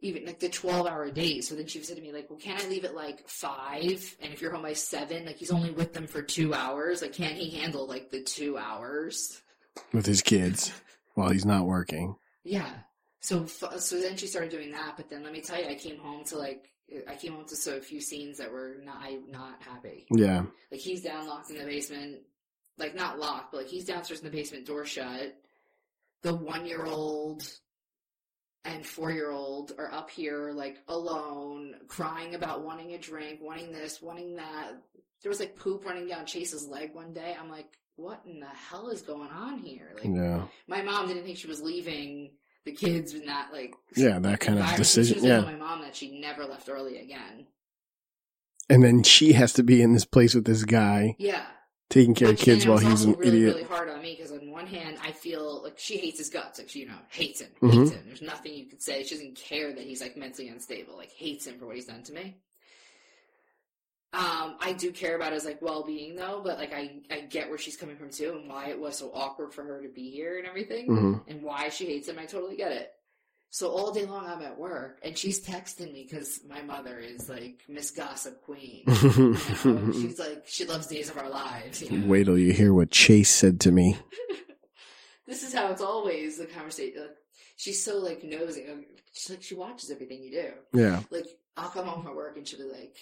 even 0.00 0.26
like 0.26 0.38
the 0.40 0.48
12 0.50 0.86
hour 0.86 1.10
days. 1.10 1.48
So 1.48 1.54
then 1.54 1.66
she 1.66 1.82
said 1.82 1.96
to 1.96 2.02
me 2.02 2.12
like 2.12 2.28
well 2.28 2.38
can 2.38 2.60
i 2.60 2.68
leave 2.68 2.84
at 2.84 2.94
like 2.94 3.26
five? 3.28 4.14
And 4.20 4.32
if 4.32 4.42
you're 4.42 4.52
home 4.52 4.62
by 4.62 4.74
seven 4.74 5.24
like 5.24 5.36
he's 5.36 5.50
only 5.50 5.70
with 5.70 5.94
them 5.94 6.06
for 6.06 6.20
two 6.22 6.52
hours. 6.52 7.00
Like 7.02 7.14
can 7.14 7.34
he 7.34 7.48
handle 7.58 7.86
like 7.86 8.10
the 8.10 8.22
two 8.22 8.58
hours? 8.58 9.40
With 9.92 10.04
his 10.06 10.20
kids 10.22 10.70
while 11.14 11.30
he's 11.30 11.46
not 11.46 11.66
working. 11.66 12.14
yeah. 12.44 12.70
So 13.20 13.46
so 13.46 13.98
then 13.98 14.16
she 14.18 14.26
started 14.26 14.50
doing 14.50 14.70
that 14.72 14.96
but 14.96 15.08
then 15.08 15.22
let 15.24 15.32
me 15.32 15.40
tell 15.40 15.58
you 15.60 15.66
i 15.68 15.74
came 15.74 15.98
home 15.98 16.22
to 16.24 16.36
like 16.38 16.68
i 17.08 17.14
came 17.16 17.32
home 17.32 17.46
to 17.46 17.56
so 17.56 17.76
a 17.76 17.80
few 17.80 18.00
scenes 18.00 18.36
that 18.38 18.52
were 18.52 18.76
not 18.84 18.98
I, 19.00 19.18
not 19.28 19.62
happy. 19.62 20.06
Yeah. 20.10 20.42
like 20.70 20.80
he's 20.80 21.02
down 21.02 21.26
locked 21.26 21.50
in 21.50 21.56
the 21.58 21.64
basement, 21.64 22.18
like 22.78 22.94
not 22.94 23.18
locked, 23.18 23.52
but 23.52 23.58
like 23.62 23.68
he's 23.68 23.84
downstairs 23.84 24.20
in 24.20 24.26
the 24.26 24.36
basement, 24.36 24.66
door 24.66 24.84
shut. 24.84 25.34
The 26.22 26.34
one 26.34 26.66
year 26.66 26.84
old 26.84 27.48
and 28.64 28.84
four 28.84 29.12
year 29.12 29.30
old 29.30 29.72
are 29.78 29.92
up 29.92 30.10
here 30.10 30.50
like 30.52 30.78
alone, 30.88 31.74
crying 31.88 32.34
about 32.34 32.64
wanting 32.64 32.94
a 32.94 32.98
drink, 32.98 33.40
wanting 33.42 33.72
this, 33.72 34.02
wanting 34.02 34.36
that. 34.36 34.72
There 35.22 35.30
was 35.30 35.40
like 35.40 35.56
poop 35.56 35.84
running 35.84 36.08
down 36.08 36.26
Chase's 36.26 36.66
leg 36.66 36.94
one 36.94 37.12
day. 37.12 37.34
I'm 37.38 37.48
like, 37.50 37.66
what 37.96 38.20
in 38.26 38.40
the 38.40 38.46
hell 38.46 38.88
is 38.88 39.02
going 39.02 39.30
on 39.30 39.58
here? 39.58 39.92
Like 39.94 40.04
Yeah. 40.14 40.42
my 40.68 40.82
mom 40.82 41.08
didn't 41.08 41.24
think 41.24 41.38
she 41.38 41.46
was 41.48 41.62
leaving 41.62 42.32
the 42.64 42.72
kids 42.72 43.14
in 43.14 43.26
that 43.26 43.50
like 43.52 43.74
Yeah, 43.96 44.18
that 44.18 44.40
kind 44.40 44.58
of 44.58 44.74
decision. 44.76 45.24
Yeah. 45.24 45.40
my 45.40 45.54
mom 45.54 45.82
that 45.82 45.94
she 45.96 46.18
never 46.20 46.44
left 46.44 46.68
early 46.68 46.98
again. 46.98 47.46
And 48.68 48.82
then 48.82 49.04
she 49.04 49.32
has 49.34 49.52
to 49.54 49.62
be 49.62 49.80
in 49.80 49.92
this 49.92 50.04
place 50.04 50.34
with 50.34 50.44
this 50.44 50.64
guy 50.64 51.14
Yeah. 51.18 51.46
Taking 51.96 52.14
care 52.14 52.30
of 52.30 52.38
kids 52.38 52.66
while 52.66 52.78
he's 52.78 53.04
an 53.04 53.14
really, 53.14 53.28
idiot. 53.38 53.54
really 53.56 53.62
hard 53.68 53.88
on 53.88 54.00
me 54.02 54.14
because 54.16 54.32
on 54.32 54.50
one 54.50 54.66
hand, 54.66 54.98
I 55.02 55.12
feel 55.12 55.62
like 55.62 55.78
she 55.78 55.96
hates 55.98 56.18
his 56.18 56.28
guts. 56.30 56.58
Like 56.58 56.68
she, 56.68 56.80
you 56.80 56.86
know, 56.86 56.98
hates 57.08 57.40
him, 57.40 57.48
Mhm. 57.60 57.72
hates 57.72 57.90
him. 57.92 58.02
There's 58.06 58.22
nothing 58.22 58.54
you 58.54 58.66
could 58.66 58.82
say. 58.82 59.02
She 59.02 59.14
doesn't 59.16 59.36
care 59.36 59.72
that 59.72 59.82
he's 59.84 60.00
like 60.00 60.16
mentally 60.16 60.48
unstable. 60.48 60.96
Like 60.96 61.10
hates 61.12 61.46
him 61.46 61.58
for 61.58 61.66
what 61.66 61.76
he's 61.76 61.86
done 61.86 62.02
to 62.04 62.12
me. 62.12 62.36
Um, 64.12 64.56
I 64.60 64.72
do 64.78 64.92
care 64.92 65.14
about 65.16 65.32
his 65.32 65.44
like 65.44 65.60
well 65.60 65.82
being 65.84 66.16
though, 66.16 66.40
but 66.42 66.58
like 66.58 66.72
I, 66.72 67.00
I 67.10 67.20
get 67.20 67.48
where 67.50 67.58
she's 67.58 67.76
coming 67.76 67.96
from 67.96 68.08
too, 68.10 68.38
and 68.40 68.48
why 68.48 68.68
it 68.68 68.78
was 68.80 68.96
so 68.96 69.10
awkward 69.12 69.52
for 69.52 69.62
her 69.64 69.82
to 69.82 69.88
be 69.88 70.10
here 70.10 70.38
and 70.38 70.46
everything, 70.46 70.86
hmm 70.86 71.14
and 71.28 71.42
why 71.42 71.68
she 71.68 71.84
hates 71.86 72.08
him. 72.08 72.18
I 72.18 72.24
totally 72.24 72.56
get 72.56 72.72
it. 72.72 72.92
So 73.50 73.70
all 73.70 73.92
day 73.92 74.04
long 74.04 74.26
I'm 74.26 74.42
at 74.42 74.58
work, 74.58 74.98
and 75.02 75.16
she's 75.16 75.44
texting 75.44 75.92
me 75.92 76.06
because 76.08 76.40
my 76.48 76.62
mother 76.62 76.98
is 76.98 77.28
like 77.28 77.62
Miss 77.68 77.90
Gossip 77.90 78.42
Queen. 78.42 78.84
You 78.86 79.38
know? 79.64 79.92
she's 79.92 80.18
like 80.18 80.44
she 80.46 80.66
loves 80.66 80.86
Days 80.86 81.08
of 81.10 81.18
Our 81.18 81.30
Lives. 81.30 81.82
You 81.82 81.98
know? 81.98 82.06
Wait 82.06 82.24
till 82.24 82.38
you 82.38 82.52
hear 82.52 82.74
what 82.74 82.90
Chase 82.90 83.30
said 83.34 83.60
to 83.60 83.72
me. 83.72 83.96
this 85.26 85.42
is 85.42 85.54
how 85.54 85.70
it's 85.70 85.80
always 85.82 86.38
the 86.38 86.46
conversation. 86.46 87.00
Like, 87.00 87.16
she's 87.56 87.82
so 87.82 87.98
like 87.98 88.22
nosy. 88.22 88.66
Like, 88.68 88.96
She's 89.16 89.30
like 89.30 89.42
she 89.42 89.54
watches 89.54 89.90
everything 89.90 90.22
you 90.22 90.30
do. 90.30 90.78
Yeah. 90.78 91.00
Like 91.10 91.26
I'll 91.56 91.70
come 91.70 91.86
home 91.86 92.02
from 92.04 92.14
work 92.14 92.36
and 92.36 92.46
she'll 92.46 92.58
be 92.58 92.64
like, 92.70 92.96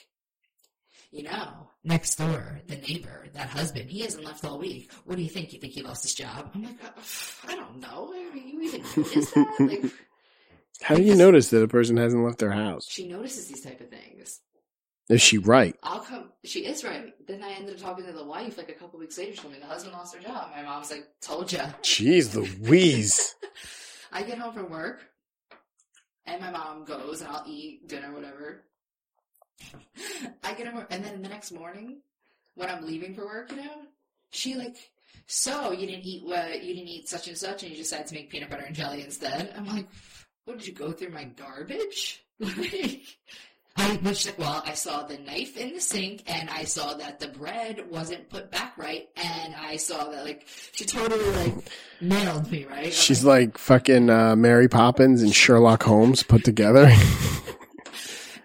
you 1.10 1.24
know, 1.24 1.70
next 1.82 2.16
door, 2.16 2.60
the 2.68 2.76
neighbor, 2.76 3.26
that 3.34 3.48
husband, 3.48 3.90
he 3.90 4.00
hasn't 4.00 4.24
left 4.24 4.44
all 4.44 4.58
week. 4.58 4.92
What 5.04 5.16
do 5.16 5.22
you 5.22 5.28
think? 5.28 5.52
You 5.52 5.58
think 5.58 5.72
he 5.72 5.82
lost 5.82 6.04
his 6.04 6.14
job? 6.14 6.50
I'm 6.54 6.62
like, 6.62 6.84
uh, 6.84 6.90
I 7.48 7.56
don't 7.56 7.80
know. 7.80 8.14
You 8.34 8.62
even 8.62 8.82
notice 8.96 9.30
that? 9.32 9.56
Like 9.58 9.92
How 10.82 10.96
do 10.96 11.02
you 11.02 11.14
notice 11.14 11.50
that 11.50 11.62
a 11.62 11.68
person 11.68 11.96
hasn't 11.96 12.24
left 12.24 12.38
their 12.38 12.52
house? 12.52 12.86
she 12.88 13.08
notices 13.08 13.46
these 13.46 13.62
type 13.62 13.80
of 13.80 13.88
things. 13.88 14.40
Is 15.08 15.20
she 15.20 15.36
right? 15.38 15.76
I'll 15.82 16.00
come. 16.00 16.30
She 16.44 16.60
is 16.60 16.82
right. 16.82 17.12
Then 17.26 17.42
I 17.42 17.52
ended 17.52 17.74
up 17.74 17.80
talking 17.80 18.06
to 18.06 18.12
the 18.12 18.24
wife 18.24 18.56
like 18.56 18.70
a 18.70 18.74
couple 18.74 18.98
weeks 18.98 19.18
later. 19.18 19.32
She 19.32 19.38
told 19.38 19.52
me 19.52 19.60
the 19.60 19.66
husband 19.66 19.92
lost 19.94 20.14
their 20.14 20.22
job. 20.22 20.50
My 20.56 20.62
mom's 20.62 20.90
like, 20.90 21.06
told 21.20 21.52
ya. 21.52 21.66
Jeez 21.82 22.34
Louise. 22.34 23.34
I 24.12 24.22
get 24.22 24.38
home 24.38 24.54
from 24.54 24.70
work, 24.70 25.02
and 26.24 26.40
my 26.40 26.50
mom 26.50 26.84
goes, 26.84 27.20
and 27.20 27.30
I'll 27.30 27.44
eat 27.46 27.86
dinner, 27.88 28.14
whatever. 28.14 28.62
I 30.42 30.54
get 30.54 30.68
home, 30.68 30.86
and 30.90 31.04
then 31.04 31.20
the 31.20 31.28
next 31.28 31.52
morning, 31.52 32.00
when 32.54 32.70
I'm 32.70 32.86
leaving 32.86 33.14
for 33.14 33.24
work, 33.26 33.50
you 33.50 33.56
know, 33.56 33.82
she 34.30 34.54
like, 34.54 34.76
so 35.26 35.72
you 35.72 35.86
didn't 35.86 36.04
eat 36.04 36.24
what 36.24 36.62
you 36.62 36.74
didn't 36.74 36.88
eat 36.88 37.08
such 37.08 37.28
and 37.28 37.36
such, 37.36 37.62
and 37.62 37.72
you 37.72 37.78
decided 37.78 38.06
to 38.06 38.14
make 38.14 38.30
peanut 38.30 38.50
butter 38.50 38.64
and 38.64 38.74
jelly 38.74 39.02
instead. 39.02 39.52
I'm 39.56 39.66
like, 39.66 39.88
what 40.44 40.58
did 40.58 40.66
you 40.66 40.72
go 40.74 40.92
through 40.92 41.10
my 41.10 41.24
garbage? 41.24 42.20
Like, 42.40 43.02
I 43.76 43.98
was 44.02 44.26
like, 44.26 44.38
well, 44.38 44.62
I 44.66 44.74
saw 44.74 45.02
the 45.04 45.18
knife 45.18 45.56
in 45.56 45.74
the 45.74 45.80
sink, 45.80 46.22
and 46.26 46.48
I 46.50 46.64
saw 46.64 46.94
that 46.94 47.18
the 47.20 47.28
bread 47.28 47.90
wasn't 47.90 48.28
put 48.28 48.50
back 48.50 48.76
right, 48.76 49.08
and 49.16 49.54
I 49.54 49.76
saw 49.76 50.10
that 50.10 50.24
like 50.24 50.46
she 50.72 50.84
totally 50.84 51.30
like 51.30 51.54
nailed 52.00 52.50
me, 52.50 52.66
right? 52.66 52.92
She's 52.92 53.24
like 53.24 53.56
fucking 53.58 54.10
uh, 54.10 54.36
Mary 54.36 54.68
Poppins 54.68 55.22
and 55.22 55.34
Sherlock 55.34 55.82
Holmes 55.84 56.22
put 56.22 56.44
together. 56.44 56.92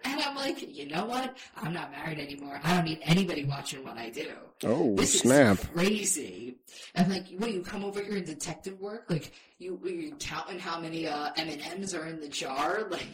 And 0.03 0.21
I'm 0.21 0.35
like, 0.35 0.75
you 0.75 0.87
know 0.87 1.05
what? 1.05 1.35
I'm 1.61 1.73
not 1.73 1.91
married 1.91 2.19
anymore. 2.19 2.59
I 2.63 2.75
don't 2.75 2.85
need 2.85 2.99
anybody 3.03 3.45
watching 3.45 3.83
what 3.83 3.97
I 3.97 4.09
do. 4.09 4.29
oh, 4.65 4.95
This 4.95 5.19
snap. 5.21 5.59
is 5.59 5.65
crazy. 5.67 6.55
And 6.95 7.09
like, 7.11 7.25
what? 7.37 7.51
You 7.51 7.61
come 7.61 7.83
over 7.83 8.01
here 8.01 8.17
in 8.17 8.23
detective 8.25 8.79
work? 8.79 9.05
Like, 9.09 9.31
you 9.57 9.79
you 9.83 10.15
counting 10.19 10.59
how 10.59 10.79
many 10.79 11.07
uh, 11.07 11.29
M 11.35 11.49
and 11.49 11.61
M's 11.61 11.93
are 11.93 12.05
in 12.07 12.19
the 12.19 12.29
jar? 12.29 12.87
Like, 12.89 13.07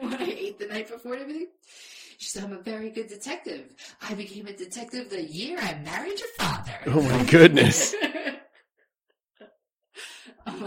what 0.00 0.20
I 0.20 0.24
ate 0.24 0.58
the 0.58 0.66
night 0.66 0.88
before 0.88 1.12
and 1.14 1.22
everything. 1.22 1.48
She 2.18 2.28
said, 2.28 2.44
"I'm 2.44 2.52
a 2.52 2.58
very 2.60 2.90
good 2.90 3.08
detective. 3.08 3.74
I 4.02 4.14
became 4.14 4.46
a 4.46 4.52
detective 4.52 5.08
the 5.10 5.22
year 5.24 5.58
I 5.60 5.74
married 5.84 6.18
your 6.18 6.28
father." 6.38 6.78
Oh 6.86 7.02
my 7.02 7.24
goodness. 7.24 7.94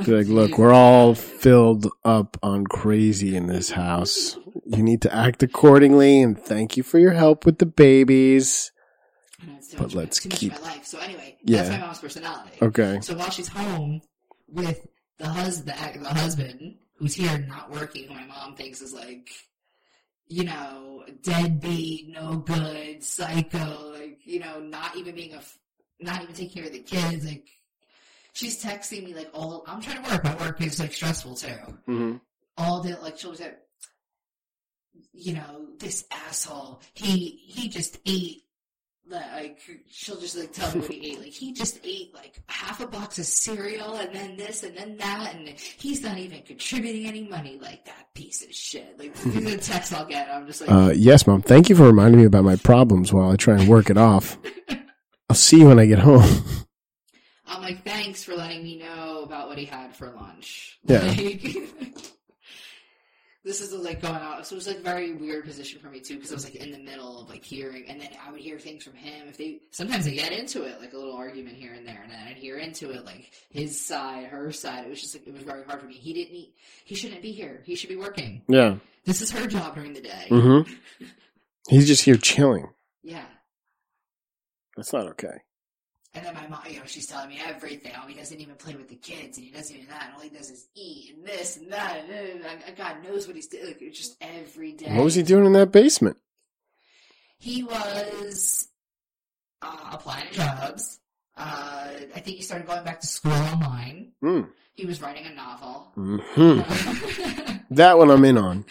Be 0.06 0.12
like, 0.12 0.28
look, 0.28 0.58
we're 0.58 0.74
all 0.74 1.14
filled 1.16 1.88
up 2.04 2.38
on 2.44 2.66
crazy 2.66 3.36
in 3.36 3.48
this 3.48 3.72
house. 3.72 4.38
You 4.66 4.82
need 4.84 5.02
to 5.04 5.14
act 5.16 5.44
accordingly 5.44 6.22
and 6.22 6.38
thank 6.38 6.78
you 6.78 6.84
for 6.84 7.00
your 7.00 7.12
help 7.14 7.46
with 7.46 7.58
the 7.60 7.66
babies. 7.66 8.72
I 9.42 9.46
know, 9.48 9.54
it's 9.58 9.68
too 9.70 9.78
but 9.78 9.94
let's 9.94 10.20
too 10.20 10.30
much 10.30 10.34
of 10.36 10.40
keep- 10.40 10.52
my 10.54 10.60
life. 10.60 10.86
So 10.86 11.00
anyway, 11.00 11.38
Yeah. 11.44 11.64
that's 11.64 11.70
my 11.72 11.86
mom's 11.86 12.00
personality. 12.00 12.58
Okay. 12.62 13.00
So 13.02 13.16
while 13.16 13.30
she's 13.30 13.48
home 13.50 14.02
with 14.48 14.86
the 15.18 15.28
husband, 15.28 15.68
the, 15.94 16.00
the 16.00 16.10
husband 16.14 16.76
who's 16.98 17.14
here 17.16 17.38
not 17.48 17.72
working, 17.72 18.08
who 18.08 18.14
my 18.14 18.26
mom 18.26 18.56
thinks 18.56 18.82
is 18.82 18.94
like 18.94 19.30
you 20.30 20.46
know, 20.46 21.04
deadbeat, 21.22 22.10
no 22.10 22.38
good, 22.38 23.04
psycho, 23.04 23.92
like, 23.94 24.20
you 24.24 24.40
know, 24.40 24.60
not 24.62 24.96
even 24.96 25.14
being 25.14 25.34
a, 25.34 25.42
not 26.00 26.24
even 26.24 26.34
taking 26.34 26.50
care 26.50 26.66
of 26.66 26.72
the 26.72 26.80
kids, 26.80 27.26
like, 27.26 27.46
she's 28.34 28.62
texting 28.64 29.06
me 29.06 29.14
like 29.14 29.30
all, 29.34 29.64
I'm 29.68 29.82
trying 29.82 30.04
to 30.04 30.12
work, 30.12 30.24
my 30.24 30.36
work 30.36 30.62
is 30.62 30.80
like 30.80 30.94
stressful 30.94 31.36
too. 31.36 31.48
Mm-hmm. 31.88 32.16
All 32.58 32.84
day, 32.84 32.96
like 33.02 33.18
she'll 33.18 33.36
say, 33.36 33.52
you 35.14 35.34
know, 35.34 35.68
this 35.80 36.06
asshole, 36.12 36.82
he, 36.94 37.42
he 37.48 37.70
just 37.70 37.98
ate, 38.06 38.42
like, 39.08 39.60
she'll 39.90 40.20
just 40.20 40.38
like 40.38 40.54
tell 40.54 40.74
me 40.74 40.82
what 40.82 40.92
he 40.92 41.12
ate, 41.12 41.20
like, 41.20 41.30
he 41.32 41.52
just 41.52 41.80
ate 41.84 42.14
like 42.14 42.40
half 42.48 42.80
a 42.80 42.88
box 42.88 43.20
of 43.20 43.26
cereal 43.26 43.96
and 43.96 44.16
then 44.16 44.36
this 44.38 44.64
and 44.64 44.78
then 44.78 44.98
that, 44.98 45.34
and 45.36 45.50
he's 45.50 46.02
not 46.02 46.18
even 46.18 46.42
contributing 46.44 47.06
any 47.06 47.28
money, 47.28 47.60
like 47.62 47.86
that 47.86 48.14
piece 48.14 48.44
of 48.44 48.54
shit. 48.54 48.98
Like, 48.98 49.14
the 49.16 49.58
text 49.58 49.94
I'll 49.94 50.06
get, 50.06 50.30
I'm 50.30 50.48
just 50.48 50.62
like, 50.62 50.72
Uh, 50.72 50.92
yes, 50.96 51.28
mom. 51.28 51.42
Thank 51.42 51.70
you 51.70 51.76
for 51.76 51.84
reminding 51.84 52.20
me 52.22 52.26
about 52.26 52.46
my 52.46 52.56
problems 52.56 53.12
while 53.12 53.32
I 53.32 53.36
try 53.36 53.56
and 53.56 53.68
work 53.68 53.90
it 53.90 53.98
off. 53.98 54.38
I'll 55.30 55.36
see 55.36 55.60
you 55.60 55.68
when 55.68 55.80
I 55.80 55.86
get 55.86 56.00
home. 56.00 56.44
I'm 57.46 57.62
like, 57.62 57.84
thanks 57.84 58.24
for 58.24 58.36
letting 58.36 58.64
me 58.64 58.80
know 58.80 59.24
about 59.24 59.48
what 59.48 59.58
he 59.58 59.66
had 59.66 59.96
for 59.96 60.10
lunch. 60.12 60.80
Yeah. 60.86 61.02
Like, 61.02 61.42
this 63.44 63.60
is 63.60 63.74
like 63.74 64.02
going 64.02 64.16
out. 64.16 64.48
So 64.48 64.56
it 64.56 64.58
was 64.58 64.68
like 64.68 64.78
a 64.78 64.82
very 64.82 65.14
weird 65.14 65.44
position 65.44 65.82
for 65.82 65.90
me 65.90 66.00
too, 66.00 66.16
because 66.16 66.32
I 66.32 66.36
was 66.36 66.46
like 66.46 66.56
in 66.56 66.72
the 66.72 66.80
middle 66.80 67.22
of 67.22 67.30
like 67.30 67.44
hearing, 67.44 67.86
and 67.90 68.00
then 68.00 68.10
I 68.26 68.32
would 68.32 68.40
hear 68.40 68.58
things 68.60 68.84
from 68.84 68.94
him. 68.94 69.28
If 69.28 69.38
they 69.38 69.60
sometimes 69.72 70.06
they 70.06 70.14
get 70.14 70.32
into 70.32 70.64
it, 70.64 70.80
like 70.80 70.94
a 70.94 70.98
little 70.98 71.16
argument 71.16 71.58
here 71.58 71.74
and 71.74 71.86
there, 71.86 72.00
and 72.02 72.12
then 72.12 72.20
I'd 72.26 72.38
hear 72.38 72.58
into 72.58 72.92
it, 72.92 73.06
like 73.06 73.32
his 73.50 73.86
side, 73.86 74.28
her 74.28 74.52
side. 74.52 74.86
It 74.86 74.90
was 74.90 75.02
just 75.02 75.14
like 75.16 75.28
it 75.28 75.34
was 75.34 75.44
very 75.44 75.64
hard 75.66 75.82
for 75.82 75.88
me. 75.88 75.96
He 75.96 76.14
didn't. 76.14 76.48
He 76.86 76.96
shouldn't 76.96 77.22
be 77.22 77.34
here. 77.34 77.62
He 77.66 77.76
should 77.76 77.90
be 77.90 77.98
working. 77.98 78.44
Yeah. 78.48 78.76
This 79.06 79.22
is 79.22 79.32
her 79.32 79.48
job 79.48 79.76
during 79.76 79.94
the 79.94 80.02
day. 80.02 80.28
Mm-hmm. 80.30 80.72
He's 81.68 81.88
just 81.88 82.04
here 82.04 82.16
chilling. 82.16 82.70
Yeah. 83.04 83.26
That's 84.78 84.94
not 84.94 85.08
okay. 85.12 85.42
And 86.16 86.24
then 86.26 86.34
my 86.36 86.46
mom, 86.48 86.62
you 86.70 86.78
know, 86.78 86.86
she's 86.86 87.08
telling 87.08 87.30
me 87.30 87.40
everything. 87.44 87.92
Oh, 88.02 88.08
he 88.08 88.14
doesn't 88.14 88.40
even 88.40 88.56
play 88.56 88.76
with 88.76 88.88
the 88.88 88.96
kids, 88.96 89.38
and 89.38 89.48
he 89.48 89.52
doesn't 89.52 89.76
even 89.76 89.88
that. 89.90 90.06
And 90.08 90.14
all 90.16 90.22
he 90.22 90.30
does 90.30 90.52
is 90.52 90.68
eat 90.76 91.16
and 91.16 91.26
this 91.26 91.58
and 91.58 91.72
that. 91.72 92.06
And, 92.08 92.44
and 92.68 92.76
God 92.76 93.04
knows 93.04 93.26
what 93.26 93.36
he's 93.36 93.48
doing. 93.48 93.66
Like, 93.66 93.82
it's 93.82 93.98
just 93.98 94.16
every 94.22 94.74
day. 94.74 94.96
What 94.96 95.06
was 95.06 95.16
he 95.16 95.24
doing 95.24 95.46
in 95.46 95.54
that 95.54 95.72
basement? 95.72 96.18
He 97.40 97.64
was 97.64 98.68
uh, 99.64 99.90
applying 99.92 100.28
to 100.30 100.34
jobs. 100.34 101.00
Uh, 101.36 101.90
I 102.16 102.20
think 102.20 102.38
he 102.38 102.44
started 102.44 102.68
going 102.68 102.84
back 102.84 103.02
to 103.02 103.08
school 103.08 103.32
online. 103.34 104.12
Hmm. 104.22 104.42
He 104.76 104.86
was 104.86 105.02
writing 105.02 105.26
a 105.26 105.34
novel. 105.34 105.92
hmm 105.96 106.60
That 107.72 107.98
one 107.98 108.12
I'm 108.12 108.24
in 108.24 108.38
on. 108.38 108.66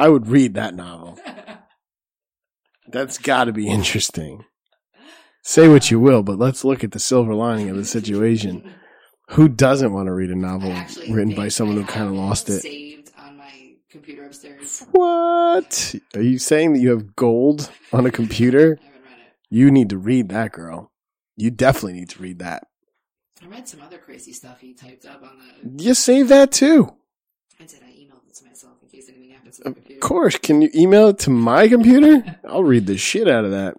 I 0.00 0.08
would 0.08 0.26
read 0.26 0.54
that 0.54 0.74
novel. 0.74 1.16
That's 2.88 3.18
got 3.18 3.44
to 3.44 3.52
be 3.52 3.68
interesting. 3.68 4.44
Say 5.42 5.68
what 5.68 5.90
you 5.90 5.98
will, 5.98 6.22
but 6.22 6.38
let's 6.38 6.64
look 6.64 6.84
at 6.84 6.92
the 6.92 6.98
silver 7.00 7.34
lining 7.34 7.68
of 7.68 7.76
the 7.76 7.84
situation. 7.84 8.72
Who 9.30 9.48
doesn't 9.48 9.92
want 9.92 10.06
to 10.06 10.12
read 10.12 10.30
a 10.30 10.36
novel 10.36 10.72
written 11.08 11.34
by 11.34 11.48
someone 11.48 11.76
who 11.76 11.84
kind 11.84 12.06
of 12.08 12.12
lost 12.14 12.48
it? 12.48 12.60
Saved 12.60 13.10
on 13.18 13.36
my 13.36 13.74
computer 13.90 14.26
upstairs. 14.26 14.84
What? 14.92 15.94
Are 16.14 16.22
you 16.22 16.38
saying 16.38 16.74
that 16.74 16.80
you 16.80 16.90
have 16.90 17.16
gold 17.16 17.70
on 17.92 18.06
a 18.06 18.10
computer? 18.10 18.78
I 18.82 18.84
haven't 18.84 19.02
read 19.02 19.18
it. 19.26 19.34
You 19.50 19.70
need 19.70 19.88
to 19.90 19.98
read 19.98 20.28
that, 20.28 20.52
girl. 20.52 20.92
You 21.36 21.50
definitely 21.50 21.94
need 21.94 22.10
to 22.10 22.22
read 22.22 22.38
that. 22.40 22.64
I 23.42 23.46
read 23.46 23.66
some 23.66 23.80
other 23.80 23.98
crazy 23.98 24.32
stuff 24.32 24.60
he 24.60 24.74
typed 24.74 25.06
up 25.06 25.22
on 25.22 25.30
the. 25.76 25.82
You 25.82 25.94
save 25.94 26.28
that 26.28 26.52
too. 26.52 26.94
I 27.58 27.64
did. 27.64 27.80
I 27.82 27.90
emailed 27.90 28.28
it 28.28 28.34
to 28.36 28.44
myself 28.44 28.74
in 28.82 28.88
case 28.88 29.08
anything 29.08 29.30
happens 29.30 29.56
to 29.56 29.62
the 29.64 29.68
Of 29.70 29.74
computer. 29.76 30.00
course. 30.00 30.36
Can 30.38 30.62
you 30.62 30.70
email 30.74 31.08
it 31.08 31.18
to 31.20 31.30
my 31.30 31.66
computer? 31.68 32.38
I'll 32.48 32.62
read 32.62 32.86
the 32.86 32.96
shit 32.96 33.26
out 33.28 33.44
of 33.44 33.50
that. 33.50 33.76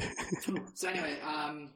So 0.74 0.88
anyway, 0.88 1.18
um, 1.20 1.70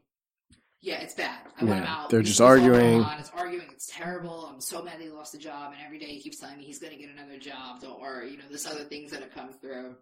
yeah, 0.80 1.00
it's 1.00 1.14
bad. 1.14 1.38
I 1.60 1.64
Yeah, 1.64 1.74
him 1.76 1.82
out. 1.84 2.10
they're 2.10 2.20
This 2.20 2.28
just 2.30 2.36
is 2.38 2.40
all 2.42 2.56
going 2.56 2.70
arguing. 2.70 3.02
on. 3.02 3.18
It's 3.18 3.30
arguing. 3.30 3.68
It's 3.72 3.90
terrible. 3.92 4.46
I'm 4.52 4.60
so 4.60 4.82
mad 4.82 5.00
he 5.00 5.08
lost 5.08 5.32
the 5.32 5.38
job, 5.38 5.72
and 5.72 5.80
every 5.84 5.98
day 5.98 6.06
he 6.06 6.20
keeps 6.20 6.38
telling 6.38 6.58
me 6.58 6.64
he's 6.64 6.78
going 6.78 6.92
to 6.92 6.98
get 6.98 7.10
another 7.10 7.38
job. 7.38 7.80
Don't 7.80 8.00
worry. 8.00 8.30
You 8.30 8.36
know, 8.38 8.44
there's 8.48 8.66
other 8.66 8.84
things 8.84 9.10
that 9.12 9.20
have 9.22 9.32
come 9.34 9.52
through. 9.52 9.96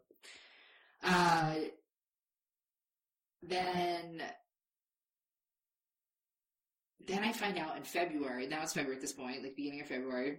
Uh, 1.04 1.54
then, 3.42 4.22
then 7.06 7.24
I 7.24 7.32
find 7.32 7.58
out 7.58 7.76
in 7.76 7.82
February. 7.84 8.46
Now 8.46 8.62
it's 8.62 8.72
February 8.74 8.96
at 8.96 9.02
this 9.02 9.12
point, 9.12 9.42
like 9.42 9.56
beginning 9.56 9.80
of 9.80 9.88
February. 9.88 10.38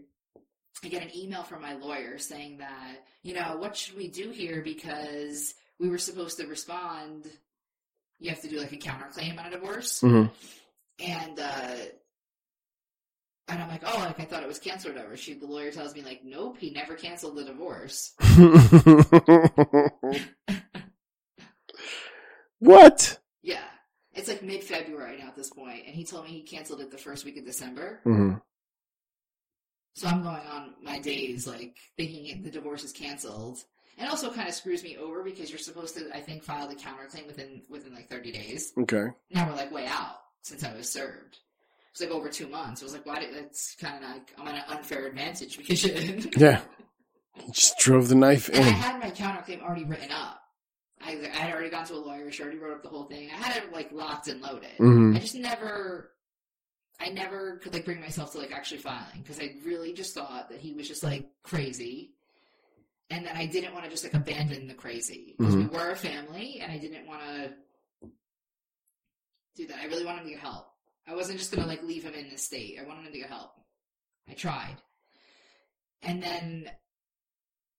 I 0.84 0.88
get 0.88 1.04
an 1.04 1.16
email 1.16 1.44
from 1.44 1.62
my 1.62 1.74
lawyer 1.76 2.18
saying 2.18 2.58
that, 2.58 3.06
you 3.22 3.34
know, 3.34 3.58
what 3.60 3.76
should 3.78 3.96
we 3.96 4.08
do 4.10 4.30
here 4.32 4.62
because 4.62 5.54
we 5.80 5.90
were 5.90 5.98
supposed 5.98 6.38
to 6.40 6.48
respond. 6.48 7.28
You 8.20 8.30
have 8.30 8.42
to 8.42 8.50
do 8.50 8.60
like 8.60 8.72
a 8.72 8.78
counterclaim 8.78 9.40
on 9.40 9.48
a 9.48 9.52
divorce. 9.52 10.02
hmm 10.02 10.26
And 11.00 11.40
uh 11.40 11.76
and 13.50 13.62
I'm 13.62 13.68
like, 13.68 13.84
oh, 13.86 14.00
like 14.00 14.20
I 14.20 14.26
thought 14.26 14.42
it 14.42 14.48
was 14.48 14.60
canceled 14.60 14.94
or 14.94 14.98
whatever. 14.98 15.18
She, 15.18 15.34
the 15.34 15.46
lawyer 15.46 15.72
tells 15.72 15.94
me 15.94 16.02
like, 16.02 16.22
nope, 16.24 16.58
he 16.60 16.72
never 16.72 16.96
canceled 16.96 17.36
the 17.36 17.44
divorce. 17.44 18.14
what? 22.60 23.20
Yeah, 23.42 23.64
it's 24.14 24.30
like 24.30 24.44
mid 24.44 24.64
February 24.64 25.18
now 25.18 25.28
at 25.28 25.36
this 25.36 25.50
point, 25.50 25.84
and 25.86 25.96
he 25.96 26.06
told 26.06 26.26
me 26.26 26.32
he 26.32 26.44
canceled 26.44 26.82
it 26.82 26.92
the 26.92 26.98
first 26.98 27.26
week 27.26 27.38
of 27.38 27.46
December. 27.46 28.00
hmm 28.04 28.34
So 29.96 30.08
I'm 30.08 30.24
going 30.24 30.48
on 30.48 30.76
my 30.82 31.00
days 31.00 31.46
like 31.46 31.78
thinking 31.98 32.44
the 32.44 32.52
divorce 32.52 32.84
is 32.84 32.94
canceled, 32.94 33.60
and 33.98 34.10
also 34.10 34.32
kind 34.32 34.48
of 34.48 34.54
screws 34.54 34.84
me 34.84 34.98
over 34.98 35.24
because 35.24 35.50
you're 35.50 35.60
supposed 35.60 35.96
to, 35.98 36.10
I 36.16 36.20
think, 36.20 36.44
file 36.44 36.68
the 36.68 36.76
counterclaim 36.76 37.28
within 37.28 37.62
within 37.70 37.94
like 37.94 38.10
30 38.10 38.32
days. 38.32 38.74
Okay. 38.80 39.06
Now 39.32 39.48
we're 39.50 39.56
like 39.56 39.72
way 39.72 39.86
out 39.88 40.16
since 40.42 40.64
I 40.64 40.74
was 40.76 40.90
served. 40.90 41.38
It's 41.92 42.02
like 42.02 42.10
over 42.10 42.30
two 42.30 42.48
months. 42.48 42.82
I 42.82 42.86
was 42.86 42.94
like, 42.94 43.06
why 43.06 43.20
did 43.20 43.36
that's 43.36 43.76
kind 43.76 44.04
of 44.04 44.10
like 44.10 44.34
I'm 44.40 44.48
at 44.48 44.56
an 44.68 44.78
unfair 44.78 45.06
advantage 45.08 45.58
because 45.58 45.84
you 45.84 46.32
Yeah. 46.38 46.62
He 47.36 47.52
just 47.52 47.78
drove 47.80 48.10
the 48.10 48.16
knife 48.16 48.50
And 48.50 48.64
I 48.64 48.68
in. 48.68 48.74
had 48.74 49.00
my 49.00 49.12
counterclaim 49.12 49.62
already 49.64 49.86
written 49.86 50.12
up. 50.12 50.40
I, 51.06 51.12
I 51.34 51.36
had 51.38 51.54
already 51.54 51.70
gone 51.70 51.86
to 51.88 51.96
a 51.96 51.98
lawyer. 51.98 52.32
She 52.32 52.42
already 52.44 52.60
wrote 52.60 52.76
up 52.76 52.84
the 52.84 52.90
whole 52.90 53.04
thing. 53.06 53.30
I 53.30 53.36
had 53.36 53.58
it 53.64 53.72
like 53.74 53.92
locked 53.92 54.28
and 54.28 54.40
loaded. 54.42 54.70
hmm 54.78 55.16
I 55.16 55.20
just 55.20 55.36
never, 55.36 56.12
I 57.00 57.10
never 57.10 57.58
could 57.58 57.74
like 57.74 57.86
bring 57.86 58.00
myself 58.00 58.32
to 58.34 58.38
like 58.38 58.52
actually 58.52 58.78
filing 58.80 59.22
because 59.22 59.40
I 59.40 59.56
really 59.66 59.94
just 59.94 60.14
thought 60.14 60.50
that 60.50 60.60
he 60.62 60.74
was 60.74 60.88
just 60.88 61.04
like 61.04 61.28
crazy, 61.44 62.14
and 63.14 63.28
that 63.28 63.36
I 63.36 63.46
didn't 63.46 63.74
want 63.74 63.86
to 63.86 63.92
just 63.92 64.04
like 64.04 64.16
abandon 64.16 64.68
the 64.68 64.74
crazy 64.74 65.36
because 65.38 65.56
we 65.56 65.64
mm-hmm. 65.64 65.76
were 65.76 65.92
a 65.92 65.96
family, 65.96 66.60
and 66.62 66.72
I 66.72 66.80
didn't 66.80 67.06
want 67.06 67.22
to 67.22 68.10
do 69.56 69.68
that. 69.68 69.78
I 69.82 69.86
really 69.86 70.06
wanted 70.06 70.24
to 70.24 70.30
get 70.32 70.40
help. 70.40 70.66
I 71.08 71.14
wasn't 71.14 71.38
just 71.38 71.54
gonna 71.54 71.68
like 71.68 71.84
leave 71.84 72.04
him 72.04 72.16
in 72.16 72.30
this 72.30 72.44
state. 72.44 72.80
I 72.82 72.88
wanted 72.88 73.06
him 73.06 73.14
to 73.14 73.20
get 73.20 73.30
help. 73.30 73.52
I 74.28 74.34
tried, 74.34 74.78
and 76.02 76.24
then 76.24 76.72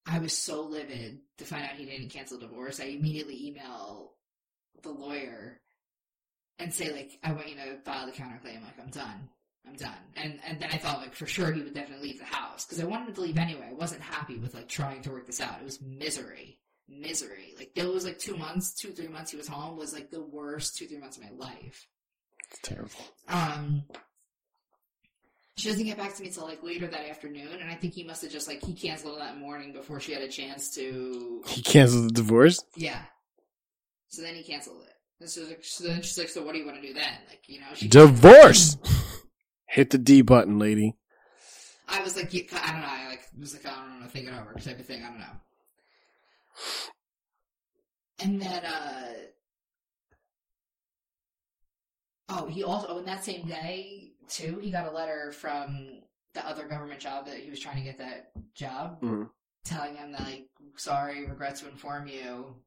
I 0.07 0.20
was 0.20 0.32
so 0.32 0.62
livid 0.62 1.18
to 1.39 1.45
find 1.45 1.64
out 1.64 1.70
he 1.70 1.85
didn't 1.85 2.11
cancel 2.11 2.39
divorce. 2.39 2.78
I 2.78 2.85
immediately 2.85 3.49
email 3.49 4.12
the 4.82 4.91
lawyer 4.91 5.61
and 6.61 6.72
say 6.72 6.93
like, 6.93 7.18
I 7.24 7.32
want 7.32 7.49
you 7.49 7.57
to 7.57 7.78
file 7.85 8.07
the 8.07 8.12
counterclaim. 8.12 8.62
Like, 8.62 8.78
I'm 8.80 8.91
done. 8.91 9.28
I'm 9.67 9.75
done. 9.75 9.93
And 10.17 10.39
and 10.47 10.61
then 10.61 10.71
I 10.73 10.79
thought 10.79 10.99
like 10.99 11.15
for 11.15 11.27
sure 11.27 11.53
he 11.53 11.62
would 11.62 11.75
definitely 11.75 12.09
leave 12.09 12.19
the 12.19 12.27
house 12.27 12.65
because 12.65 12.83
I 12.83 12.87
wanted 12.87 13.15
to 13.15 13.21
leave 13.21 13.39
anyway. 13.39 13.69
I 13.71 13.75
wasn't 13.75 14.03
happy 14.03 14.37
with 14.37 14.55
like 14.55 14.69
trying 14.69 15.03
to 15.03 15.11
work 15.11 15.27
this 15.27 15.41
out. 15.41 15.61
It 15.61 15.65
was 15.65 15.81
misery, 15.81 16.59
misery. 16.89 17.55
Like 17.59 17.75
those 17.75 18.05
like 18.05 18.19
two 18.19 18.37
months, 18.37 18.75
two 18.75 18.91
three 18.91 19.09
months 19.09 19.31
he 19.31 19.37
was 19.37 19.49
home 19.49 19.77
was 19.77 19.93
like 19.93 20.11
the 20.11 20.23
worst 20.23 20.77
two 20.77 20.87
three 20.87 20.99
months 20.99 21.17
of 21.17 21.25
my 21.25 21.31
life. 21.31 21.87
It's 22.51 22.61
terrible. 22.62 22.91
Um, 23.29 23.85
she 25.57 25.69
doesn't 25.69 25.85
get 25.85 25.97
back 25.97 26.15
to 26.15 26.23
me 26.23 26.31
till 26.31 26.45
like 26.45 26.62
later 26.62 26.87
that 26.87 27.09
afternoon, 27.09 27.49
and 27.61 27.71
I 27.71 27.75
think 27.75 27.95
he 27.95 28.05
must 28.05 28.23
have 28.23 28.31
just 28.31 28.49
like 28.49 28.62
he 28.62 28.75
canceled 28.75 29.21
that 29.21 29.39
morning 29.39 29.73
before 29.73 30.01
she 30.01 30.12
had 30.12 30.23
a 30.23 30.29
chance 30.29 30.75
to. 30.75 31.43
He 31.47 31.62
canceled 31.62 32.11
the 32.11 32.12
divorce? 32.12 32.62
Yeah. 32.77 33.01
So 34.09 34.23
then 34.23 34.35
he 34.35 34.43
canceled 34.43 34.83
it. 34.83 34.93
And 35.21 35.31
so, 35.31 35.43
so 35.62 35.85
then 35.85 36.03
she's 36.03 36.19
like, 36.19 36.29
"So 36.29 36.45
what 36.45 36.53
do 36.53 36.59
you 36.59 36.67
want 36.67 36.81
to 36.81 36.87
do 36.87 36.93
then?" 36.93 37.19
Like, 37.29 37.49
you 37.49 37.61
know, 37.61 37.67
she 37.75 37.89
Divorce! 37.89 38.77
Hit 39.75 39.91
the 39.91 39.99
D 39.99 40.22
button, 40.22 40.61
lady. 40.61 40.95
I 41.89 42.01
was 42.01 42.14
like, 42.14 42.33
I 42.33 42.39
don't 42.70 42.81
know. 42.81 42.87
I 42.87 43.09
like 43.09 43.22
was 43.37 43.55
like, 43.55 43.66
I 43.66 43.75
don't 43.75 44.01
know, 44.01 44.07
think 44.07 44.29
it 44.29 44.33
over 44.33 44.55
type 44.55 44.79
of 44.79 44.87
thing. 44.87 45.03
I 45.03 45.09
don't 45.09 45.18
know. 45.18 45.25
And 48.20 48.41
then, 48.41 48.64
uh, 48.64 49.12
oh, 52.29 52.47
he 52.47 52.62
also 52.62 52.87
oh, 52.89 52.99
in 52.99 53.05
that 53.07 53.25
same 53.25 53.49
day 53.49 54.12
too, 54.29 54.61
he 54.62 54.70
got 54.70 54.87
a 54.87 54.93
letter 54.93 55.33
from 55.33 56.03
the 56.35 56.47
other 56.47 56.68
government 56.68 57.01
job 57.01 57.27
that 57.27 57.39
he 57.39 57.51
was 57.51 57.59
trying 57.59 57.79
to 57.79 57.83
get 57.83 57.99
that 57.99 58.31
job, 58.55 59.01
Mhm. 59.03 59.29
telling 59.64 59.97
him 59.97 60.12
that 60.12 60.20
like, 60.20 60.49
sorry, 60.77 61.27
regret 61.27 61.57
to 61.57 61.68
inform 61.68 62.07
you, 62.07 62.62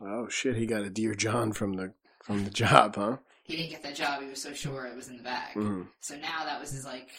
Oh 0.00 0.30
shit, 0.30 0.56
he 0.56 0.64
got 0.64 0.80
a 0.82 0.88
Dear 0.88 1.14
John 1.14 1.52
from 1.52 1.74
the 1.74 1.92
from 2.22 2.44
the 2.44 2.50
job, 2.62 2.96
huh? 2.96 3.18
He 3.52 3.56
didn't 3.58 3.70
get 3.70 3.82
that 3.84 3.94
job. 3.94 4.22
He 4.22 4.28
was 4.28 4.42
so 4.42 4.52
sure 4.52 4.86
it 4.86 4.96
was 4.96 5.08
in 5.08 5.16
the 5.16 5.22
bag. 5.22 5.54
Mhm. 5.56 5.88
So 6.00 6.16
now 6.16 6.44
that 6.44 6.60
was 6.60 6.70
his 6.72 6.84
like 6.84 7.10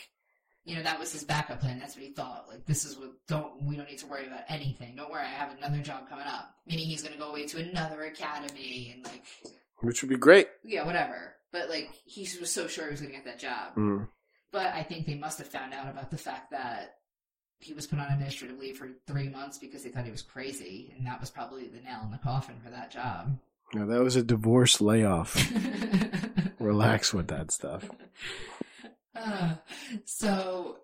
You 0.65 0.77
know, 0.77 0.83
that 0.83 0.97
was 0.97 1.11
his 1.11 1.25
backup 1.25 1.59
plan. 1.59 1.77
That's 1.77 1.93
what 1.97 2.05
he 2.05 2.13
thought. 2.13 2.47
Like, 2.47 2.65
this 2.65 2.85
is 2.85 2.97
what 2.97 3.11
don't 3.27 3.63
we 3.63 3.75
don't 3.75 3.89
need 3.89 3.97
to 3.99 4.07
worry 4.07 4.25
about 4.27 4.43
anything. 4.47 4.95
Don't 4.95 5.11
worry, 5.11 5.21
I 5.23 5.25
have 5.25 5.51
another 5.57 5.79
job 5.81 6.07
coming 6.07 6.25
up. 6.25 6.55
Meaning 6.65 6.85
he's 6.87 7.03
gonna 7.03 7.17
go 7.17 7.31
away 7.31 7.45
to 7.47 7.59
another 7.59 8.03
academy 8.03 8.91
and 8.95 9.03
like, 9.03 9.25
Which 9.81 10.01
would 10.01 10.07
be 10.09 10.15
great. 10.15 10.47
yeah, 10.63 10.85
whatever. 10.85 11.35
But 11.51 11.69
like, 11.69 11.89
he 12.05 12.21
was 12.39 12.49
so 12.49 12.67
sure 12.67 12.85
he 12.85 12.91
was 12.91 13.01
gonna 13.01 13.11
get 13.13 13.25
that 13.25 13.39
job. 13.39 13.75
Mm. 13.75 14.07
But 14.53 14.67
I 14.73 14.83
think 14.83 15.05
they 15.05 15.15
must 15.15 15.37
have 15.39 15.47
found 15.47 15.73
out 15.73 15.89
about 15.89 16.09
the 16.11 16.17
fact 16.17 16.51
that 16.51 16.95
he 17.59 17.73
was 17.73 17.85
put 17.85 17.99
on 17.99 18.09
administrative 18.11 18.57
leave 18.57 18.77
for 18.77 18.89
three 19.05 19.27
months 19.27 19.57
because 19.57 19.83
they 19.83 19.89
thought 19.89 20.05
he 20.05 20.11
was 20.11 20.21
crazy, 20.21 20.93
and 20.95 21.05
that 21.07 21.19
was 21.19 21.29
probably 21.29 21.67
the 21.67 21.81
nail 21.81 22.01
in 22.05 22.11
the 22.11 22.17
coffin 22.19 22.55
for 22.63 22.69
that 22.69 22.89
job. 22.89 23.37
No, 23.73 23.87
that 23.87 24.03
was 24.03 24.15
a 24.15 24.23
divorce 24.23 24.81
layoff. 24.81 25.51
Relax 26.59 27.13
with 27.13 27.27
that 27.29 27.51
stuff. 27.51 27.89
Uh, 29.15 29.53
so, 30.05 30.77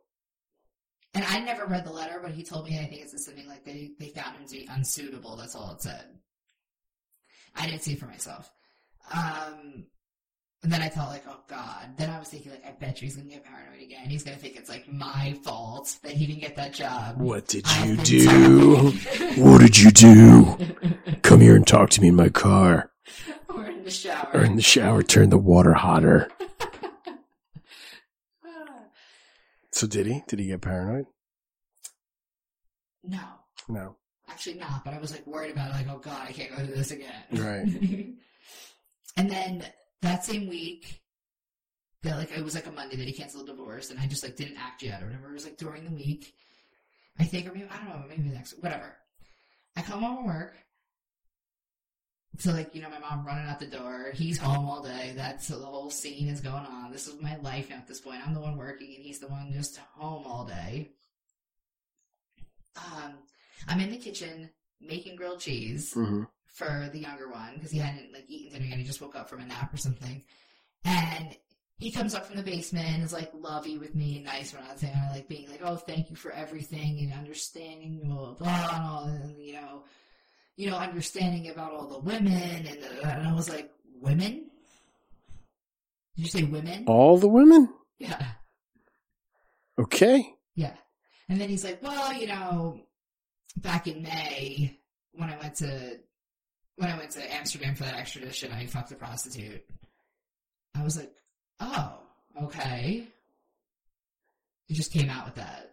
and 1.15 1.25
I 1.25 1.39
never 1.39 1.65
read 1.65 1.83
the 1.83 1.91
letter, 1.91 2.19
but 2.21 2.31
he 2.31 2.43
told 2.43 2.69
me 2.69 2.77
I 2.77 2.85
think 2.85 3.01
it's 3.01 3.25
something 3.25 3.47
like 3.47 3.65
they 3.65 3.91
they 3.99 4.09
found 4.09 4.37
him 4.37 4.45
to 4.45 4.53
be 4.53 4.67
unsuitable. 4.69 5.35
That's 5.35 5.55
all 5.55 5.71
it 5.71 5.81
said. 5.81 6.05
I 7.55 7.65
didn't 7.65 7.81
see 7.81 7.95
for 7.95 8.05
myself. 8.05 8.49
Um, 9.11 9.87
and 10.63 10.71
then 10.71 10.81
I 10.81 10.89
thought 10.89 11.09
like, 11.09 11.23
oh 11.27 11.39
god. 11.47 11.89
Then 11.97 12.09
I 12.09 12.19
was 12.19 12.27
thinking 12.29 12.51
like, 12.51 12.65
I 12.65 12.71
bet 12.71 13.01
you 13.01 13.05
he's 13.07 13.15
gonna 13.15 13.29
get 13.29 13.43
paranoid 13.45 13.81
again. 13.81 14.09
He's 14.09 14.23
gonna 14.23 14.37
think 14.37 14.55
it's 14.57 14.69
like 14.69 14.91
my 14.91 15.37
fault 15.43 15.97
that 16.03 16.11
he 16.11 16.25
didn't 16.27 16.41
get 16.41 16.55
that 16.57 16.73
job. 16.73 17.17
What 17.19 17.47
did 17.47 17.65
I've 17.67 17.87
you 17.87 17.97
do? 17.97 18.91
What 19.37 19.61
did 19.61 19.77
you 19.77 19.91
do? 19.91 20.57
Come 21.21 21.39
here 21.41 21.55
and 21.55 21.65
talk 21.65 21.89
to 21.91 22.01
me 22.01 22.09
in 22.09 22.15
my 22.15 22.29
car. 22.29 22.91
Or 23.49 23.65
in 23.65 23.83
the 23.83 23.89
shower. 23.91 24.29
Or 24.33 24.41
in 24.43 24.55
the 24.55 24.61
shower, 24.61 25.01
turn 25.03 25.29
the 25.31 25.37
water 25.37 25.73
hotter. 25.73 26.29
So 29.71 29.87
did 29.87 30.07
he? 30.07 30.23
Did 30.27 30.39
he 30.39 30.47
get 30.47 30.61
paranoid? 30.61 31.05
no, 33.03 33.19
No. 33.69 33.95
actually 34.29 34.55
not. 34.55 34.83
But 34.83 34.93
I 34.93 34.99
was 34.99 35.11
like 35.11 35.25
worried 35.25 35.51
about 35.51 35.69
it. 35.69 35.73
Like, 35.73 35.87
oh 35.89 35.99
god, 35.99 36.27
I 36.27 36.31
can't 36.31 36.51
go 36.51 36.57
through 36.57 36.75
this 36.75 36.91
again. 36.91 37.23
Right. 37.31 38.09
and 39.15 39.29
then 39.31 39.63
that 40.01 40.23
same 40.25 40.47
week, 40.47 41.01
that 42.03 42.17
like 42.17 42.31
it 42.37 42.43
was 42.43 42.55
like 42.55 42.67
a 42.67 42.71
Monday 42.71 42.95
that 42.95 43.07
he 43.07 43.13
canceled 43.13 43.47
the 43.47 43.51
divorce, 43.53 43.89
and 43.89 43.99
I 43.99 44.07
just 44.07 44.23
like 44.23 44.35
didn't 44.35 44.57
act 44.57 44.83
yet 44.83 45.01
or 45.01 45.07
whatever. 45.07 45.29
It 45.29 45.33
was 45.33 45.45
like 45.45 45.57
during 45.57 45.83
the 45.85 45.91
week, 45.91 46.33
I 47.19 47.25
think, 47.25 47.47
or 47.47 47.53
maybe 47.53 47.67
I 47.69 47.77
don't 47.77 47.89
know, 47.89 48.03
maybe 48.07 48.29
next 48.29 48.53
whatever. 48.61 48.95
I 49.75 49.81
come 49.81 50.01
home 50.01 50.17
from 50.17 50.27
work. 50.27 50.55
So 52.37 52.51
like 52.51 52.73
you 52.73 52.81
know, 52.81 52.89
my 52.89 52.99
mom 52.99 53.25
running 53.25 53.49
out 53.49 53.59
the 53.59 53.67
door. 53.67 54.11
He's 54.13 54.37
home 54.37 54.65
all 54.65 54.81
day. 54.81 55.13
That's 55.15 55.47
so 55.47 55.59
the 55.59 55.65
whole 55.65 55.89
scene 55.89 56.29
is 56.29 56.39
going 56.39 56.65
on. 56.65 56.91
This 56.91 57.07
is 57.07 57.21
my 57.21 57.35
life 57.37 57.69
now 57.69 57.77
at 57.77 57.87
this 57.87 57.99
point. 57.99 58.25
I'm 58.25 58.33
the 58.33 58.39
one 58.39 58.57
working, 58.57 58.93
and 58.95 59.03
he's 59.03 59.19
the 59.19 59.27
one 59.27 59.51
just 59.51 59.77
home 59.95 60.25
all 60.25 60.45
day. 60.45 60.91
Um, 62.77 63.15
I'm 63.67 63.79
in 63.81 63.91
the 63.91 63.97
kitchen 63.97 64.49
making 64.79 65.17
grilled 65.17 65.41
cheese 65.41 65.91
hmm 65.93 66.23
for 66.53 66.89
the 66.91 66.99
younger 66.99 67.29
one 67.29 67.53
because 67.55 67.71
he 67.71 67.79
hadn't 67.79 68.13
like 68.13 68.25
eaten 68.27 68.53
dinner 68.53 68.69
yet. 68.69 68.77
He 68.77 68.83
just 68.83 69.01
woke 69.01 69.15
up 69.15 69.29
from 69.29 69.41
a 69.41 69.45
nap 69.45 69.73
or 69.73 69.77
something, 69.77 70.23
and 70.83 71.35
he 71.77 71.91
comes 71.91 72.13
up 72.13 72.25
from 72.25 72.37
the 72.37 72.43
basement 72.43 72.87
and 72.87 73.03
is 73.03 73.13
like 73.13 73.31
lovey 73.33 73.77
with 73.77 73.95
me 73.95 74.17
and 74.17 74.25
nice 74.25 74.53
when 74.53 74.63
I 74.63 74.73
was 74.73 74.81
there, 74.81 75.09
like 75.13 75.27
being 75.27 75.49
like, 75.49 75.61
"Oh, 75.63 75.75
thank 75.75 76.09
you 76.09 76.15
for 76.15 76.31
everything 76.31 76.99
and 76.99 77.13
understanding, 77.13 78.01
blah 78.03 78.15
blah 78.15 78.33
blah, 78.33 78.75
and 78.75 78.85
all, 78.85 79.03
and 79.05 79.41
you 79.41 79.53
know, 79.53 79.83
you 80.57 80.69
know, 80.69 80.77
understanding 80.77 81.49
about 81.49 81.71
all 81.71 81.87
the 81.87 81.99
women." 81.99 82.33
And, 82.33 82.67
uh, 82.67 83.07
and 83.07 83.27
I 83.27 83.33
was 83.33 83.49
like, 83.49 83.71
"Women? 84.01 84.49
Did 86.15 86.23
you 86.23 86.27
say 86.27 86.43
women?" 86.43 86.83
All 86.87 87.17
the 87.17 87.29
women? 87.29 87.69
Yeah. 87.99 88.25
Okay. 89.79 90.33
Yeah. 90.55 90.75
And 91.29 91.39
then 91.39 91.47
he's 91.47 91.63
like, 91.63 91.81
well, 91.81 92.11
you 92.13 92.27
know, 92.27 92.81
back 93.57 93.87
in 93.87 94.03
May 94.03 94.77
when 95.13 95.29
I 95.29 95.37
went 95.37 95.55
to 95.55 95.99
when 96.79 96.89
I 96.89 96.97
went 96.97 97.11
to 97.11 97.33
Amsterdam 97.33 97.75
for 97.75 97.83
that 97.83 97.95
extradition, 97.95 98.51
I 98.53 98.65
fucked 98.65 98.91
a 98.91 98.95
prostitute. 98.95 99.63
I 100.75 100.83
was 100.83 100.95
like, 100.97 101.11
oh, 101.59 101.99
okay. 102.43 103.05
He 104.67 104.73
just 104.75 104.93
came 104.93 105.09
out 105.09 105.25
with 105.25 105.35
that. 105.35 105.71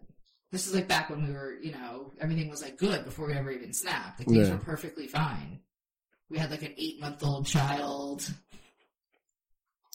This 0.51 0.67
is 0.67 0.75
like 0.75 0.89
back 0.89 1.09
when 1.11 1.25
we 1.27 1.33
were, 1.33 1.55
you 1.63 1.71
know, 1.73 2.13
everything 2.21 2.49
was 2.51 2.61
like 2.63 2.77
good 2.77 3.05
before 3.05 3.27
we 3.29 3.35
ever 3.35 3.51
even 3.53 3.73
snapped. 3.73 4.19
Like 4.21 4.29
things 4.29 4.49
Yeah. 4.49 4.55
were 4.55 4.61
perfectly 4.61 5.07
fine. 5.07 5.61
We 6.29 6.39
had 6.39 6.51
like 6.51 6.63
an 6.63 6.75
eight 6.77 7.01
month 7.01 7.23
old 7.23 7.47
child. 7.47 8.29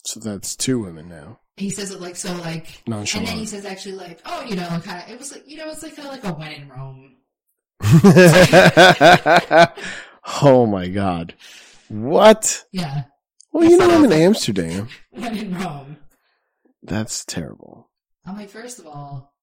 So 0.05 0.19
that's 0.21 0.55
two 0.55 0.79
women 0.79 1.09
now. 1.09 1.39
He 1.57 1.69
says 1.71 1.91
it 1.91 1.99
like 1.99 2.15
so 2.15 2.33
like 2.37 2.81
nonchalant. 2.87 3.27
and 3.27 3.27
then 3.27 3.37
he 3.39 3.45
says 3.47 3.65
actually 3.65 3.95
like, 3.95 4.21
oh, 4.25 4.43
you 4.43 4.55
know, 4.55 4.67
kind 4.83 5.03
of 5.03 5.09
it 5.09 5.19
was 5.19 5.31
like 5.33 5.45
you 5.47 5.57
know, 5.57 5.69
it's 5.69 5.83
like 5.83 5.97
a, 5.97 6.01
like 6.03 6.23
a 6.23 6.31
when 6.33 6.51
in 6.53 6.69
Rome 6.69 7.15
oh 10.41 10.65
my 10.65 10.87
god. 10.87 11.33
What? 11.89 12.65
Yeah, 12.71 13.03
Well, 13.51 13.69
you 13.69 13.77
know 13.77 13.89
I'm 13.91 14.05
in 14.05 14.11
Amsterdam. 14.13 14.87
when 15.11 15.37
in 15.37 15.53
Rome. 15.57 15.97
That's 16.83 17.25
terrible. 17.25 17.89
I'm 18.25 18.37
like, 18.37 18.49
first 18.49 18.79
of 18.79 18.87
all, 18.87 19.33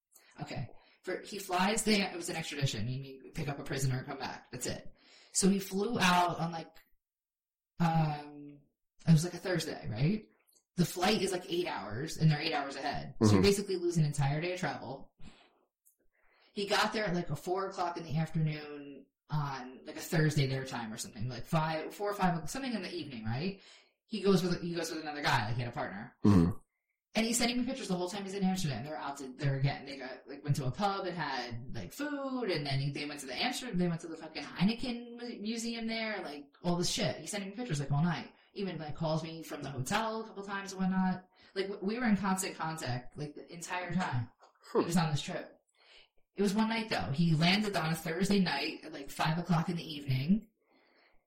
okay, 0.40 0.68
for 1.02 1.20
he 1.24 1.38
flies 1.38 1.82
there. 1.82 2.08
It 2.12 2.16
was 2.16 2.28
an 2.30 2.36
extradition. 2.36 2.88
You 2.88 3.22
to 3.22 3.30
pick 3.34 3.48
up 3.48 3.58
a 3.58 3.62
prisoner 3.64 3.98
and 3.98 4.06
come 4.06 4.18
back. 4.18 4.46
That's 4.52 4.66
it. 4.66 4.86
So 5.32 5.48
he 5.48 5.58
flew 5.58 5.98
out 6.00 6.38
on 6.40 6.52
like, 6.52 6.68
um, 7.80 8.58
it 9.06 9.12
was 9.12 9.24
like 9.24 9.34
a 9.34 9.38
Thursday, 9.38 9.86
right? 9.90 10.24
The 10.76 10.84
flight 10.84 11.22
is 11.22 11.32
like 11.32 11.44
eight 11.48 11.66
hours, 11.68 12.16
and 12.16 12.30
they're 12.30 12.40
eight 12.40 12.54
hours 12.54 12.76
ahead. 12.76 13.14
So 13.22 13.32
you 13.32 13.38
Mhm. 13.38 13.42
basically 13.42 13.76
lose 13.76 13.96
an 13.96 14.04
entire 14.04 14.40
day 14.40 14.52
of 14.54 14.60
travel. 14.60 15.10
He 16.52 16.66
got 16.66 16.92
there 16.92 17.04
at 17.04 17.14
like 17.14 17.30
a 17.30 17.36
four 17.36 17.66
o'clock 17.68 17.96
in 17.96 18.04
the 18.04 18.16
afternoon 18.16 19.04
on 19.30 19.80
like 19.86 19.96
a 19.96 20.00
Thursday 20.00 20.46
their 20.46 20.64
time 20.64 20.92
or 20.92 20.96
something, 20.96 21.28
like 21.28 21.44
five, 21.44 21.92
four 21.94 22.10
or 22.10 22.14
five, 22.14 22.48
something 22.48 22.72
in 22.72 22.82
the 22.82 22.94
evening, 22.94 23.24
right? 23.24 23.60
He 24.06 24.20
goes 24.22 24.42
with 24.42 24.60
he 24.62 24.74
goes 24.74 24.90
with 24.90 25.02
another 25.02 25.22
guy, 25.22 25.46
like 25.46 25.54
he 25.56 25.62
had 25.62 25.70
a 25.70 25.74
partner. 25.74 26.14
hmm 26.22 26.50
And 27.14 27.26
he's 27.26 27.36
sending 27.38 27.58
me 27.58 27.64
pictures 27.64 27.88
the 27.88 27.94
whole 27.94 28.08
time 28.08 28.24
he's 28.24 28.34
in 28.34 28.44
Amsterdam. 28.44 28.84
They're 28.84 28.96
out 28.96 29.16
to, 29.18 29.24
they're 29.38 29.56
again, 29.56 29.82
they 29.86 29.96
got, 29.96 30.10
like, 30.28 30.44
went 30.44 30.56
to 30.56 30.66
a 30.66 30.70
pub 30.70 31.06
and 31.06 31.16
had, 31.16 31.54
like, 31.74 31.92
food, 31.92 32.44
and 32.50 32.64
then 32.64 32.92
they 32.94 33.06
went 33.06 33.20
to 33.20 33.26
the 33.26 33.36
Amsterdam, 33.42 33.76
they 33.78 33.88
went 33.88 34.00
to 34.02 34.06
the 34.06 34.16
fucking 34.16 34.44
Heineken 34.44 35.40
museum 35.40 35.86
there, 35.88 36.20
like, 36.22 36.44
all 36.62 36.76
this 36.76 36.90
shit. 36.90 37.16
He's 37.16 37.30
sending 37.30 37.50
me 37.50 37.56
pictures, 37.56 37.80
like, 37.80 37.90
all 37.90 38.04
night. 38.04 38.28
Even, 38.54 38.78
like, 38.78 38.94
calls 38.94 39.22
me 39.22 39.42
from 39.42 39.62
the 39.62 39.70
hotel 39.70 40.20
a 40.20 40.24
couple 40.24 40.44
times 40.44 40.72
and 40.72 40.80
whatnot. 40.80 41.24
Like, 41.54 41.70
we 41.82 41.98
were 41.98 42.06
in 42.06 42.16
constant 42.16 42.56
contact, 42.56 43.18
like, 43.18 43.34
the 43.34 43.52
entire 43.52 43.92
time 43.92 44.28
he 44.72 44.84
was 44.84 44.96
on 44.96 45.10
this 45.10 45.20
trip. 45.20 45.57
It 46.38 46.42
was 46.42 46.54
one 46.54 46.68
night, 46.68 46.88
though. 46.88 47.10
He 47.12 47.34
landed 47.34 47.76
on 47.76 47.90
a 47.90 47.96
Thursday 47.96 48.38
night 48.38 48.82
at, 48.84 48.92
like, 48.92 49.10
5 49.10 49.38
o'clock 49.38 49.68
in 49.68 49.74
the 49.74 49.94
evening, 49.94 50.42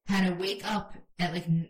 had 0.05 0.25
to 0.25 0.41
wake 0.41 0.65
up 0.65 0.93
at, 1.19 1.33
like, 1.33 1.45
n- 1.47 1.67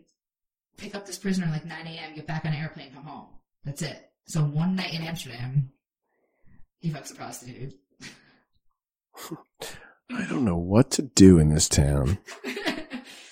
pick 0.76 0.94
up 0.94 1.06
this 1.06 1.18
prisoner 1.18 1.46
at, 1.46 1.52
like, 1.52 1.64
9 1.66 1.86
a.m., 1.88 2.14
get 2.14 2.28
back 2.28 2.44
on 2.44 2.52
an 2.52 2.60
airplane, 2.60 2.92
come 2.94 3.02
home. 3.02 3.26
That's 3.64 3.82
it. 3.82 4.10
So 4.28 4.42
one 4.42 4.76
night 4.76 4.94
in 4.94 5.02
Amsterdam, 5.02 5.72
he 6.78 6.90
fucks 6.90 7.10
a 7.10 7.16
prostitute. 7.16 7.74
I 10.08 10.24
don't 10.28 10.44
know 10.44 10.56
what 10.56 10.92
to 10.92 11.02
do 11.02 11.40
in 11.40 11.52
this 11.52 11.68
town. 11.68 12.18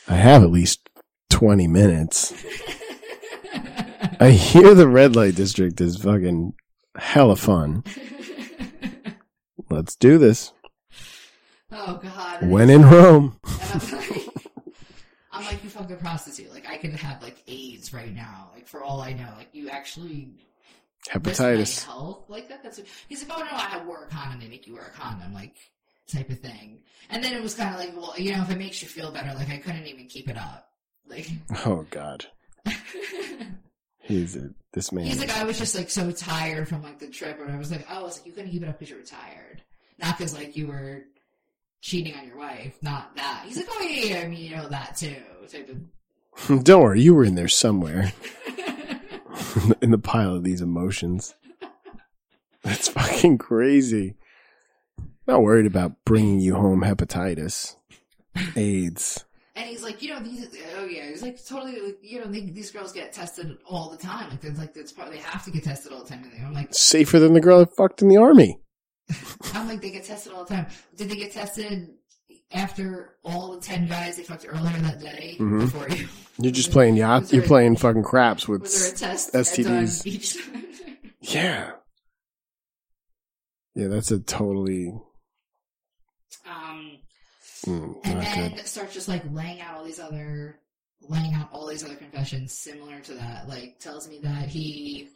I 0.09 0.15
have 0.15 0.43
at 0.43 0.51
least 0.51 0.91
20 1.29 1.69
minutes. 1.69 2.33
I 4.21 4.31
hear 4.31 4.75
the 4.75 4.89
red 4.89 5.15
light 5.15 5.37
district 5.37 5.81
is 5.81 5.99
fucking 5.99 6.55
hella 6.97 7.37
fun. 7.37 7.85
Let's 9.71 9.95
do 9.97 10.19
this. 10.19 10.53
oh 11.73 12.01
god. 12.03 12.49
When 12.49 12.69
in 12.71 12.83
Rome. 12.85 13.39
I'm 15.33 15.45
like, 15.45 15.63
you 15.63 15.71
fucking 15.71 15.97
prostitute. 15.99 16.53
Like 16.53 16.69
I 16.69 16.77
could 16.77 16.93
have 16.93 17.23
like 17.23 17.43
AIDS 17.47 17.95
right 17.95 18.13
now. 18.13 18.51
Like 18.53 18.67
for 18.67 18.83
all 18.83 19.01
I 19.01 19.13
know, 19.13 19.29
like 19.39 19.49
you 19.53 19.71
actually 19.71 20.33
Hepatitis. 21.09 21.85
health 21.85 22.25
like 22.29 22.49
that. 22.49 22.63
That's 22.63 22.79
what, 22.79 22.87
he's 23.09 23.27
like, 23.27 23.39
oh 23.39 23.43
no, 23.43 23.49
I 23.53 23.83
wore 23.87 24.05
a 24.05 24.09
condom. 24.09 24.41
They 24.41 24.49
make 24.49 24.67
you 24.67 24.75
wear 24.75 24.87
a 24.87 24.91
condom, 24.99 25.33
like 25.33 25.55
type 26.09 26.31
of 26.31 26.41
thing. 26.41 26.81
And 27.09 27.23
then 27.23 27.33
it 27.33 27.43
was 27.43 27.55
kind 27.55 27.73
of 27.73 27.81
like, 27.81 27.97
well, 27.97 28.15
you 28.19 28.33
know, 28.33 28.43
if 28.43 28.51
it 28.51 28.59
makes 28.59 28.83
you 28.83 28.89
feel 28.89 29.13
better, 29.13 29.33
like 29.35 29.51
I 29.51 29.59
couldn't 29.59 29.87
even 29.87 30.09
keep 30.09 30.29
it 30.29 30.37
up. 30.37 30.69
Like. 31.07 31.29
Oh 31.65 31.87
God. 31.91 32.27
He's 34.11 34.37
a, 34.37 34.51
this 34.73 34.93
man. 34.93 35.07
He's 35.07 35.19
like, 35.19 35.37
I 35.37 35.45
was 35.45 35.59
just 35.59 35.75
like 35.77 35.91
so 35.91 36.11
tired 36.11 36.69
from 36.69 36.83
like 36.83 36.99
the 36.99 37.09
trip, 37.09 37.41
and 37.41 37.53
I 37.53 37.59
was 37.59 37.71
like, 37.71 37.87
oh, 37.91 38.01
I 38.01 38.03
was 38.03 38.19
like, 38.19 38.27
you 38.27 38.33
couldn't 38.33 38.51
keep 38.51 38.63
it 38.63 38.69
up 38.69 38.79
because 38.79 38.91
you 38.91 38.97
were 38.97 39.03
tired, 39.03 39.63
not 39.99 40.19
because 40.19 40.35
like 40.35 40.57
you 40.57 40.67
were 40.67 41.05
cheating 41.81 42.15
on 42.17 42.27
your 42.27 42.39
wife, 42.39 42.75
not 42.83 43.15
that. 43.17 43.45
He's 43.47 43.57
like, 43.57 43.69
oh 43.71 43.83
yeah, 43.83 44.15
yeah, 44.15 44.21
I 44.21 44.29
mean, 44.29 44.41
you 44.41 44.57
know 44.57 44.69
that 44.69 44.97
too, 44.97 45.17
type 45.51 45.69
of. 45.69 46.65
Don't 46.65 46.83
worry, 46.83 47.01
you 47.01 47.15
were 47.15 47.25
in 47.25 47.35
there 47.35 47.49
somewhere 47.49 48.13
in 49.83 49.91
the 49.91 49.99
pile 49.99 50.35
of 50.35 50.45
these 50.45 50.61
emotions. 50.61 51.35
That's 52.63 52.89
fucking 52.89 53.39
crazy. 53.39 54.17
Not 55.27 55.43
worried 55.43 55.67
about 55.67 56.05
bringing 56.05 56.41
you 56.41 56.55
home 56.55 56.83
hepatitis, 56.83 57.77
AIDS. 58.57 59.25
And 59.57 59.67
he's 59.69 59.83
like, 59.83 60.01
you 60.01 60.11
know, 60.11 60.21
these, 60.21 60.47
oh 60.79 60.85
yeah, 60.85 61.09
he's 61.09 61.23
like, 61.23 61.45
totally, 61.45 61.81
like, 61.81 61.99
you 62.03 62.21
know, 62.21 62.27
they, 62.27 62.41
these 62.43 62.71
girls 62.71 62.93
get 62.93 63.13
tested 63.13 63.59
all 63.67 63.91
the 63.91 63.97
time. 63.97 64.31
Like, 64.31 64.45
it's 64.45 64.59
like, 64.59 64.77
it's 64.77 64.93
part, 64.93 65.11
they 65.11 65.19
have 65.19 65.45
to 65.45 65.51
get 65.51 65.65
tested 65.65 65.93
all 65.93 66.03
the 66.05 66.09
time. 66.09 66.31
And 66.37 66.47
I'm 66.47 66.55
like, 66.55 66.73
Safer 66.73 67.19
than 67.19 67.33
the 67.33 67.41
girl 67.41 67.59
that 67.59 67.75
fucked 67.77 68.01
in 68.01 68.09
the 68.09 68.17
army. 68.17 68.61
I'm 69.55 69.67
like, 69.67 69.81
they 69.81 69.91
get 69.91 70.05
tested 70.05 70.33
all 70.33 70.45
the 70.45 70.55
time. 70.55 70.67
Did 70.97 71.09
they 71.11 71.17
get 71.17 71.33
tested 71.33 71.89
after 72.53 73.17
all 73.25 73.55
the 73.57 73.61
10 73.61 73.89
guys 73.89 74.17
they 74.17 74.23
fucked 74.23 74.47
earlier 74.49 74.79
that 74.79 75.01
day? 75.01 75.37
Mhm. 75.41 75.61
Before 75.63 75.89
you? 75.89 76.07
You're 76.39 76.53
just 76.53 76.71
playing 76.71 76.95
yacht. 76.97 77.23
Was 77.23 77.33
You're 77.33 77.41
there- 77.43 77.49
playing 77.49 77.77
fucking 77.77 78.05
craps 78.05 78.47
with. 78.47 78.63
Was 78.63 78.93
there 79.01 79.11
a 79.11 79.13
test 79.13 79.33
STDs. 79.35 80.37
Yeah. 81.23 81.73
Yeah, 83.75 83.89
that's 83.89 84.11
a 84.11 84.19
totally 84.21 84.93
Um, 86.49 86.90
mm, 87.67 88.01
and 88.05 88.15
not 88.15 88.25
then 88.25 88.65
starts 88.65 88.95
just 88.95 89.09
like 89.09 89.23
laying 89.33 89.61
out 89.61 89.77
all 89.77 89.85
these 89.85 90.01
other 90.01 90.57
laying 91.09 91.35
out 91.35 91.49
all 91.53 91.67
these 91.67 91.85
other 91.85 91.97
confessions 91.97 92.53
similar 92.53 93.01
to 93.01 93.15
that 93.15 93.49
like 93.49 93.79
tells 93.79 94.09
me 94.09 94.21
that 94.23 94.49
he 94.49 95.09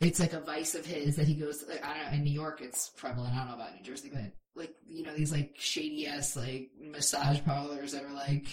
it's 0.00 0.18
like 0.18 0.32
a 0.32 0.40
vice 0.40 0.74
of 0.74 0.84
his 0.84 1.16
that 1.16 1.26
he 1.26 1.34
goes 1.34 1.64
like, 1.68 1.84
i 1.84 1.94
don't 1.94 2.06
know 2.10 2.16
in 2.18 2.24
new 2.24 2.32
york 2.32 2.60
it's 2.60 2.88
prevalent 2.96 3.34
i 3.34 3.38
don't 3.38 3.48
know 3.48 3.54
about 3.54 3.74
new 3.74 3.82
jersey 3.82 4.10
but 4.12 4.32
like 4.54 4.74
you 4.86 5.02
know 5.02 5.14
these 5.14 5.32
like 5.32 5.54
shady 5.58 6.06
ass 6.06 6.36
like 6.36 6.70
massage 6.80 7.40
parlors 7.44 7.92
that 7.92 8.04
are 8.04 8.12
like 8.12 8.46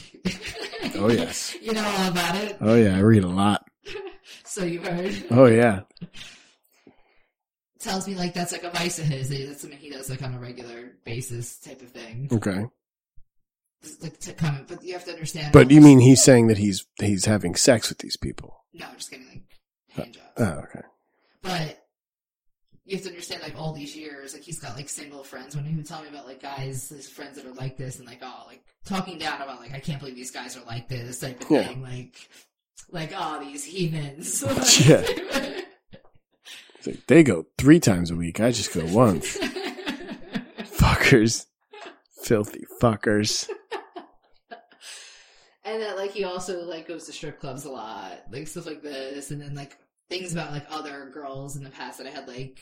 Oh, 0.95 1.09
yes. 1.09 1.55
you 1.61 1.73
know 1.73 1.83
all 1.85 2.09
about 2.09 2.35
it 2.35 2.57
Oh 2.61 2.75
yeah, 2.75 2.95
I 2.95 2.99
read 3.01 3.23
a 3.23 3.27
lot. 3.27 3.65
so 4.45 4.63
you've 4.63 4.85
heard 4.87 5.25
Oh 5.31 5.45
yeah. 5.45 5.81
Tells 7.79 8.07
me 8.07 8.15
like 8.15 8.33
that's 8.33 8.51
like 8.51 8.63
a 8.63 8.69
vice 8.71 8.99
of 8.99 9.05
his 9.05 9.29
that's 9.29 9.61
something 9.61 9.79
he 9.79 9.89
does 9.89 10.09
like 10.09 10.21
on 10.21 10.33
a 10.33 10.39
regular 10.39 10.91
basis 11.05 11.57
type 11.59 11.81
of 11.81 11.89
thing 11.89 12.27
Okay. 12.31 12.65
like 14.01 14.19
to 14.19 14.33
come 14.33 14.65
but 14.67 14.83
you 14.83 14.93
have 14.93 15.05
to 15.05 15.11
understand 15.11 15.53
But 15.53 15.71
you 15.71 15.79
mean 15.81 15.99
he's 15.99 16.21
saying 16.23 16.47
that 16.47 16.57
he's 16.57 16.85
he's 16.99 17.25
having 17.25 17.55
sex 17.55 17.89
with 17.89 17.99
these 17.99 18.17
people? 18.17 18.63
No, 18.73 18.85
I'm 18.87 18.95
just 18.97 19.09
getting 19.09 19.27
like 19.27 19.43
uh, 19.97 20.01
hand 20.01 20.13
jobs. 20.13 20.27
Oh, 20.37 20.63
okay. 20.65 20.85
but 21.41 21.75
you 22.85 22.95
have 22.97 23.03
to 23.03 23.09
understand, 23.11 23.43
like 23.43 23.55
all 23.55 23.71
these 23.73 23.95
years, 23.95 24.33
like 24.33 24.41
he's 24.41 24.57
got 24.59 24.75
like 24.75 24.89
single 24.89 25.23
friends. 25.23 25.55
When 25.55 25.63
he 25.63 25.75
would 25.75 25.85
tell 25.85 26.01
me 26.01 26.07
about 26.09 26.25
like 26.25 26.41
guys, 26.41 26.89
his 26.89 27.07
friends 27.07 27.35
that 27.37 27.45
are 27.45 27.53
like 27.53 27.77
this, 27.77 27.99
and 27.99 28.07
like 28.07 28.19
oh, 28.23 28.43
like 28.47 28.63
talking 28.83 29.19
down 29.19 29.41
about 29.41 29.59
like 29.59 29.73
I 29.73 29.79
can't 29.79 29.99
believe 29.99 30.15
these 30.15 30.31
guys 30.31 30.57
are 30.57 30.65
like 30.65 30.87
this 30.89 31.19
type 31.19 31.39
of 31.41 31.51
Yeah. 31.51 31.67
thing, 31.67 31.81
like 31.83 32.15
like 32.91 33.11
oh 33.15 33.39
these 33.43 33.63
heathens. 33.63 34.43
Yeah. 34.87 35.61
Like, 36.85 37.05
they 37.07 37.23
go 37.23 37.45
three 37.57 37.79
times 37.79 38.09
a 38.11 38.15
week. 38.15 38.39
I 38.39 38.51
just 38.51 38.73
go 38.73 38.85
once. 38.85 39.37
Fuckers. 40.77 41.45
Filthy 42.23 42.65
fuckers. 42.81 43.49
and 45.65 45.81
that 45.81 45.97
like 45.97 46.11
he 46.11 46.23
also 46.23 46.63
like 46.65 46.87
goes 46.87 47.05
to 47.05 47.13
strip 47.13 47.39
clubs 47.39 47.65
a 47.65 47.69
lot, 47.71 48.23
like 48.31 48.47
stuff 48.47 48.65
like 48.65 48.81
this, 48.81 49.31
and 49.31 49.41
then 49.41 49.55
like 49.55 49.77
things 50.09 50.33
about 50.33 50.51
like 50.51 50.65
other 50.69 51.09
girls 51.13 51.55
in 51.55 51.63
the 51.63 51.69
past 51.69 51.97
that 51.97 52.07
I 52.07 52.11
had 52.11 52.27
like 52.27 52.59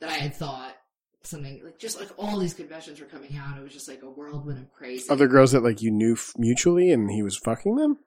that 0.00 0.10
I 0.10 0.14
had 0.14 0.34
thought 0.34 0.74
something 1.22 1.60
like 1.64 1.78
just 1.78 1.98
like 1.98 2.08
all 2.16 2.38
these 2.38 2.54
confessions 2.54 3.00
were 3.00 3.06
coming 3.06 3.36
out. 3.36 3.58
It 3.58 3.62
was 3.62 3.72
just 3.72 3.88
like 3.88 4.02
a 4.02 4.10
whirlwind 4.10 4.58
of 4.58 4.72
crazy. 4.72 5.08
Other 5.10 5.26
girls 5.28 5.52
that 5.52 5.62
like 5.64 5.82
you 5.82 5.90
knew 5.90 6.12
f- 6.14 6.32
mutually 6.38 6.90
and 6.92 7.10
he 7.10 7.22
was 7.22 7.36
fucking 7.36 7.76
them? 7.76 7.98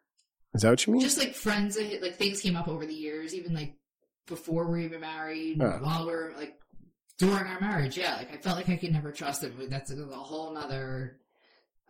Is 0.53 0.63
that 0.63 0.69
what 0.69 0.85
you 0.85 0.93
mean? 0.93 1.01
just 1.01 1.17
like 1.17 1.33
friends, 1.35 1.75
that- 1.75 2.01
like 2.01 2.15
things 2.15 2.41
came 2.41 2.55
up 2.57 2.67
over 2.67 2.85
the 2.85 2.93
years, 2.93 3.33
even 3.33 3.53
like 3.53 3.75
before 4.31 4.65
we 4.65 4.71
were 4.71 4.77
even 4.79 5.01
married, 5.01 5.61
Oh. 5.61 5.77
while 5.81 6.05
we 6.07 6.13
are 6.13 6.33
like 6.35 6.55
during 7.19 7.45
our 7.45 7.59
marriage. 7.61 7.97
Yeah, 7.97 8.15
like 8.15 8.33
I 8.33 8.37
felt 8.37 8.55
like 8.57 8.69
I 8.69 8.77
could 8.77 8.91
never 8.91 9.11
trust 9.11 9.43
him. 9.43 9.53
That's 9.69 9.91
a, 9.91 9.95
whole 10.07 10.53
nother. 10.53 11.19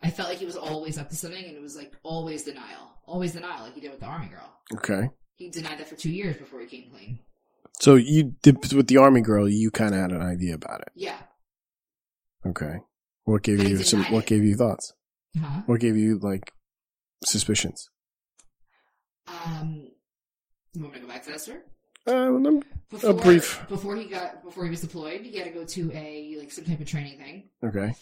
I 0.02 0.10
felt 0.10 0.28
like 0.28 0.38
he 0.38 0.44
was 0.46 0.56
always 0.56 0.98
up 0.98 1.08
to 1.08 1.16
something, 1.16 1.42
and 1.44 1.56
it 1.56 1.62
was 1.62 1.76
like 1.76 1.92
always 2.02 2.42
denial, 2.44 2.90
always 3.06 3.32
denial, 3.32 3.62
like 3.64 3.74
he 3.74 3.80
did 3.80 3.90
with 3.92 4.00
the 4.00 4.06
army 4.06 4.26
girl. 4.28 4.52
okay. 4.74 5.08
He 5.36 5.48
denied 5.50 5.78
that 5.78 5.88
for 5.88 5.96
two 5.96 6.10
years 6.10 6.36
before 6.36 6.60
he 6.60 6.66
came 6.66 6.90
clean. 6.90 7.20
So 7.80 7.94
you 7.94 8.34
did 8.42 8.72
with 8.74 8.86
the 8.88 8.98
army 8.98 9.22
girl, 9.22 9.48
you 9.48 9.70
kind 9.70 9.94
of 9.94 10.00
had 10.00 10.12
an 10.12 10.20
idea 10.22 10.54
about 10.54 10.82
it. 10.82 10.90
Yeah, 10.94 11.16
Okay. 12.46 12.74
What 13.24 13.42
gave 13.42 13.62
you 13.62 13.76
some 13.84 14.04
what 14.12 14.26
gave 14.26 14.42
you 14.44 14.56
thoughts? 14.56 14.92
huh? 15.40 15.62
What 15.66 15.80
gave 15.80 15.96
you 15.96 16.18
like 16.18 16.52
suspicions? 17.24 17.88
Um, 19.26 19.88
you 20.74 20.82
want 20.82 20.94
me 20.94 21.00
to 21.00 21.06
go 21.06 21.12
back 21.12 21.22
to 21.24 21.30
that 21.30 21.40
story? 21.40 21.60
Uh, 22.06 22.60
Before, 22.90 23.14
brief. 23.14 23.64
Before 23.68 23.96
he 23.96 24.04
got, 24.04 24.42
before 24.44 24.64
he 24.64 24.70
was 24.70 24.80
deployed, 24.80 25.22
he 25.22 25.36
had 25.38 25.46
to 25.46 25.52
go 25.52 25.64
to 25.64 25.90
a 25.94 26.36
like 26.38 26.52
some 26.52 26.64
type 26.64 26.80
of 26.80 26.86
training 26.86 27.18
thing. 27.18 27.48
okay. 27.64 27.94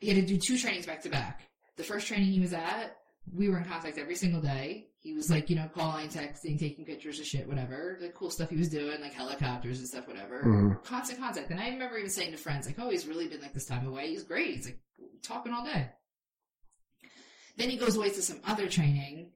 he 0.00 0.08
had 0.08 0.16
to 0.16 0.22
do 0.26 0.36
two 0.38 0.58
trainings 0.58 0.86
back 0.86 1.02
to 1.02 1.08
back. 1.08 1.42
The 1.76 1.84
first 1.84 2.06
training 2.08 2.32
he 2.32 2.40
was 2.40 2.52
at, 2.52 2.96
we 3.32 3.48
were 3.48 3.58
in 3.58 3.64
contact 3.64 3.98
every 3.98 4.16
single 4.16 4.40
day. 4.40 4.86
He 5.00 5.12
was 5.14 5.30
like, 5.30 5.48
you 5.48 5.54
know, 5.56 5.68
calling, 5.72 6.08
texting, 6.08 6.58
taking 6.58 6.84
pictures 6.84 7.20
of 7.20 7.26
shit, 7.26 7.46
whatever. 7.46 7.96
The 8.00 8.08
cool 8.08 8.30
stuff 8.30 8.50
he 8.50 8.56
was 8.56 8.68
doing, 8.68 9.00
like 9.00 9.12
helicopters 9.12 9.78
and 9.78 9.86
stuff, 9.88 10.08
whatever. 10.08 10.42
Mhm. 10.42 10.84
Constant 10.84 11.20
contact. 11.20 11.50
And 11.50 11.60
I 11.60 11.68
remember 11.68 11.96
even 11.98 12.10
saying 12.10 12.32
to 12.32 12.36
friends, 12.36 12.66
like, 12.66 12.78
oh, 12.80 12.90
he's 12.90 13.06
really 13.06 13.28
been 13.28 13.40
like 13.40 13.54
this 13.54 13.66
time 13.66 13.86
away. 13.86 14.08
He's 14.08 14.24
great. 14.24 14.56
He's 14.56 14.66
like 14.66 14.80
talking 15.22 15.52
all 15.52 15.64
day. 15.64 15.88
Then 17.56 17.70
he 17.70 17.76
goes 17.76 17.96
away 17.96 18.10
to 18.10 18.22
some 18.22 18.40
other 18.46 18.68
training. 18.68 19.30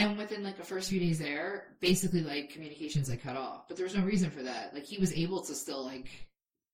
And 0.00 0.16
within 0.16 0.42
like 0.42 0.56
the 0.56 0.64
first 0.64 0.88
few 0.90 0.98
days 0.98 1.18
there, 1.18 1.76
basically 1.80 2.22
like 2.22 2.50
communications 2.50 3.08
like 3.10 3.22
cut 3.22 3.36
off. 3.36 3.68
But 3.68 3.76
there 3.76 3.84
was 3.84 3.94
no 3.94 4.02
reason 4.02 4.30
for 4.30 4.42
that. 4.42 4.72
Like 4.74 4.84
he 4.84 4.98
was 4.98 5.12
able 5.12 5.42
to 5.42 5.54
still 5.54 5.84
like 5.84 6.08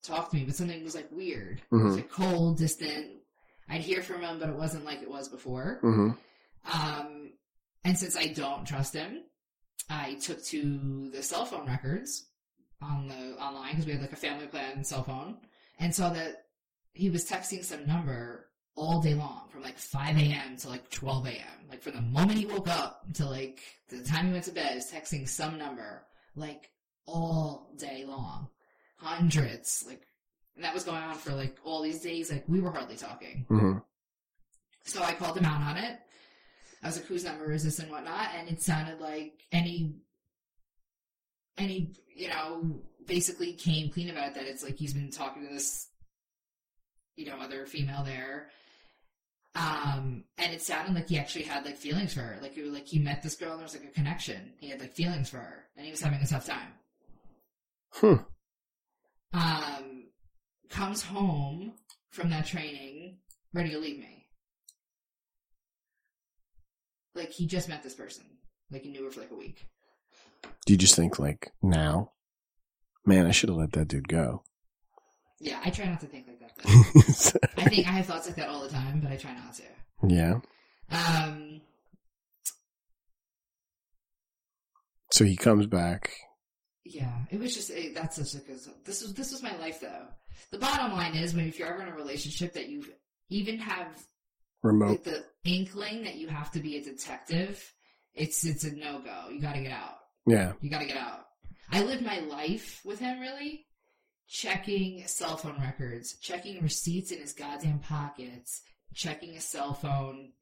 talk 0.05 0.31
to 0.31 0.37
me, 0.37 0.45
but 0.45 0.55
something 0.55 0.83
was 0.85 0.95
like 0.95 1.11
weird. 1.11 1.61
It 1.73 1.75
was 1.75 1.95
Mhm. 1.95 1.97
like 1.97 2.11
cold, 2.11 2.59
distant. 2.59 3.19
I'd 3.69 3.81
hear 3.81 4.03
from 4.03 4.23
him, 4.23 4.39
but 4.39 4.49
it 4.49 4.55
wasn't 4.57 4.85
like 4.85 5.03
it 5.03 5.11
was 5.11 5.29
before. 5.29 5.79
hmm 5.81 6.11
Um, 6.73 7.33
and 7.85 7.99
since 7.99 8.17
I 8.17 8.29
don't 8.29 8.65
trust 8.67 8.95
him, 8.95 9.25
I 9.91 10.15
took 10.15 10.43
to 10.47 11.11
the 11.13 11.23
cell 11.23 11.45
phone 11.47 11.67
records 11.67 12.27
on 12.81 13.09
the 13.09 13.37
online 13.41 13.71
because 13.73 13.87
we 13.87 13.93
had 13.93 14.03
like 14.03 14.13
a 14.13 14.17
family 14.17 14.47
plan 14.47 14.85
cell 14.85 15.03
phone, 15.05 15.39
and 15.79 15.95
saw 15.95 16.11
that 16.11 16.47
he 16.93 17.11
was 17.11 17.29
texting 17.29 17.65
some 17.65 17.87
number 17.87 18.51
all 18.77 19.01
day 19.01 19.15
long 19.15 19.49
from 19.51 19.63
like 19.63 19.79
5 19.79 20.17
a.m. 20.19 20.57
to 20.59 20.69
like 20.69 20.91
12 20.91 21.27
a.m. 21.27 21.69
Like 21.69 21.83
from 21.83 21.95
the 21.95 22.03
moment 22.03 22.39
he 22.39 22.47
woke 22.47 22.69
up 22.69 23.05
to 23.15 23.27
like 23.27 23.61
the 23.89 24.03
time 24.03 24.27
he 24.27 24.33
went 24.33 24.45
to 24.45 24.53
bed, 24.53 24.71
he 24.71 24.75
was 24.77 24.91
texting 24.93 25.29
some 25.29 25.59
number 25.59 26.05
like 26.37 26.71
all 27.07 27.73
day 27.79 28.05
long, 28.07 28.49
hundreds 28.97 29.85
like. 29.87 30.03
And 30.55 30.65
that 30.65 30.73
was 30.73 30.85
going 30.85 31.03
on 31.03 31.17
for 31.17 31.33
like 31.33 31.59
all 31.65 31.83
these 31.83 32.01
days. 32.01 32.31
Like 32.33 32.45
we 32.49 32.61
were 32.61 32.71
hardly 32.71 32.97
talking. 32.97 33.45
hmm 33.49 33.79
So 34.85 35.03
I 35.03 35.13
called 35.13 35.37
him 35.37 35.45
out 35.45 35.61
on 35.61 35.77
it. 35.77 35.99
I 36.83 36.87
was 36.87 36.97
like, 36.97 37.07
whose 37.07 37.25
number 37.25 37.53
is 37.53 37.65
this 37.65 37.79
and 37.79 37.91
whatnot? 37.91 38.29
And 38.39 38.49
it 38.49 38.63
sounded 38.63 39.01
like 39.01 39.43
any, 39.53 39.97
any, 41.59 41.93
you 42.15 42.29
know, 42.29 42.81
basically 43.07 43.53
came 43.53 43.91
clean 43.91 44.09
about 44.11 44.29
it 44.29 44.35
that 44.35 44.47
it's 44.47 44.63
like 44.63 44.79
he's 44.79 44.95
been 44.95 45.11
talking 45.11 45.47
to 45.47 45.53
this, 45.53 45.89
you 47.17 47.27
know, 47.27 47.37
other 47.39 47.67
female 47.67 48.05
there. 48.05 48.49
Um, 49.57 50.25
and 50.37 50.53
it 50.53 50.61
sounded 50.61 50.95
like 50.95 51.09
he 51.09 51.19
actually 51.19 51.45
had 51.45 51.65
like 51.65 51.77
feelings 51.77 52.13
for 52.13 52.21
her. 52.21 52.39
Like, 52.43 52.57
it 52.57 52.63
was 52.63 52.73
like 52.73 52.87
he 52.87 52.99
met 52.99 53.23
this 53.23 53.37
girl 53.37 53.53
and 53.53 53.61
there 53.61 53.65
was 53.65 53.75
like 53.75 53.85
a 53.85 53.95
connection. 53.95 54.53
He 54.59 54.69
had 54.69 54.81
like 54.81 54.93
feelings 54.93 55.31
for 55.31 55.39
her 55.39 55.65
and 55.77 55.85
he 55.85 55.91
was 55.91 56.01
having 56.01 56.21
a 56.21 56.27
tough 56.27 56.47
time. 56.47 56.75
Hmm. 57.93 58.15
Um, 59.33 60.05
comes 60.69 61.03
home 61.03 61.73
from 62.11 62.31
that 62.31 62.47
training 62.47 63.19
ready 63.55 63.71
to 63.71 63.79
leave 63.79 63.99
me. 63.99 64.27
Like 67.15 67.31
he 67.31 67.47
just 67.47 67.69
met 67.69 67.83
this 67.83 67.95
person. 67.95 68.25
Like 68.71 68.83
he 68.83 68.91
knew 68.91 69.05
her 69.05 69.11
for 69.11 69.21
like 69.21 69.31
a 69.31 69.37
week. 69.37 69.67
Do 70.67 70.75
you 70.75 70.77
just 70.77 70.97
think 70.97 71.19
like 71.19 71.53
now, 71.63 72.13
man, 73.07 73.27
I 73.27 73.31
should 73.31 73.49
have 73.49 73.59
let 73.59 73.73
that 73.73 73.89
dude 73.89 74.09
go? 74.09 74.43
Yeah, 75.41 75.61
I 75.65 75.71
try 75.71 75.87
not 75.87 76.01
to 76.01 76.07
think 76.07 76.27
like 76.29 76.41
that. 76.41 76.46
I 76.65 77.65
think 77.69 77.87
I 77.89 77.93
have 77.93 78.07
thoughts 78.07 78.27
like 78.27 78.37
that 78.37 78.49
all 78.49 78.63
the 78.63 78.69
time, 78.71 79.01
but 79.03 79.13
I 79.13 79.17
try 79.17 79.35
not 79.35 79.55
to. 79.55 79.63
yeah. 80.09 80.41
Um, 80.91 81.61
So 85.13 85.25
he 85.25 85.37
comes 85.37 85.67
back. 85.67 86.11
yeah, 86.85 87.25
it 87.31 87.39
was 87.39 87.55
just 87.55 87.71
it, 87.71 87.95
that's 87.95 88.17
such 88.17 88.41
a 88.43 88.45
good. 88.45 88.59
This 88.85 89.03
was 89.03 89.15
this 89.15 89.33
was 89.33 89.43
my 89.43 89.57
life 89.59 89.81
though. 89.81 90.07
The 90.51 90.59
bottom 90.59 90.93
line 90.93 91.15
is, 91.15 91.35
when 91.35 91.47
if 91.49 91.59
you're 91.59 91.69
ever 91.73 91.83
in 91.83 91.89
a 91.89 91.95
relationship 91.97 92.53
that 92.55 92.69
you 92.69 92.85
even 93.31 93.59
have 93.59 93.87
Remote. 94.63 94.89
like 94.89 95.05
the 95.05 95.25
inkling 95.45 96.03
that 96.05 96.17
you 96.17 96.29
have 96.29 96.51
to 96.53 96.61
be 96.61 96.77
a 96.77 96.83
detective, 96.83 97.63
it's 98.15 98.45
it's 98.45 98.65
a 98.65 98.75
no 98.75 98.99
go. 99.01 99.29
You 99.31 99.41
got 99.41 99.55
to 99.55 99.63
get 99.63 99.73
out. 99.73 99.97
Yeah. 100.27 100.53
You 100.61 100.71
got 100.71 100.81
to 100.81 100.87
get 100.87 100.97
out. 100.97 101.21
I 101.71 101.83
lived 101.83 102.05
my 102.05 102.19
life 102.21 102.81
with 102.85 102.99
him 102.99 103.21
really, 103.21 103.65
checking 104.29 105.07
cell 105.07 105.37
phone 105.37 105.61
records, 105.61 106.17
checking 106.21 106.63
receipts 106.63 107.11
in 107.13 107.21
his 107.21 107.33
goddamn 107.33 107.79
pockets, 107.79 108.63
checking 108.95 109.33
his 109.35 109.45
cell 109.45 109.75
phone, 109.75 110.33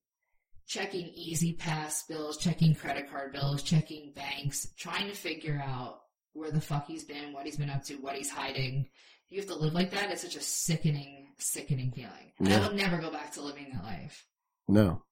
checking 0.66 1.08
E-ZPass 1.14 2.08
bills, 2.08 2.36
checking 2.38 2.74
credit 2.74 3.10
card 3.10 3.32
bills, 3.32 3.62
checking 3.62 4.12
banks, 4.14 4.68
trying 4.78 5.08
to 5.08 5.14
figure 5.14 5.62
out 5.64 6.00
where 6.32 6.50
the 6.50 6.60
fuck 6.60 6.86
he's 6.86 7.04
been, 7.04 7.32
what 7.32 7.44
he's 7.46 7.56
been 7.56 7.70
up 7.70 7.84
to, 7.84 7.94
what 7.96 8.16
he's 8.16 8.30
hiding. 8.30 8.86
You 9.28 9.40
have 9.40 9.48
to 9.48 9.54
live 9.56 9.74
like 9.74 9.90
that. 9.92 10.10
It's 10.10 10.22
such 10.22 10.36
a 10.36 10.40
sickening, 10.40 11.28
sickening 11.38 11.92
feeling. 11.92 12.32
Yeah. 12.40 12.58
I 12.64 12.68
will 12.68 12.74
never 12.74 12.98
go 12.98 13.10
back 13.10 13.32
to 13.32 13.42
living 13.42 13.68
that 13.72 13.84
life. 13.84 14.26
No. 14.68 15.02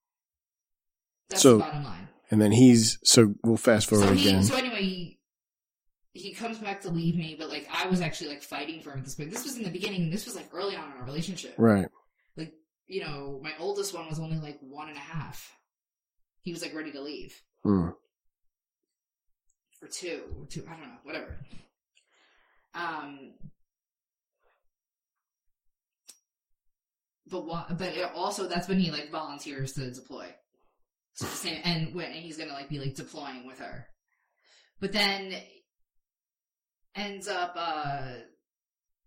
That's 1.29 1.41
So- 1.43 1.53
the 1.53 1.59
bottom 1.59 1.83
line. 1.83 2.09
And 2.31 2.41
then 2.41 2.51
he's 2.51 2.97
so 3.03 3.35
we'll 3.43 3.57
fast 3.57 3.89
forward 3.89 4.07
So, 4.07 4.13
he, 4.15 4.27
again. 4.29 4.43
so 4.43 4.55
anyway, 4.55 5.19
he, 6.13 6.33
comes 6.33 6.59
back 6.59 6.81
to 6.81 6.89
leave 6.89 7.15
me, 7.15 7.35
but 7.37 7.49
like 7.49 7.67
I 7.73 7.87
was 7.87 7.99
actually 8.01 8.29
like 8.29 8.43
fighting 8.43 8.81
for 8.81 8.91
him 8.91 8.99
at 8.99 9.05
this 9.05 9.15
point. 9.15 9.31
This 9.31 9.43
was 9.43 9.57
in 9.57 9.63
the 9.63 9.69
beginning. 9.71 10.09
This 10.09 10.25
was 10.25 10.35
like 10.35 10.47
early 10.53 10.75
on 10.75 10.91
in 10.91 10.97
our 10.99 11.05
relationship. 11.05 11.55
right. 11.57 11.87
Like 12.37 12.53
you 12.87 13.01
know, 13.01 13.39
my 13.43 13.53
oldest 13.59 13.93
one 13.93 14.07
was 14.07 14.19
only 14.19 14.37
like 14.37 14.59
one 14.61 14.89
and 14.89 14.97
a 14.97 15.01
half. 15.01 15.51
He 16.41 16.51
was 16.51 16.61
like 16.61 16.73
ready 16.75 16.91
to 16.91 17.01
leave 17.01 17.33
Hmm. 17.63 17.89
for 19.79 19.87
two, 19.87 20.23
or 20.39 20.45
two. 20.45 20.63
I 20.67 20.71
don't 20.73 20.81
know, 20.81 20.97
whatever. 21.03 21.37
Um, 22.75 23.33
but 27.29 27.45
wha- 27.45 27.67
but 27.77 27.95
it 27.95 28.11
also 28.13 28.47
that's 28.47 28.67
when 28.67 28.79
he 28.79 28.91
like 28.91 29.11
volunteers 29.11 29.73
to 29.73 29.91
deploy. 29.91 30.27
So 31.15 31.25
same, 31.27 31.61
and 31.63 31.93
when 31.95 32.11
he's 32.11 32.37
gonna 32.37 32.53
like 32.53 32.69
be 32.69 32.79
like 32.79 32.95
deploying 32.95 33.45
with 33.45 33.59
her, 33.59 33.87
but 34.79 34.91
then 34.91 35.33
ends 36.95 37.27
up 37.27 37.53
uh 37.55 38.13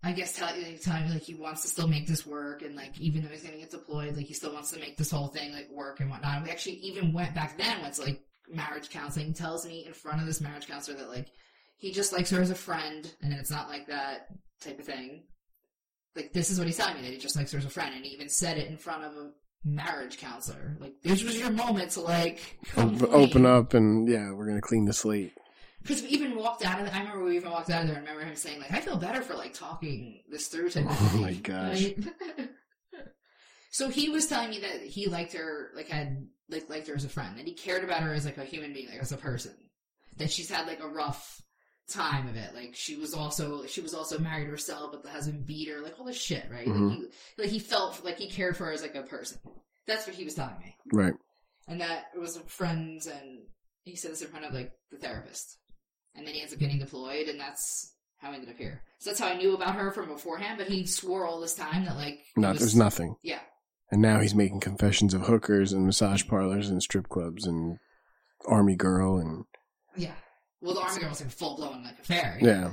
I 0.03 0.12
guess 0.12 0.37
telling 0.37 0.62
like, 0.62 0.80
telling 0.80 1.07
me 1.07 1.14
like 1.14 1.22
he 1.22 1.34
wants 1.34 1.62
to 1.62 1.68
still 1.68 1.89
make 1.89 2.07
this 2.07 2.26
work 2.26 2.62
and 2.62 2.76
like 2.76 2.99
even 3.01 3.22
though 3.22 3.28
he's 3.28 3.43
gonna 3.43 3.57
get 3.57 3.70
deployed, 3.70 4.16
like 4.16 4.26
he 4.26 4.34
still 4.34 4.53
wants 4.53 4.70
to 4.70 4.78
make 4.78 4.97
this 4.97 5.11
whole 5.11 5.28
thing 5.28 5.53
like 5.53 5.68
work 5.70 6.01
and 6.01 6.11
whatnot. 6.11 6.37
And 6.37 6.45
we 6.45 6.51
actually 6.51 6.76
even 6.76 7.12
went 7.12 7.34
back 7.34 7.59
then 7.59 7.82
went 7.82 7.95
to 7.95 8.03
like 8.03 8.20
marriage 8.49 8.91
counseling, 8.91 9.34
tells 9.34 9.66
me 9.66 9.84
in 9.84 9.93
front 9.93 10.20
of 10.20 10.26
this 10.26 10.41
marriage 10.41 10.68
counselor 10.68 10.97
that 10.99 11.09
like 11.09 11.26
he 11.78 11.93
just 11.93 12.12
likes 12.12 12.30
her 12.30 12.41
as 12.41 12.51
a 12.51 12.55
friend 12.55 13.12
and 13.22 13.32
it's 13.32 13.51
not 13.51 13.68
like 13.68 13.89
that 13.89 14.28
type 14.61 14.78
of 14.78 14.87
thing. 14.87 15.24
Like 16.14 16.32
this 16.32 16.51
is 16.51 16.59
what 16.59 16.66
he's 16.66 16.76
telling 16.76 16.97
me 16.97 17.03
that 17.03 17.12
he 17.12 17.18
just 17.18 17.37
likes 17.37 17.53
her 17.53 17.59
as 17.59 17.64
a 17.64 17.70
friend 17.70 17.95
and 17.95 18.05
he 18.05 18.12
even 18.12 18.28
said 18.28 18.59
it 18.59 18.68
in 18.68 18.76
front 18.76 19.05
of 19.05 19.12
a 19.12 19.30
marriage 19.64 20.18
counselor. 20.18 20.76
Like 20.78 20.95
this 21.03 21.24
was 21.24 21.37
your 21.37 21.51
moment 21.51 21.91
to 21.93 22.01
like 22.03 22.59
open 22.76 23.45
up 23.45 23.74
and 23.74 24.09
yeah, 24.09 24.30
we're 24.32 24.47
gonna 24.47 24.61
clean 24.61 24.84
the 24.84 24.93
slate. 24.93 25.32
Because 25.87 26.03
we 26.03 26.09
even 26.09 26.37
walked 26.37 26.64
out 26.64 26.80
of. 26.80 26.87
The, 26.87 26.95
I 26.95 26.99
remember 27.01 27.24
we 27.24 27.37
even 27.37 27.51
walked 27.51 27.70
out 27.70 27.82
of 27.82 27.89
there. 27.89 27.97
and 27.97 28.07
remember 28.07 28.26
him 28.26 28.37
saying 28.37 28.61
like, 28.61 28.72
"I 28.72 28.80
feel 28.80 28.97
better 28.97 29.22
for 29.22 29.34
like 29.34 29.55
talking 29.55 30.22
this 30.30 30.49
through." 30.49 30.70
to." 30.70 30.84
Oh 30.89 31.18
my 31.20 31.34
gosh. 31.34 31.82
right? 31.84 31.97
so 33.70 33.89
he 33.89 34.09
was 34.09 34.26
telling 34.26 34.51
me 34.51 34.61
that 34.61 34.82
he 34.82 35.07
liked 35.07 35.32
her, 35.34 35.70
like 35.74 35.89
had 35.89 36.26
like 36.49 36.68
liked 36.70 36.89
her 36.89 36.95
as 36.95 37.05
a 37.05 37.09
friend, 37.09 37.39
that 37.39 37.47
he 37.47 37.55
cared 37.55 37.84
about 37.84 38.03
her 38.03 38.12
as 38.14 38.24
like 38.24 38.39
a 38.39 38.45
human 38.45 38.72
being, 38.72 38.89
like 38.89 39.01
as 39.01 39.12
a 39.12 39.16
person. 39.16 39.53
That 40.16 40.30
she's 40.30 40.51
had 40.51 40.66
like 40.66 40.80
a 40.80 40.89
rough 40.89 41.43
time 41.91 42.26
of 42.26 42.37
it. 42.37 42.55
Like 42.55 42.74
she 42.74 42.97
was 42.97 43.12
also 43.14 43.66
she 43.66 43.80
was 43.80 43.95
also 43.95 44.18
married 44.18 44.49
herself, 44.49 44.93
but 44.93 45.03
the 45.03 45.11
husband 45.11 45.47
beat 45.47 45.68
her. 45.68 45.80
Like 45.82 45.99
all 45.99 46.07
this 46.07 46.16
shit, 46.20 46.47
right? 46.51 46.66
Mhm. 46.66 46.89
Like, 46.91 46.99
he, 46.99 47.07
like 47.43 47.49
he 47.51 47.59
felt 47.59 48.05
like 48.05 48.18
he 48.18 48.28
cared 48.30 48.57
for 48.57 48.64
her 48.66 48.72
as 48.72 48.82
like 48.82 48.95
a 48.95 49.03
person. 49.03 49.39
That's 49.87 50.07
what 50.07 50.16
he 50.16 50.24
was 50.24 50.34
telling 50.34 50.59
me 50.59 50.74
Right. 50.93 51.14
and 51.68 51.80
that 51.80 52.07
it 52.12 52.18
was 52.18 52.39
friends 52.49 53.07
and 53.07 53.43
he 53.84 53.95
said 53.95 54.11
this 54.11 54.20
in 54.22 54.26
front 54.26 54.45
of 54.45 54.53
like 54.53 54.72
the 54.91 54.97
therapist 54.97 55.59
and 56.16 56.26
then 56.26 56.34
he 56.34 56.40
ends 56.40 56.52
up 56.52 56.58
getting 56.58 56.78
deployed 56.78 57.28
and 57.28 57.38
that's 57.40 57.92
how 58.18 58.30
I 58.30 58.34
ended 58.34 58.50
up 58.50 58.56
here 58.56 58.82
so 58.98 59.10
that's 59.10 59.20
how 59.20 59.26
I 59.28 59.36
knew 59.36 59.54
about 59.54 59.74
her 59.76 59.90
from 59.92 60.08
beforehand 60.08 60.58
but 60.58 60.68
he 60.68 60.86
swore 60.86 61.26
all 61.26 61.40
this 61.40 61.54
time 61.54 61.84
that 61.84 61.96
like 61.96 62.20
No, 62.36 62.50
was- 62.50 62.58
there's 62.60 62.76
nothing. 62.76 63.16
yeah 63.22 63.40
And 63.90 64.00
now 64.02 64.20
he's 64.20 64.34
making 64.34 64.60
confessions 64.60 65.14
of 65.14 65.22
hookers 65.22 65.72
and 65.72 65.84
massage 65.86 66.26
parlors 66.26 66.68
and 66.68 66.82
strip 66.82 67.08
clubs 67.08 67.46
and 67.46 67.78
army 68.46 68.76
girl 68.76 69.18
and 69.18 69.44
yeah 69.96 70.14
well 70.60 70.74
the 70.74 70.80
army 70.80 71.00
girl 71.00 71.08
was 71.10 71.20
like 71.20 71.30
full-blown 71.30 71.82
like 71.84 71.98
affair 71.98 72.38
yeah. 72.40 72.70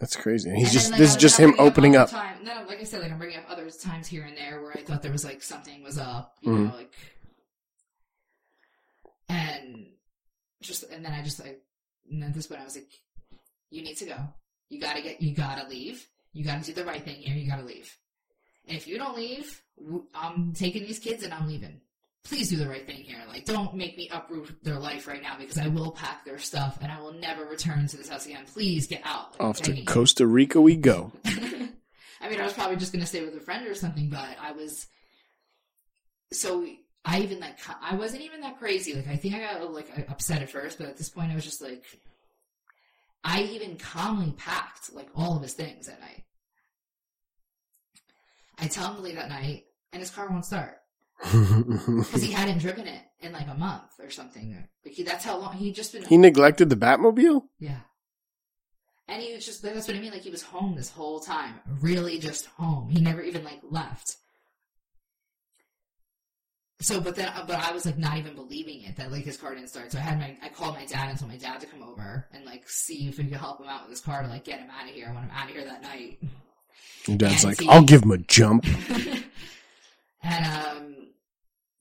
That's 0.00 0.14
crazy. 0.14 0.48
He's 0.54 0.66
And 0.68 0.72
just 0.72 0.84
then, 0.84 0.92
like, 0.92 1.00
this 1.00 1.10
is 1.10 1.16
just 1.16 1.40
him 1.40 1.54
opening 1.58 1.96
other 1.96 2.04
up. 2.04 2.10
time, 2.10 2.44
no 2.44 2.64
like 2.68 2.78
I 2.80 2.84
said 2.84 3.02
like 3.02 3.10
I'm 3.10 3.18
bringing 3.18 3.38
up 3.38 3.46
other 3.50 3.68
times 3.68 4.06
here 4.06 4.24
and 4.24 4.36
there 4.36 4.62
where 4.62 4.72
I 4.78 4.82
thought 4.82 5.02
there 5.02 5.10
was 5.10 5.24
like 5.24 5.42
something 5.42 5.82
was 5.82 5.98
up 5.98 6.34
you 6.40 6.52
Mhm. 6.52 6.70
know 6.70 6.76
like 6.76 6.92
and 9.28 9.86
just 10.62 10.84
and 10.90 11.04
then 11.04 11.12
I 11.12 11.22
just 11.22 11.40
like 11.40 11.60
and 12.10 12.22
at 12.24 12.34
this 12.34 12.46
point 12.46 12.60
I 12.60 12.64
was 12.64 12.76
like 12.76 12.90
you 13.70 13.82
need 13.82 13.96
to 13.98 14.06
go 14.06 14.16
you 14.68 14.80
gotta 14.80 15.02
get 15.02 15.20
you 15.20 15.34
gotta 15.34 15.68
leave 15.68 16.06
you 16.32 16.44
gotta 16.44 16.64
do 16.64 16.72
the 16.72 16.84
right 16.84 17.02
thing 17.02 17.16
here 17.16 17.34
you 17.36 17.48
gotta 17.48 17.64
leave 17.64 17.96
and 18.66 18.76
if 18.76 18.86
you 18.86 18.98
don't 18.98 19.16
leave 19.16 19.62
I'm 20.14 20.52
taking 20.52 20.82
these 20.82 20.98
kids 20.98 21.22
and 21.22 21.32
I'm 21.32 21.46
leaving 21.48 21.80
please 22.24 22.50
do 22.50 22.56
the 22.56 22.68
right 22.68 22.86
thing 22.86 22.96
here 23.02 23.22
like 23.28 23.44
don't 23.44 23.74
make 23.74 23.96
me 23.96 24.08
uproot 24.12 24.62
their 24.62 24.78
life 24.78 25.06
right 25.06 25.22
now 25.22 25.36
because 25.38 25.56
I 25.58 25.68
will 25.68 25.92
pack 25.92 26.24
their 26.24 26.38
stuff 26.38 26.78
and 26.82 26.90
I 26.92 27.00
will 27.00 27.12
never 27.14 27.44
return 27.44 27.86
to 27.86 27.96
this 27.96 28.08
house 28.08 28.26
again 28.26 28.44
please 28.52 28.86
get 28.86 29.02
out 29.04 29.32
Like, 29.38 29.48
Off 29.48 29.62
to. 29.62 29.82
Costa 29.84 30.26
Rica 30.26 30.60
we 30.60 30.76
go. 30.76 31.12
I 32.20 32.28
mean, 32.28 32.40
I 32.40 32.44
was 32.44 32.52
probably 32.52 32.76
just 32.76 32.92
gonna 32.92 33.06
stay 33.06 33.24
with 33.24 33.36
a 33.36 33.40
friend 33.40 33.64
or 33.66 33.76
something, 33.76 34.10
but 34.10 34.36
I 34.42 34.50
was. 34.50 34.88
So 36.32 36.66
I 37.04 37.20
even 37.20 37.40
like 37.40 37.58
I 37.82 37.94
wasn't 37.94 38.22
even 38.22 38.40
that 38.42 38.58
crazy. 38.58 38.94
Like 38.94 39.08
I 39.08 39.16
think 39.16 39.34
I 39.34 39.40
got 39.40 39.72
like 39.72 39.88
upset 40.10 40.42
at 40.42 40.50
first, 40.50 40.78
but 40.78 40.88
at 40.88 40.96
this 40.96 41.08
point 41.08 41.32
I 41.32 41.34
was 41.34 41.44
just 41.44 41.62
like, 41.62 41.84
I 43.24 43.42
even 43.42 43.76
calmly 43.76 44.32
packed 44.36 44.92
like 44.92 45.08
all 45.14 45.36
of 45.36 45.42
his 45.42 45.54
things 45.54 45.86
that 45.86 46.00
night. 46.00 46.24
I 48.58 48.66
tell 48.66 48.88
him 48.88 48.96
to 48.96 49.02
leave 49.02 49.14
that 49.14 49.28
night, 49.28 49.64
and 49.92 50.00
his 50.00 50.10
car 50.10 50.28
won't 50.28 50.44
start 50.44 50.78
because 51.22 52.22
he 52.22 52.32
hadn't 52.32 52.58
driven 52.58 52.86
it 52.86 53.02
in 53.20 53.32
like 53.32 53.48
a 53.48 53.54
month 53.54 53.92
or 54.00 54.10
something. 54.10 54.66
Like 54.84 54.94
he, 54.94 55.02
that's 55.02 55.24
how 55.24 55.38
long 55.38 55.54
he 55.54 55.72
just 55.72 55.92
been. 55.92 56.04
he 56.04 56.16
neglected 56.16 56.68
the 56.70 56.76
Batmobile? 56.76 57.42
Yeah. 57.58 57.80
And 59.08 59.22
he 59.22 59.34
was 59.34 59.46
just, 59.46 59.62
that's 59.62 59.88
what 59.88 59.96
I 59.96 60.00
mean, 60.00 60.12
like 60.12 60.22
he 60.22 60.30
was 60.30 60.42
home 60.42 60.76
this 60.76 60.90
whole 60.90 61.18
time. 61.20 61.54
Really 61.80 62.18
just 62.18 62.46
home. 62.46 62.90
He 62.90 63.00
never 63.00 63.22
even 63.22 63.42
like 63.42 63.60
left. 63.62 64.16
So, 66.80 67.00
but 67.00 67.16
then, 67.16 67.32
but 67.46 67.56
I 67.56 67.72
was 67.72 67.84
like 67.86 67.98
not 67.98 68.18
even 68.18 68.34
believing 68.36 68.82
it 68.82 68.96
that 68.96 69.10
like 69.10 69.24
his 69.24 69.36
car 69.36 69.52
didn't 69.54 69.68
start. 69.68 69.90
So 69.90 69.98
I 69.98 70.02
had 70.02 70.18
my, 70.18 70.36
I 70.42 70.48
called 70.48 70.76
my 70.76 70.84
dad 70.86 71.08
and 71.10 71.18
told 71.18 71.30
my 71.30 71.36
dad 71.36 71.60
to 71.60 71.66
come 71.66 71.82
over 71.82 72.26
and 72.32 72.44
like 72.44 72.68
see 72.68 73.08
if 73.08 73.18
we 73.18 73.24
could 73.24 73.36
help 73.38 73.60
him 73.60 73.66
out 73.66 73.82
with 73.82 73.90
his 73.90 74.00
car 74.00 74.22
to 74.22 74.28
like 74.28 74.44
get 74.44 74.60
him 74.60 74.70
out 74.70 74.88
of 74.88 74.94
here. 74.94 75.08
I 75.08 75.12
want 75.12 75.24
him 75.24 75.32
out 75.36 75.48
of 75.48 75.56
here 75.56 75.64
that 75.64 75.82
night. 75.82 76.18
Your 77.08 77.16
dad's 77.18 77.42
And 77.42 77.52
like, 77.52 77.60
he- 77.60 77.68
I'll 77.68 77.82
give 77.82 78.02
him 78.04 78.12
a 78.12 78.18
jump. 78.18 78.64
and 80.22 80.46
um, 80.46 80.94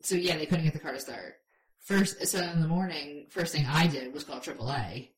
so 0.02 0.16
yeah, 0.16 0.36
they 0.38 0.46
couldn't 0.48 0.64
get 0.66 0.74
the 0.74 0.80
car 0.80 0.94
to 0.94 1.00
start. 1.00 1.36
First, 1.82 2.26
so 2.28 2.40
in 2.42 2.62
the 2.62 2.68
morning, 2.68 3.28
first 3.30 3.54
thing 3.54 3.66
I 3.70 3.88
did 3.88 4.14
was 4.14 4.24
call 4.24 4.40
AAA. 4.40 5.10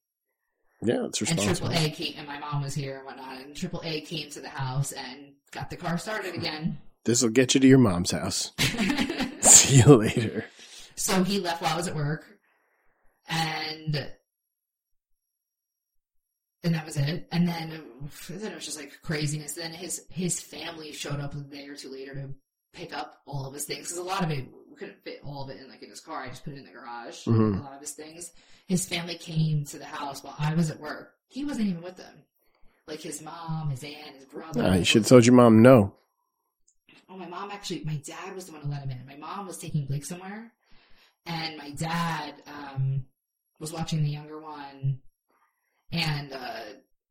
Yeah, 0.82 1.06
it's 1.06 1.20
And 1.22 1.30
responsible. 1.38 1.70
AAA 1.70 1.94
came, 1.94 2.14
and 2.18 2.28
my 2.28 2.40
mom 2.40 2.62
was 2.64 2.74
here 2.74 2.98
and 2.98 3.06
whatnot, 3.06 3.42
and 3.42 3.54
AAA 3.56 4.06
came 4.06 4.30
to 4.32 4.40
the 4.40 4.50
house 4.50 4.92
and 4.94 5.34
got 5.52 5.70
the 5.70 5.76
car 5.78 5.98
started 5.98 6.36
again. 6.36 6.78
This 7.06 7.22
will 7.22 7.30
get 7.30 7.54
you 7.54 7.60
to 7.62 7.68
your 7.68 7.80
mom's 7.80 8.12
house. 8.12 8.52
See 9.54 9.78
you 9.82 9.96
later. 9.96 10.46
so 10.96 11.24
he 11.24 11.40
left 11.40 11.62
while 11.62 11.74
I 11.74 11.78
was 11.78 11.88
at 11.88 11.96
work, 11.96 12.26
and 13.28 14.10
and 16.64 16.74
that 16.76 16.86
was 16.86 16.98
it. 16.98 17.28
And 17.32 17.48
then 17.48 17.82
then 18.30 18.52
it 18.52 18.56
was 18.56 18.66
just 18.66 18.78
like 18.80 18.92
craziness. 19.04 19.54
Then 19.56 19.72
his 19.72 20.06
his 20.10 20.40
family 20.40 20.92
showed 20.92 21.20
up 21.20 21.34
a 21.34 21.38
day 21.38 21.68
or 21.68 21.76
two 21.76 21.90
later 21.92 22.14
to 22.16 22.30
pick 22.74 22.96
up 22.96 23.22
all 23.26 23.48
of 23.48 23.54
his 23.54 23.66
things 23.66 23.88
because 23.88 23.98
a 23.98 24.04
lot 24.04 24.24
of 24.24 24.32
it 24.32 24.46
we 24.70 24.76
couldn't 24.76 25.04
fit 25.04 25.22
all 25.24 25.44
of 25.44 25.50
it 25.50 25.60
in 25.62 25.70
like 25.70 25.82
in 25.84 25.90
his 25.90 26.02
car. 26.02 26.24
I 26.24 26.30
just 26.30 26.44
put 26.44 26.54
it 26.54 26.60
in 26.60 26.66
the 26.66 26.72
garage. 26.72 27.26
Mhm. 27.26 27.60
A 27.60 27.64
lot 27.64 27.74
of 27.74 27.82
his 27.82 27.92
things. 27.92 28.32
His 28.68 28.88
family 28.88 29.16
came 29.18 29.66
to 29.66 29.80
the 29.80 29.86
house 29.86 30.24
while 30.24 30.36
I 30.38 30.54
was 30.54 30.70
at 30.70 30.80
work. 30.80 31.14
He 31.28 31.44
wasn't 31.46 31.68
even 31.68 31.82
with 31.82 31.98
them. 31.98 32.24
Like 32.88 33.02
his 33.02 33.22
mom, 33.22 33.70
his 33.70 33.84
aunt, 33.84 34.16
his 34.16 34.26
brother. 34.26 34.64
I 34.64 34.78
you 34.78 34.84
should 34.86 35.04
have 35.04 35.10
told 35.10 35.26
your 35.26 35.36
mom 35.36 35.62
no. 35.62 35.96
Oh, 37.10 37.18
my 37.18 37.28
mom 37.28 37.50
actually, 37.52 37.84
my 37.86 37.96
dad 38.06 38.36
was 38.36 38.46
the 38.46 38.52
one 38.52 38.62
who 38.62 38.70
let 38.70 38.84
him 38.84 38.92
in. 38.92 39.06
My 39.08 39.16
mom 39.18 39.48
was 39.48 39.58
taking 39.58 39.86
Blake 39.86 40.06
somewhere, 40.06 40.52
and 41.26 41.58
my 41.58 41.72
dad 41.72 42.36
um, 42.48 43.06
was 43.60 43.74
watching 43.74 44.04
the 44.04 44.10
younger 44.10 44.40
one, 44.40 45.00
and 45.92 46.32
uh, 46.34 46.60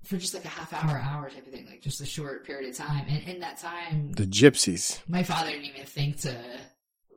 for 0.05 0.17
just 0.17 0.35
like 0.35 0.45
a 0.45 0.49
half 0.49 0.73
hour, 0.73 0.97
hour 0.99 1.29
type 1.31 1.47
of 1.47 1.53
thing, 1.53 1.67
like 1.67 1.83
just 1.83 2.01
a 2.01 2.07
short 2.07 2.47
period 2.47 2.71
of 2.71 2.77
time. 2.77 3.07
And 3.09 3.25
in 3.29 3.41
that 3.41 3.59
time, 3.59 4.13
The 4.13 4.27
gypsies. 4.27 5.01
my 5.09 5.23
father 5.25 5.51
didn't 5.51 5.67
even 5.67 5.85
think 5.85 6.19
to 6.21 6.41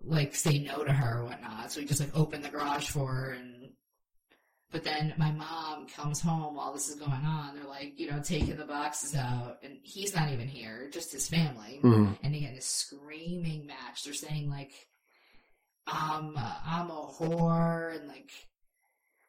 like 0.04 0.34
say 0.34 0.58
no 0.58 0.84
to 0.84 0.92
her 0.92 1.20
or 1.20 1.26
whatnot. 1.26 1.72
So 1.72 1.80
he 1.82 1.86
just 1.86 2.00
like 2.00 2.18
opened 2.18 2.44
the 2.44 2.50
garage 2.50 2.90
for 2.90 3.14
her 3.14 3.32
and 3.34 3.61
but 4.72 4.84
then 4.84 5.14
my 5.18 5.32
mom 5.32 5.88
comes 5.88 6.22
home 6.22 6.56
while 6.56 6.74
this 6.74 6.90
is 6.90 6.96
going 6.96 7.12
on. 7.12 7.56
They're 7.56 7.66
like, 7.66 8.00
you 8.00 8.10
know, 8.10 8.22
taking 8.24 8.56
the 8.56 8.66
boxes 8.66 9.16
out 9.16 9.58
and 9.64 9.78
he's 9.84 10.16
not 10.16 10.32
even 10.32 10.48
here, 10.48 10.90
just 10.92 11.12
his 11.12 11.28
family. 11.28 11.80
Mhm. 11.84 12.18
And 12.24 12.34
they 12.34 12.40
get 12.40 12.56
this 12.56 12.66
screaming 12.66 13.68
match. 13.68 14.04
They're 14.04 14.14
saying 14.14 14.50
like 14.50 14.72
I'm 15.88 16.36
a, 16.38 16.62
I'm 16.66 16.90
a 16.90 17.08
whore 17.20 17.96
and 17.96 18.08
like 18.08 18.32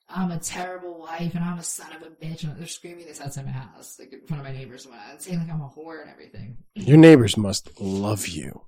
I'm 0.08 0.30
a 0.30 0.38
terrible 0.38 1.00
wife 1.00 1.34
and 1.34 1.44
I'm 1.44 1.58
a 1.58 1.62
son 1.62 1.92
of 1.96 2.02
a 2.02 2.10
bitch 2.10 2.44
and 2.44 2.56
they're 2.56 2.66
screaming 2.66 3.06
this 3.06 3.20
outside 3.20 3.46
my 3.46 3.52
house, 3.52 3.98
like 3.98 4.12
in 4.12 4.26
front 4.26 4.40
of 4.40 4.46
my 4.46 4.52
neighbors 4.52 4.84
and 4.84 4.94
whatnot, 4.94 5.22
saying 5.22 5.38
like 5.38 5.50
I'm 5.50 5.62
a 5.62 5.68
whore 5.68 6.02
and 6.02 6.10
everything. 6.10 6.58
Your 6.74 6.98
neighbors 6.98 7.36
must 7.36 7.80
love 7.80 8.28
you. 8.28 8.66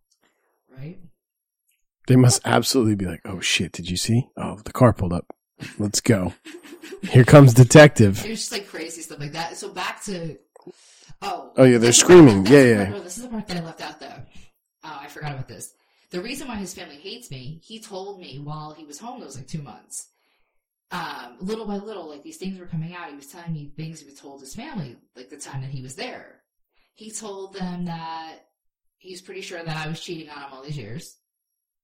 Right? 0.77 0.99
They 2.09 2.17
must 2.17 2.41
absolutely 2.45 2.97
be 2.97 3.07
like, 3.07 3.21
oh 3.25 3.41
shit, 3.41 3.73
did 3.73 3.91
you 3.91 3.97
see? 3.97 4.27
Oh, 4.37 4.59
the 4.65 4.73
car 4.73 4.93
pulled 4.93 5.13
up. 5.13 5.27
Let's 5.79 6.01
go. 6.01 6.33
Here 7.03 7.25
comes 7.25 7.55
detective. 7.55 8.25
It 8.25 8.31
was 8.31 8.41
just 8.41 8.53
like 8.53 8.69
crazy 8.69 9.03
stuff 9.03 9.19
like 9.21 9.33
that. 9.33 9.57
So 9.57 9.71
back 9.73 10.03
to 10.05 10.37
oh 11.23 11.53
Oh, 11.57 11.65
yeah, 11.65 11.79
they're 11.79 11.93
screaming. 11.93 12.47
Yeah, 12.47 12.63
yeah. 12.63 12.85
part- 12.87 12.97
oh, 12.99 13.03
this 13.03 13.17
is 13.17 13.23
the 13.25 13.29
part 13.29 13.47
that 13.49 13.57
I 13.57 13.65
left 13.65 13.81
out 13.81 14.01
though. 14.01 14.23
Oh, 14.85 14.99
I 15.01 15.07
forgot 15.09 15.33
about 15.33 15.49
this. 15.49 15.73
the 16.11 16.21
reason 16.21 16.49
why 16.49 16.57
his 16.57 16.75
family 16.75 16.97
hates 16.97 17.31
me, 17.31 17.61
he 17.65 17.81
told 17.81 18.21
me 18.21 18.39
while 18.39 18.73
he 18.73 18.85
was 18.85 18.99
home 18.99 19.21
those 19.21 19.37
like 19.37 19.47
two 19.49 19.63
months. 19.63 20.09
Um, 20.91 21.37
little 21.41 21.67
by 21.67 21.77
little, 21.77 22.09
like 22.09 22.23
these 22.23 22.37
things 22.37 22.59
were 22.59 22.67
coming 22.67 22.95
out. 22.95 23.09
He 23.09 23.17
was 23.17 23.27
telling 23.27 23.53
me 23.53 23.73
things 23.77 24.01
he 24.01 24.07
was 24.07 24.19
told 24.21 24.41
his 24.41 24.55
family, 24.55 24.97
like 25.17 25.29
the 25.31 25.37
time 25.37 25.63
that 25.63 25.71
he 25.71 25.83
was 25.83 25.97
there. 25.97 26.41
He 26.95 27.11
told 27.11 27.55
them 27.55 27.87
that 27.87 28.35
he's 28.99 29.21
pretty 29.23 29.41
sure 29.41 29.63
that 29.63 29.77
I 29.77 29.89
was 29.89 30.01
cheating 30.01 30.29
on 30.31 30.37
him 30.43 30.53
all 30.53 30.63
these 30.63 30.77
years. 30.79 31.17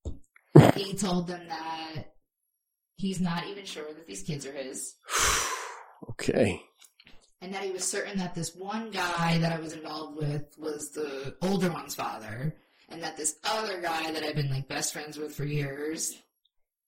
he 0.75 0.95
told 0.95 1.27
them 1.27 1.41
that 1.49 2.10
he's 3.01 3.21
not 3.21 3.47
even 3.47 3.65
sure 3.65 3.93
that 3.95 4.07
these 4.07 4.23
kids 4.23 4.45
are 4.47 4.53
his 4.53 4.95
okay. 6.11 6.61
and 7.41 7.55
that 7.55 7.63
he 7.65 7.71
was 7.71 7.85
certain 7.85 8.19
that 8.19 8.35
this 8.35 8.55
one 8.55 8.91
guy 8.91 9.39
that 9.39 9.53
I 9.53 9.59
was 9.61 9.73
involved 9.73 10.17
with 10.17 10.45
was 10.59 10.91
the 10.91 11.35
older 11.43 11.71
one's 11.71 11.95
father, 11.95 12.55
and 12.91 13.03
that 13.03 13.17
this 13.17 13.37
other 13.45 13.81
guy 13.81 14.11
that 14.13 14.23
I've 14.23 14.35
been 14.35 14.51
like 14.51 14.69
best 14.69 14.93
friends 14.93 15.17
with 15.19 15.35
for 15.35 15.45
years 15.45 16.15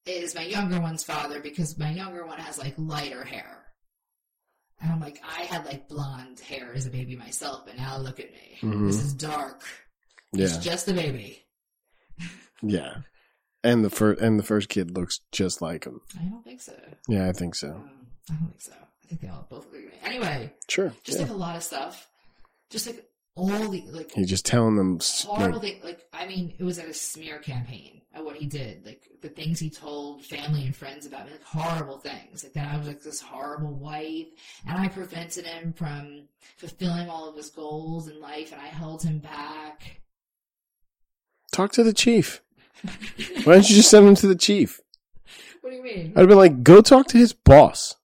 is 0.04 0.34
my 0.34 0.42
younger 0.44 0.80
one's 0.80 1.04
father 1.04 1.40
because 1.40 1.78
my 1.78 1.92
younger 1.92 2.26
one 2.26 2.38
has 2.38 2.58
like 2.58 2.74
lighter 2.76 3.24
hair. 3.24 3.58
And 4.80 4.90
I'm 4.90 5.00
like, 5.00 5.22
I 5.24 5.42
had 5.44 5.64
like 5.64 5.88
blonde 5.88 6.40
hair 6.40 6.72
as 6.74 6.86
a 6.86 6.90
baby 6.90 7.14
myself, 7.14 7.64
but 7.64 7.76
now 7.76 7.98
look 7.98 8.18
at 8.18 8.32
me. 8.32 8.58
Mhm. 8.62 8.88
This 8.88 9.00
is 9.00 9.12
dark. 9.14 9.62
Yeah. 10.32 10.46
It's 10.46 10.56
just 10.58 10.88
a 10.88 10.92
baby. 10.92 11.38
Yeah. 12.64 12.98
And 13.64 13.84
the 13.84 13.90
first 13.90 14.20
and 14.20 14.38
the 14.38 14.42
first 14.42 14.68
kid 14.68 14.90
looks 14.96 15.20
just 15.30 15.62
like 15.62 15.84
him. 15.84 16.00
I 16.20 16.24
don't 16.24 16.44
think 16.44 16.60
so. 16.60 16.72
Yeah, 17.08 17.28
I 17.28 17.32
think 17.32 17.54
so. 17.54 17.68
Um, 17.70 17.90
I 18.28 18.34
don't 18.34 18.48
think 18.48 18.60
so. 18.60 18.72
I 18.72 19.06
think 19.06 19.20
they 19.20 19.28
all 19.28 19.46
both 19.48 19.68
agree. 19.68 19.88
Anyway, 20.04 20.52
Sure. 20.68 20.92
just 21.04 21.18
yeah. 21.18 21.24
like 21.26 21.32
a 21.32 21.36
lot 21.36 21.56
of 21.56 21.62
stuff. 21.62 22.08
Just 22.70 22.86
like 22.86 23.06
all 23.34 23.68
the 23.68 23.84
like 23.90 24.10
He's 24.12 24.28
just 24.28 24.44
telling 24.44 24.76
them 24.76 24.98
horrible 25.24 25.58
like, 25.60 25.74
thing. 25.74 25.80
Like, 25.84 26.00
I 26.12 26.26
mean, 26.26 26.54
it 26.58 26.64
was 26.64 26.78
like 26.78 26.88
a 26.88 26.94
smear 26.94 27.38
campaign 27.38 28.00
of 28.14 28.24
what 28.24 28.36
he 28.36 28.46
did. 28.46 28.84
Like 28.84 29.08
the 29.20 29.28
things 29.28 29.60
he 29.60 29.70
told 29.70 30.24
family 30.24 30.64
and 30.66 30.74
friends 30.74 31.06
about 31.06 31.26
me, 31.26 31.32
like 31.32 31.44
horrible 31.44 31.98
things. 31.98 32.42
Like 32.42 32.54
that 32.54 32.74
I 32.74 32.78
was 32.78 32.88
like 32.88 33.02
this 33.02 33.20
horrible 33.20 33.74
wife, 33.74 34.26
and 34.68 34.76
I 34.78 34.88
prevented 34.88 35.46
him 35.46 35.72
from 35.72 36.24
fulfilling 36.56 37.08
all 37.08 37.28
of 37.28 37.36
his 37.36 37.50
goals 37.50 38.08
in 38.08 38.20
life, 38.20 38.50
and 38.52 38.60
I 38.60 38.66
held 38.66 39.02
him 39.02 39.18
back. 39.18 40.00
talk 41.52 41.72
to 41.72 41.84
the 41.84 41.92
chief. 41.92 42.42
Why 43.44 43.54
don't 43.54 43.68
you 43.68 43.76
just 43.76 43.90
send 43.90 44.06
him 44.06 44.14
to 44.16 44.26
the 44.26 44.34
chief? 44.34 44.80
What 45.60 45.70
do 45.70 45.76
you 45.76 45.82
mean? 45.82 46.12
I'd 46.16 46.20
have 46.20 46.28
been 46.28 46.38
like, 46.38 46.62
go 46.62 46.80
talk 46.80 47.06
to 47.08 47.18
his 47.18 47.32
boss. 47.32 47.94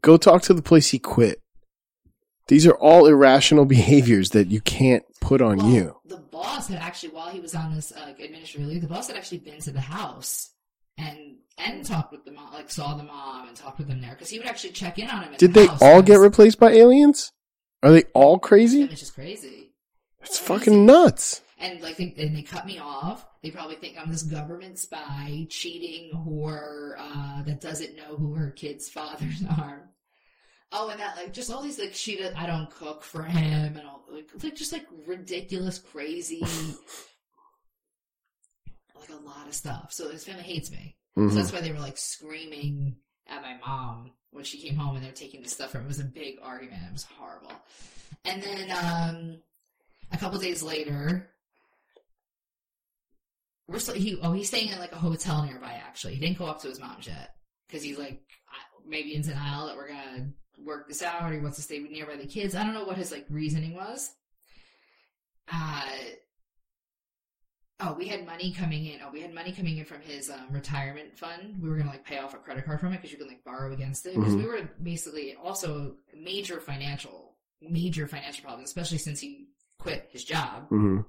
Go 0.00 0.16
talk 0.16 0.42
to 0.42 0.54
the 0.54 0.62
place 0.62 0.90
he 0.90 0.98
quit. 0.98 1.42
These 2.46 2.66
are 2.66 2.76
all 2.76 3.06
irrational 3.06 3.66
behaviors 3.66 4.30
that 4.30 4.48
you 4.48 4.60
can't 4.60 5.04
put 5.20 5.42
on 5.42 5.58
Well, 5.58 5.68
you. 5.68 5.96
The 6.06 6.16
boss 6.16 6.68
had 6.68 6.78
actually, 6.78 7.10
while 7.10 7.28
he 7.28 7.40
was 7.40 7.54
on 7.54 7.74
this 7.74 7.92
uh, 7.92 8.00
like, 8.06 8.20
administrative 8.20 8.68
leave, 8.68 8.80
the 8.80 8.88
boss 8.88 9.08
had 9.08 9.16
actually 9.16 9.38
been 9.38 9.60
to 9.60 9.70
the 9.70 9.80
house 9.80 10.50
and 10.96 11.36
and 11.58 11.84
talked 11.84 12.12
with 12.12 12.24
the 12.24 12.30
mom, 12.30 12.52
like 12.52 12.70
saw 12.70 12.94
the 12.94 13.02
mom 13.02 13.48
and 13.48 13.56
talked 13.56 13.78
with 13.78 13.88
them 13.88 14.00
there 14.00 14.12
because 14.12 14.30
he 14.30 14.38
would 14.38 14.46
actually 14.46 14.70
check 14.70 14.98
in 14.98 15.08
on 15.08 15.24
him. 15.24 15.32
At 15.34 15.38
Did 15.38 15.54
the 15.54 15.66
they 15.66 15.86
all 15.86 16.02
get 16.02 16.16
replaced 16.16 16.58
by 16.58 16.70
aliens? 16.70 17.32
Are 17.82 17.92
they 17.92 18.04
all 18.14 18.38
crazy? 18.38 18.82
It's 18.82 19.00
just 19.00 19.14
crazy. 19.14 19.72
It's 20.22 20.38
fucking 20.38 20.86
nuts. 20.86 21.42
And 21.60 21.80
like, 21.80 21.96
they, 21.96 22.14
and 22.18 22.36
they 22.36 22.42
cut 22.42 22.66
me 22.66 22.78
off. 22.78 23.26
They 23.42 23.50
probably 23.50 23.74
think 23.76 23.96
I'm 23.98 24.10
this 24.10 24.22
government 24.22 24.78
spy, 24.78 25.46
cheating 25.50 26.12
whore 26.14 26.94
uh, 26.98 27.42
that 27.42 27.60
doesn't 27.60 27.96
know 27.96 28.16
who 28.16 28.34
her 28.34 28.50
kids' 28.52 28.88
fathers 28.88 29.42
are. 29.58 29.90
Oh, 30.70 30.90
and 30.90 31.00
that 31.00 31.16
like 31.16 31.32
just 31.32 31.50
all 31.50 31.62
these 31.62 31.78
like 31.78 31.94
she 31.94 32.16
does, 32.16 32.34
I 32.36 32.46
don't 32.46 32.70
cook 32.70 33.02
for 33.02 33.22
him 33.22 33.76
and 33.76 33.86
all 33.86 34.04
like, 34.10 34.28
like 34.42 34.54
just 34.54 34.72
like 34.72 34.86
ridiculous, 35.06 35.78
crazy, 35.78 36.42
like 38.94 39.10
a 39.10 39.14
lot 39.24 39.46
of 39.48 39.54
stuff. 39.54 39.92
So 39.92 40.10
his 40.10 40.24
family 40.24 40.42
hates 40.42 40.70
me. 40.70 40.96
So 41.16 41.22
Mhm. 41.22 41.34
that's 41.34 41.52
why 41.52 41.60
they 41.60 41.72
were 41.72 41.78
like 41.80 41.98
screaming 41.98 42.96
at 43.26 43.42
my 43.42 43.56
mom 43.58 44.12
when 44.30 44.44
she 44.44 44.58
came 44.58 44.76
home 44.76 44.96
and 44.96 45.04
they're 45.04 45.12
taking 45.12 45.42
the 45.42 45.48
stuff 45.48 45.70
from. 45.72 45.84
It 45.84 45.88
was 45.88 46.00
a 46.00 46.04
big 46.04 46.36
argument. 46.42 46.82
It 46.88 46.92
was 46.92 47.04
horrible. 47.04 47.52
And 48.24 48.42
then 48.42 48.70
um, 48.70 49.42
a 50.12 50.16
couple 50.18 50.38
days 50.38 50.62
later, 50.62 51.30
we're 53.68 53.78
still, 53.78 53.94
he 53.94 54.18
oh 54.22 54.32
he's 54.32 54.48
staying 54.48 54.68
in 54.72 54.78
like 54.78 54.92
a 54.92 54.96
hotel 54.96 55.44
nearby. 55.44 55.72
Actually, 55.86 56.14
he 56.14 56.20
didn't 56.20 56.38
go 56.38 56.46
up 56.46 56.60
to 56.62 56.68
his 56.68 56.80
mom's 56.80 57.06
yet 57.06 57.34
because 57.68 57.82
he's 57.82 57.98
like 57.98 58.22
I- 58.50 58.80
maybe 58.86 59.14
in 59.14 59.22
denial 59.22 59.66
that 59.66 59.76
we're 59.76 59.88
gonna 59.88 60.30
work 60.64 60.88
this 60.88 61.02
out 61.02 61.22
or 61.30 61.32
he 61.34 61.40
wants 61.40 61.56
to 61.58 61.62
stay 61.62 61.78
nearby 61.78 62.16
the 62.16 62.26
kids. 62.26 62.54
I 62.54 62.64
don't 62.64 62.74
know 62.74 62.84
what 62.84 62.96
his 62.96 63.12
like 63.12 63.26
reasoning 63.30 63.74
was. 63.74 64.10
Uh, 65.52 65.82
Oh, 67.80 67.94
we 67.96 68.08
had 68.08 68.26
money 68.26 68.50
coming 68.52 68.86
in. 68.86 68.98
Oh, 69.06 69.10
we 69.12 69.20
had 69.20 69.32
money 69.32 69.52
coming 69.52 69.78
in 69.78 69.84
from 69.84 70.00
his 70.00 70.28
um, 70.30 70.48
retirement 70.50 71.16
fund. 71.16 71.62
We 71.62 71.68
were 71.68 71.76
gonna 71.76 71.90
like 71.90 72.04
pay 72.04 72.18
off 72.18 72.34
a 72.34 72.38
credit 72.38 72.64
card 72.64 72.80
from 72.80 72.92
it 72.92 72.96
because 72.96 73.12
you 73.12 73.18
can 73.18 73.28
like 73.28 73.44
borrow 73.44 73.72
against 73.72 74.04
it. 74.04 74.16
Because 74.16 74.34
Mhm. 74.34 74.38
we 74.38 74.46
were 74.46 74.68
basically 74.82 75.36
also 75.36 75.94
major 76.12 76.58
financial, 76.60 77.36
major 77.62 78.08
financial 78.08 78.42
problems, 78.42 78.68
especially 78.70 78.98
since 78.98 79.20
he 79.20 79.46
quit 79.78 80.08
his 80.10 80.24
job. 80.24 80.68
Mhm. 80.70 81.04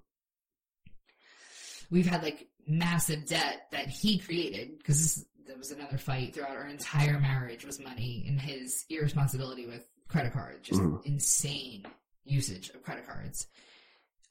We've 1.89 2.05
had 2.07 2.23
like 2.23 2.47
massive 2.67 3.25
debt 3.25 3.67
that 3.71 3.87
he 3.87 4.19
created 4.19 4.77
because 4.77 5.25
there 5.47 5.57
was 5.57 5.71
another 5.71 5.97
fight 5.97 6.33
throughout 6.35 6.55
our 6.55 6.67
entire 6.67 7.19
marriage 7.19 7.65
was 7.65 7.79
money 7.79 8.25
and 8.27 8.39
his 8.39 8.85
irresponsibility 8.89 9.65
with 9.65 9.87
credit 10.07 10.33
cards, 10.33 10.67
just 10.67 10.79
Mhm. 10.81 11.03
insane 11.05 11.85
usage 12.25 12.69
of 12.69 12.83
credit 12.83 13.05
cards. 13.07 13.47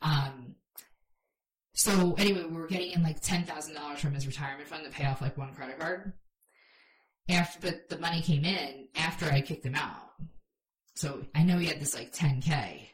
Um. 0.00 0.54
So 1.74 2.14
anyway, 2.14 2.44
we 2.44 2.56
were 2.56 2.66
getting 2.66 2.92
in 2.92 3.02
like 3.02 3.20
ten 3.20 3.44
thousand 3.44 3.74
dollars 3.74 4.00
from 4.00 4.14
his 4.14 4.26
retirement 4.26 4.68
fund 4.68 4.84
to 4.84 4.90
pay 4.90 5.06
off 5.06 5.20
like 5.20 5.36
one 5.36 5.54
credit 5.54 5.78
card. 5.78 6.12
After, 7.28 7.58
but 7.60 7.88
the 7.88 7.98
money 7.98 8.22
came 8.22 8.44
in 8.44 8.88
after 8.96 9.26
I 9.26 9.40
kicked 9.42 9.66
him 9.66 9.74
out. 9.74 10.12
So 10.94 11.26
I 11.34 11.42
know 11.42 11.58
he 11.58 11.66
had 11.66 11.80
this 11.80 11.94
like 11.94 12.12
ten 12.12 12.40
k, 12.40 12.90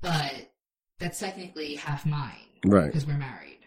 but 0.00 0.45
that's 0.98 1.18
technically 1.18 1.74
half 1.74 2.04
mine 2.06 2.32
Right. 2.64 2.86
because 2.86 3.06
we're 3.06 3.16
married. 3.18 3.60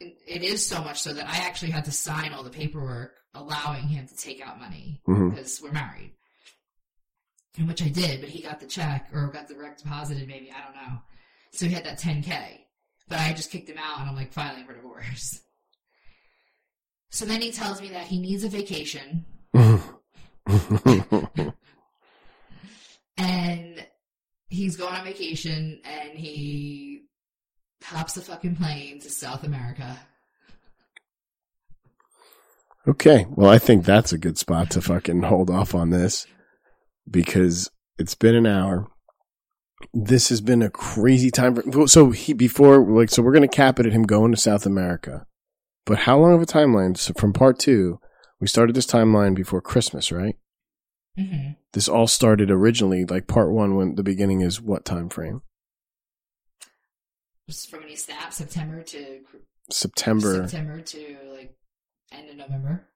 It 0.00 0.42
is 0.42 0.66
so 0.66 0.82
much 0.82 1.00
so 1.00 1.12
that 1.14 1.26
I 1.28 1.38
actually 1.38 1.70
had 1.72 1.84
to 1.86 1.92
sign 1.92 2.32
all 2.32 2.42
the 2.42 2.50
paperwork 2.50 3.12
allowing 3.34 3.88
him 3.88 4.06
to 4.06 4.16
take 4.16 4.40
out 4.46 4.58
money 4.60 5.00
Mhm. 5.08 5.30
because 5.30 5.60
we're 5.62 5.72
married. 5.72 6.12
In 7.56 7.66
which 7.66 7.82
I 7.82 7.88
did, 7.88 8.20
but 8.20 8.30
he 8.30 8.42
got 8.42 8.58
the 8.60 8.66
check 8.66 9.08
or 9.12 9.28
got 9.28 9.46
the 9.48 9.54
direct 9.54 9.82
deposited, 9.82 10.26
maybe 10.28 10.50
I 10.50 10.64
don't 10.64 10.74
know. 10.74 10.98
So 11.52 11.66
he 11.66 11.72
had 11.72 11.84
that 11.84 11.98
10k, 12.00 12.66
but 13.08 13.18
I 13.20 13.32
just 13.32 13.50
kicked 13.50 13.68
him 13.68 13.78
out, 13.78 14.00
and 14.00 14.08
I'm 14.08 14.16
like 14.16 14.32
filing 14.32 14.64
for 14.66 14.74
divorce. 14.74 15.40
So 17.10 17.24
then 17.24 17.40
he 17.40 17.52
tells 17.52 17.80
me 17.80 17.90
that 17.90 18.08
he 18.08 18.18
needs 18.20 18.42
a 18.42 18.48
vacation, 18.48 19.24
and 23.16 23.86
he's 24.54 24.76
going 24.76 24.94
on 24.94 25.04
vacation, 25.04 25.80
and 25.84 26.18
he 26.18 27.02
hops 27.82 28.16
a 28.16 28.22
fucking 28.22 28.56
plane 28.56 29.00
to 29.00 29.10
South 29.10 29.44
America. 29.44 29.98
okay. 32.88 33.26
Well, 33.30 33.50
I 33.50 33.58
think 33.58 33.84
that's 33.84 34.12
a 34.12 34.18
good 34.18 34.38
spot 34.38 34.70
to 34.70 34.80
fucking 34.80 35.22
hold 35.22 35.50
off 35.50 35.74
on 35.74 35.90
this 35.90 36.26
because 37.10 37.70
it's 37.98 38.14
been 38.14 38.34
an 38.34 38.46
hour. 38.46 38.88
This 39.92 40.30
has 40.30 40.40
been 40.40 40.62
a 40.62 40.70
crazy 40.70 41.30
time. 41.30 41.56
For, 41.70 41.86
so 41.88 42.10
he 42.10 42.32
before 42.32 42.78
like 42.78 43.10
so 43.10 43.22
we're 43.22 43.34
gonna 43.34 43.48
cap 43.48 43.78
it 43.78 43.86
at 43.86 43.92
him 43.92 44.04
going 44.04 44.30
to 44.30 44.40
South 44.40 44.64
America. 44.64 45.26
But 45.84 46.00
how 46.00 46.18
long 46.18 46.32
of 46.32 46.40
a 46.40 46.46
timeline? 46.46 46.96
So 46.96 47.12
from 47.12 47.34
part 47.34 47.58
two, 47.58 48.00
we 48.40 48.46
started 48.46 48.74
this 48.74 48.86
timeline 48.86 49.34
before 49.34 49.60
Christmas, 49.60 50.10
right? 50.10 50.36
Mm-hmm. 51.18 51.52
This 51.72 51.88
all 51.88 52.06
started 52.06 52.50
originally 52.50 53.04
like 53.04 53.26
part 53.26 53.52
one 53.52 53.76
when 53.76 53.94
the 53.94 54.02
beginning 54.02 54.40
is 54.40 54.60
what 54.60 54.84
time 54.84 55.08
frame? 55.08 55.42
Just 57.48 57.70
from 57.70 57.80
when 57.80 57.88
he 57.88 57.96
snapped, 57.96 58.34
September 58.34 58.82
to 58.82 59.20
September. 59.70 60.48
September 60.48 60.80
to 60.80 61.16
like 61.32 61.56
end 62.12 62.30
of 62.30 62.36
November. 62.36 62.88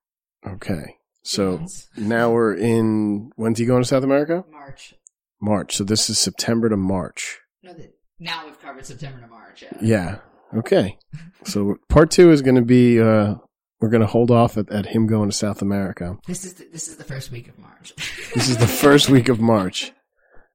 Okay. 0.46 0.96
So 1.22 1.66
now 1.96 2.30
we're 2.30 2.54
in 2.54 3.30
when's 3.36 3.58
he 3.58 3.66
going 3.66 3.82
to 3.82 3.88
South 3.88 4.04
America? 4.04 4.44
March. 4.50 4.94
March. 5.40 5.76
So 5.76 5.84
this 5.84 6.08
is 6.08 6.18
September 6.18 6.68
to 6.68 6.76
March. 6.76 7.40
No, 7.62 7.72
that 7.74 7.94
now 8.18 8.46
we've 8.46 8.58
covered 8.60 8.86
September 8.86 9.20
to 9.20 9.26
March. 9.26 9.62
Yeah. 9.62 9.78
Yeah. 9.80 10.18
Okay. 10.56 10.98
So 11.44 11.76
part 11.88 12.10
two 12.10 12.30
is 12.30 12.40
going 12.42 12.54
to 12.54 12.62
be, 12.62 13.00
uh, 13.00 13.34
we're 13.80 13.88
going 13.90 14.00
to 14.00 14.06
hold 14.06 14.30
off 14.30 14.56
at, 14.58 14.70
at 14.70 14.86
him 14.86 15.06
going 15.06 15.30
to 15.30 15.36
South 15.36 15.62
America. 15.62 16.16
This 16.26 16.44
is 16.44 16.54
the, 16.54 16.64
this 16.72 16.88
is 16.88 16.96
the 16.96 17.04
first 17.04 17.30
week 17.30 17.48
of 17.48 17.58
March. 17.58 17.94
This 18.34 18.48
is 18.50 18.58
the 18.58 18.66
first 18.66 19.08
week 19.08 19.28
of 19.28 19.40
March. 19.40 19.92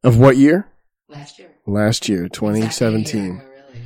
Of 0.03 0.17
what 0.19 0.37
year? 0.37 0.69
last 1.09 1.39
year. 1.39 1.49
Last 1.65 2.07
year, 2.09 2.25
Exactly 2.25 2.47
a 2.49 2.63
year 2.63 2.69
2017. 2.69 3.25
ago, 3.37 3.45
really. 3.45 3.81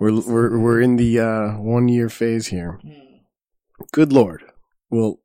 We're, 0.00 0.20
we're, 0.32 0.58
we're 0.58 0.80
in 0.80 0.96
the, 0.96 1.20
uh, 1.20 1.48
one 1.58 1.88
year 1.88 2.08
phase 2.08 2.48
here. 2.48 2.78
Hmm. 2.82 2.90
Good 3.92 4.12
Lord. 4.12 4.42
Well, 4.90 5.20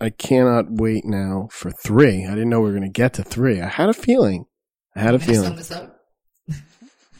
I 0.00 0.10
cannot 0.10 0.66
wait 0.70 1.04
now 1.04 1.48
for 1.50 1.70
three. 1.70 2.24
I 2.24 2.30
didn't 2.30 2.48
know 2.48 2.60
we 2.60 2.66
were 2.70 2.78
going 2.78 2.90
to 2.90 3.00
get 3.00 3.12
to 3.14 3.22
three. 3.24 3.60
I 3.60 3.68
had 3.68 3.88
a 3.88 3.94
feeling. 3.94 4.46
I 4.96 5.00
had 5.00 5.14
a 5.14 5.18
I'm 5.18 5.26
gonna 5.26 5.34
sum 5.34 5.42
feeling. 5.42 5.56
this 5.56 5.70
up. 5.72 6.00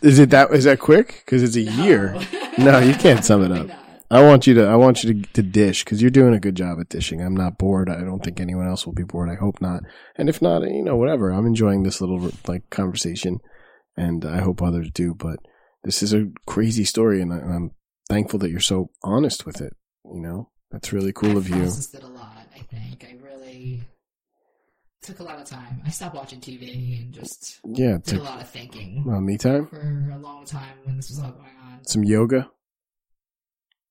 Is 0.00 0.18
it 0.20 0.30
that, 0.30 0.52
is 0.52 0.64
that 0.64 0.78
quick? 0.78 1.24
Cause 1.26 1.42
it's 1.42 1.56
a 1.56 1.64
No. 1.76 1.84
year. 1.84 2.20
No, 2.56 2.78
you 2.78 2.94
can't 2.94 3.24
sum 3.24 3.42
it 3.44 3.52
up. 3.52 3.68
I 4.10 4.22
want 4.22 4.46
you 4.46 4.54
to. 4.54 4.64
I 4.66 4.76
want 4.76 5.04
you 5.04 5.14
to, 5.22 5.32
to 5.34 5.42
dish 5.42 5.84
because 5.84 6.00
you're 6.00 6.10
doing 6.10 6.32
a 6.34 6.40
good 6.40 6.54
job 6.54 6.78
at 6.80 6.88
dishing. 6.88 7.20
I'm 7.20 7.36
not 7.36 7.58
bored. 7.58 7.90
I 7.90 8.00
don't 8.00 8.24
think 8.24 8.40
anyone 8.40 8.66
else 8.66 8.86
will 8.86 8.94
be 8.94 9.02
bored. 9.02 9.28
I 9.28 9.34
hope 9.34 9.60
not. 9.60 9.82
And 10.16 10.28
if 10.30 10.40
not, 10.40 10.62
you 10.62 10.82
know, 10.82 10.96
whatever. 10.96 11.30
I'm 11.30 11.46
enjoying 11.46 11.82
this 11.82 12.00
little 12.00 12.30
like 12.46 12.68
conversation, 12.70 13.38
and 13.96 14.24
I 14.24 14.40
hope 14.40 14.62
others 14.62 14.90
do. 14.90 15.14
But 15.14 15.40
this 15.84 16.02
is 16.02 16.14
a 16.14 16.28
crazy 16.46 16.84
story, 16.84 17.20
and, 17.20 17.32
I, 17.32 17.36
I'm 17.36 17.72
thankful 18.08 18.38
that 18.40 18.50
you're 18.50 18.60
so 18.60 18.90
honest 19.02 19.44
with 19.44 19.60
it. 19.60 19.74
You 20.04 20.20
know, 20.20 20.50
that's 20.70 20.92
really 20.92 21.12
cool 21.12 21.32
I 21.32 21.36
of 21.36 21.48
you. 21.50 21.64
it 21.64 22.02
a 22.02 22.06
lot. 22.06 22.38
I 22.56 22.60
think 22.60 23.04
I 23.04 23.22
really 23.22 23.82
took 25.02 25.20
a 25.20 25.22
lot 25.22 25.38
of 25.38 25.44
time. 25.44 25.82
I 25.86 25.90
stopped 25.90 26.14
watching 26.16 26.40
TV 26.40 27.02
and 27.02 27.12
just 27.12 27.60
Yeah, 27.66 27.98
did 28.02 28.18
a 28.18 28.22
lot 28.22 28.40
of 28.40 28.48
thinking 28.48 29.04
well, 29.06 29.20
me 29.20 29.36
time. 29.36 29.66
for 29.66 30.12
a 30.14 30.18
long 30.18 30.46
time 30.46 30.78
when 30.84 30.96
this 30.96 31.10
was 31.10 31.18
all 31.18 31.32
going 31.32 31.56
on. 31.62 31.84
Some 31.84 32.04
yoga. 32.04 32.50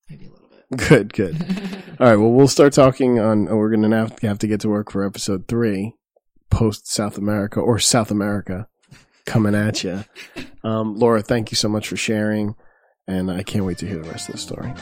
Maybe 0.09 0.25
a 0.25 0.29
little 0.29 0.47
bit. 0.49 0.57
Good, 0.89 1.13
good. 1.13 1.41
All 1.99 2.07
right. 2.07 2.15
Well, 2.17 2.31
we'll 2.31 2.47
start 2.49 2.73
talking 2.73 3.19
on. 3.19 3.45
We're 3.45 3.69
going 3.69 3.89
to 3.89 3.95
have, 3.95 4.19
have 4.19 4.39
to 4.39 4.47
get 4.47 4.59
to 4.61 4.69
work 4.69 4.91
for 4.91 5.05
episode 5.05 5.47
three, 5.47 5.93
post 6.49 6.91
South 6.91 7.17
America 7.17 7.61
or 7.61 7.79
South 7.79 8.11
America, 8.11 8.67
coming 9.25 9.55
at 9.55 9.83
you. 9.83 10.03
Um, 10.63 10.95
Laura, 10.95 11.21
thank 11.21 11.49
you 11.49 11.55
so 11.55 11.69
much 11.69 11.87
for 11.87 11.95
sharing, 11.95 12.53
and 13.07 13.31
I 13.31 13.41
can't 13.41 13.63
wait 13.63 13.77
to 13.77 13.87
hear 13.87 13.99
the 13.99 14.09
rest 14.09 14.27
of 14.27 14.33
the 14.33 14.41
story. 14.41 14.73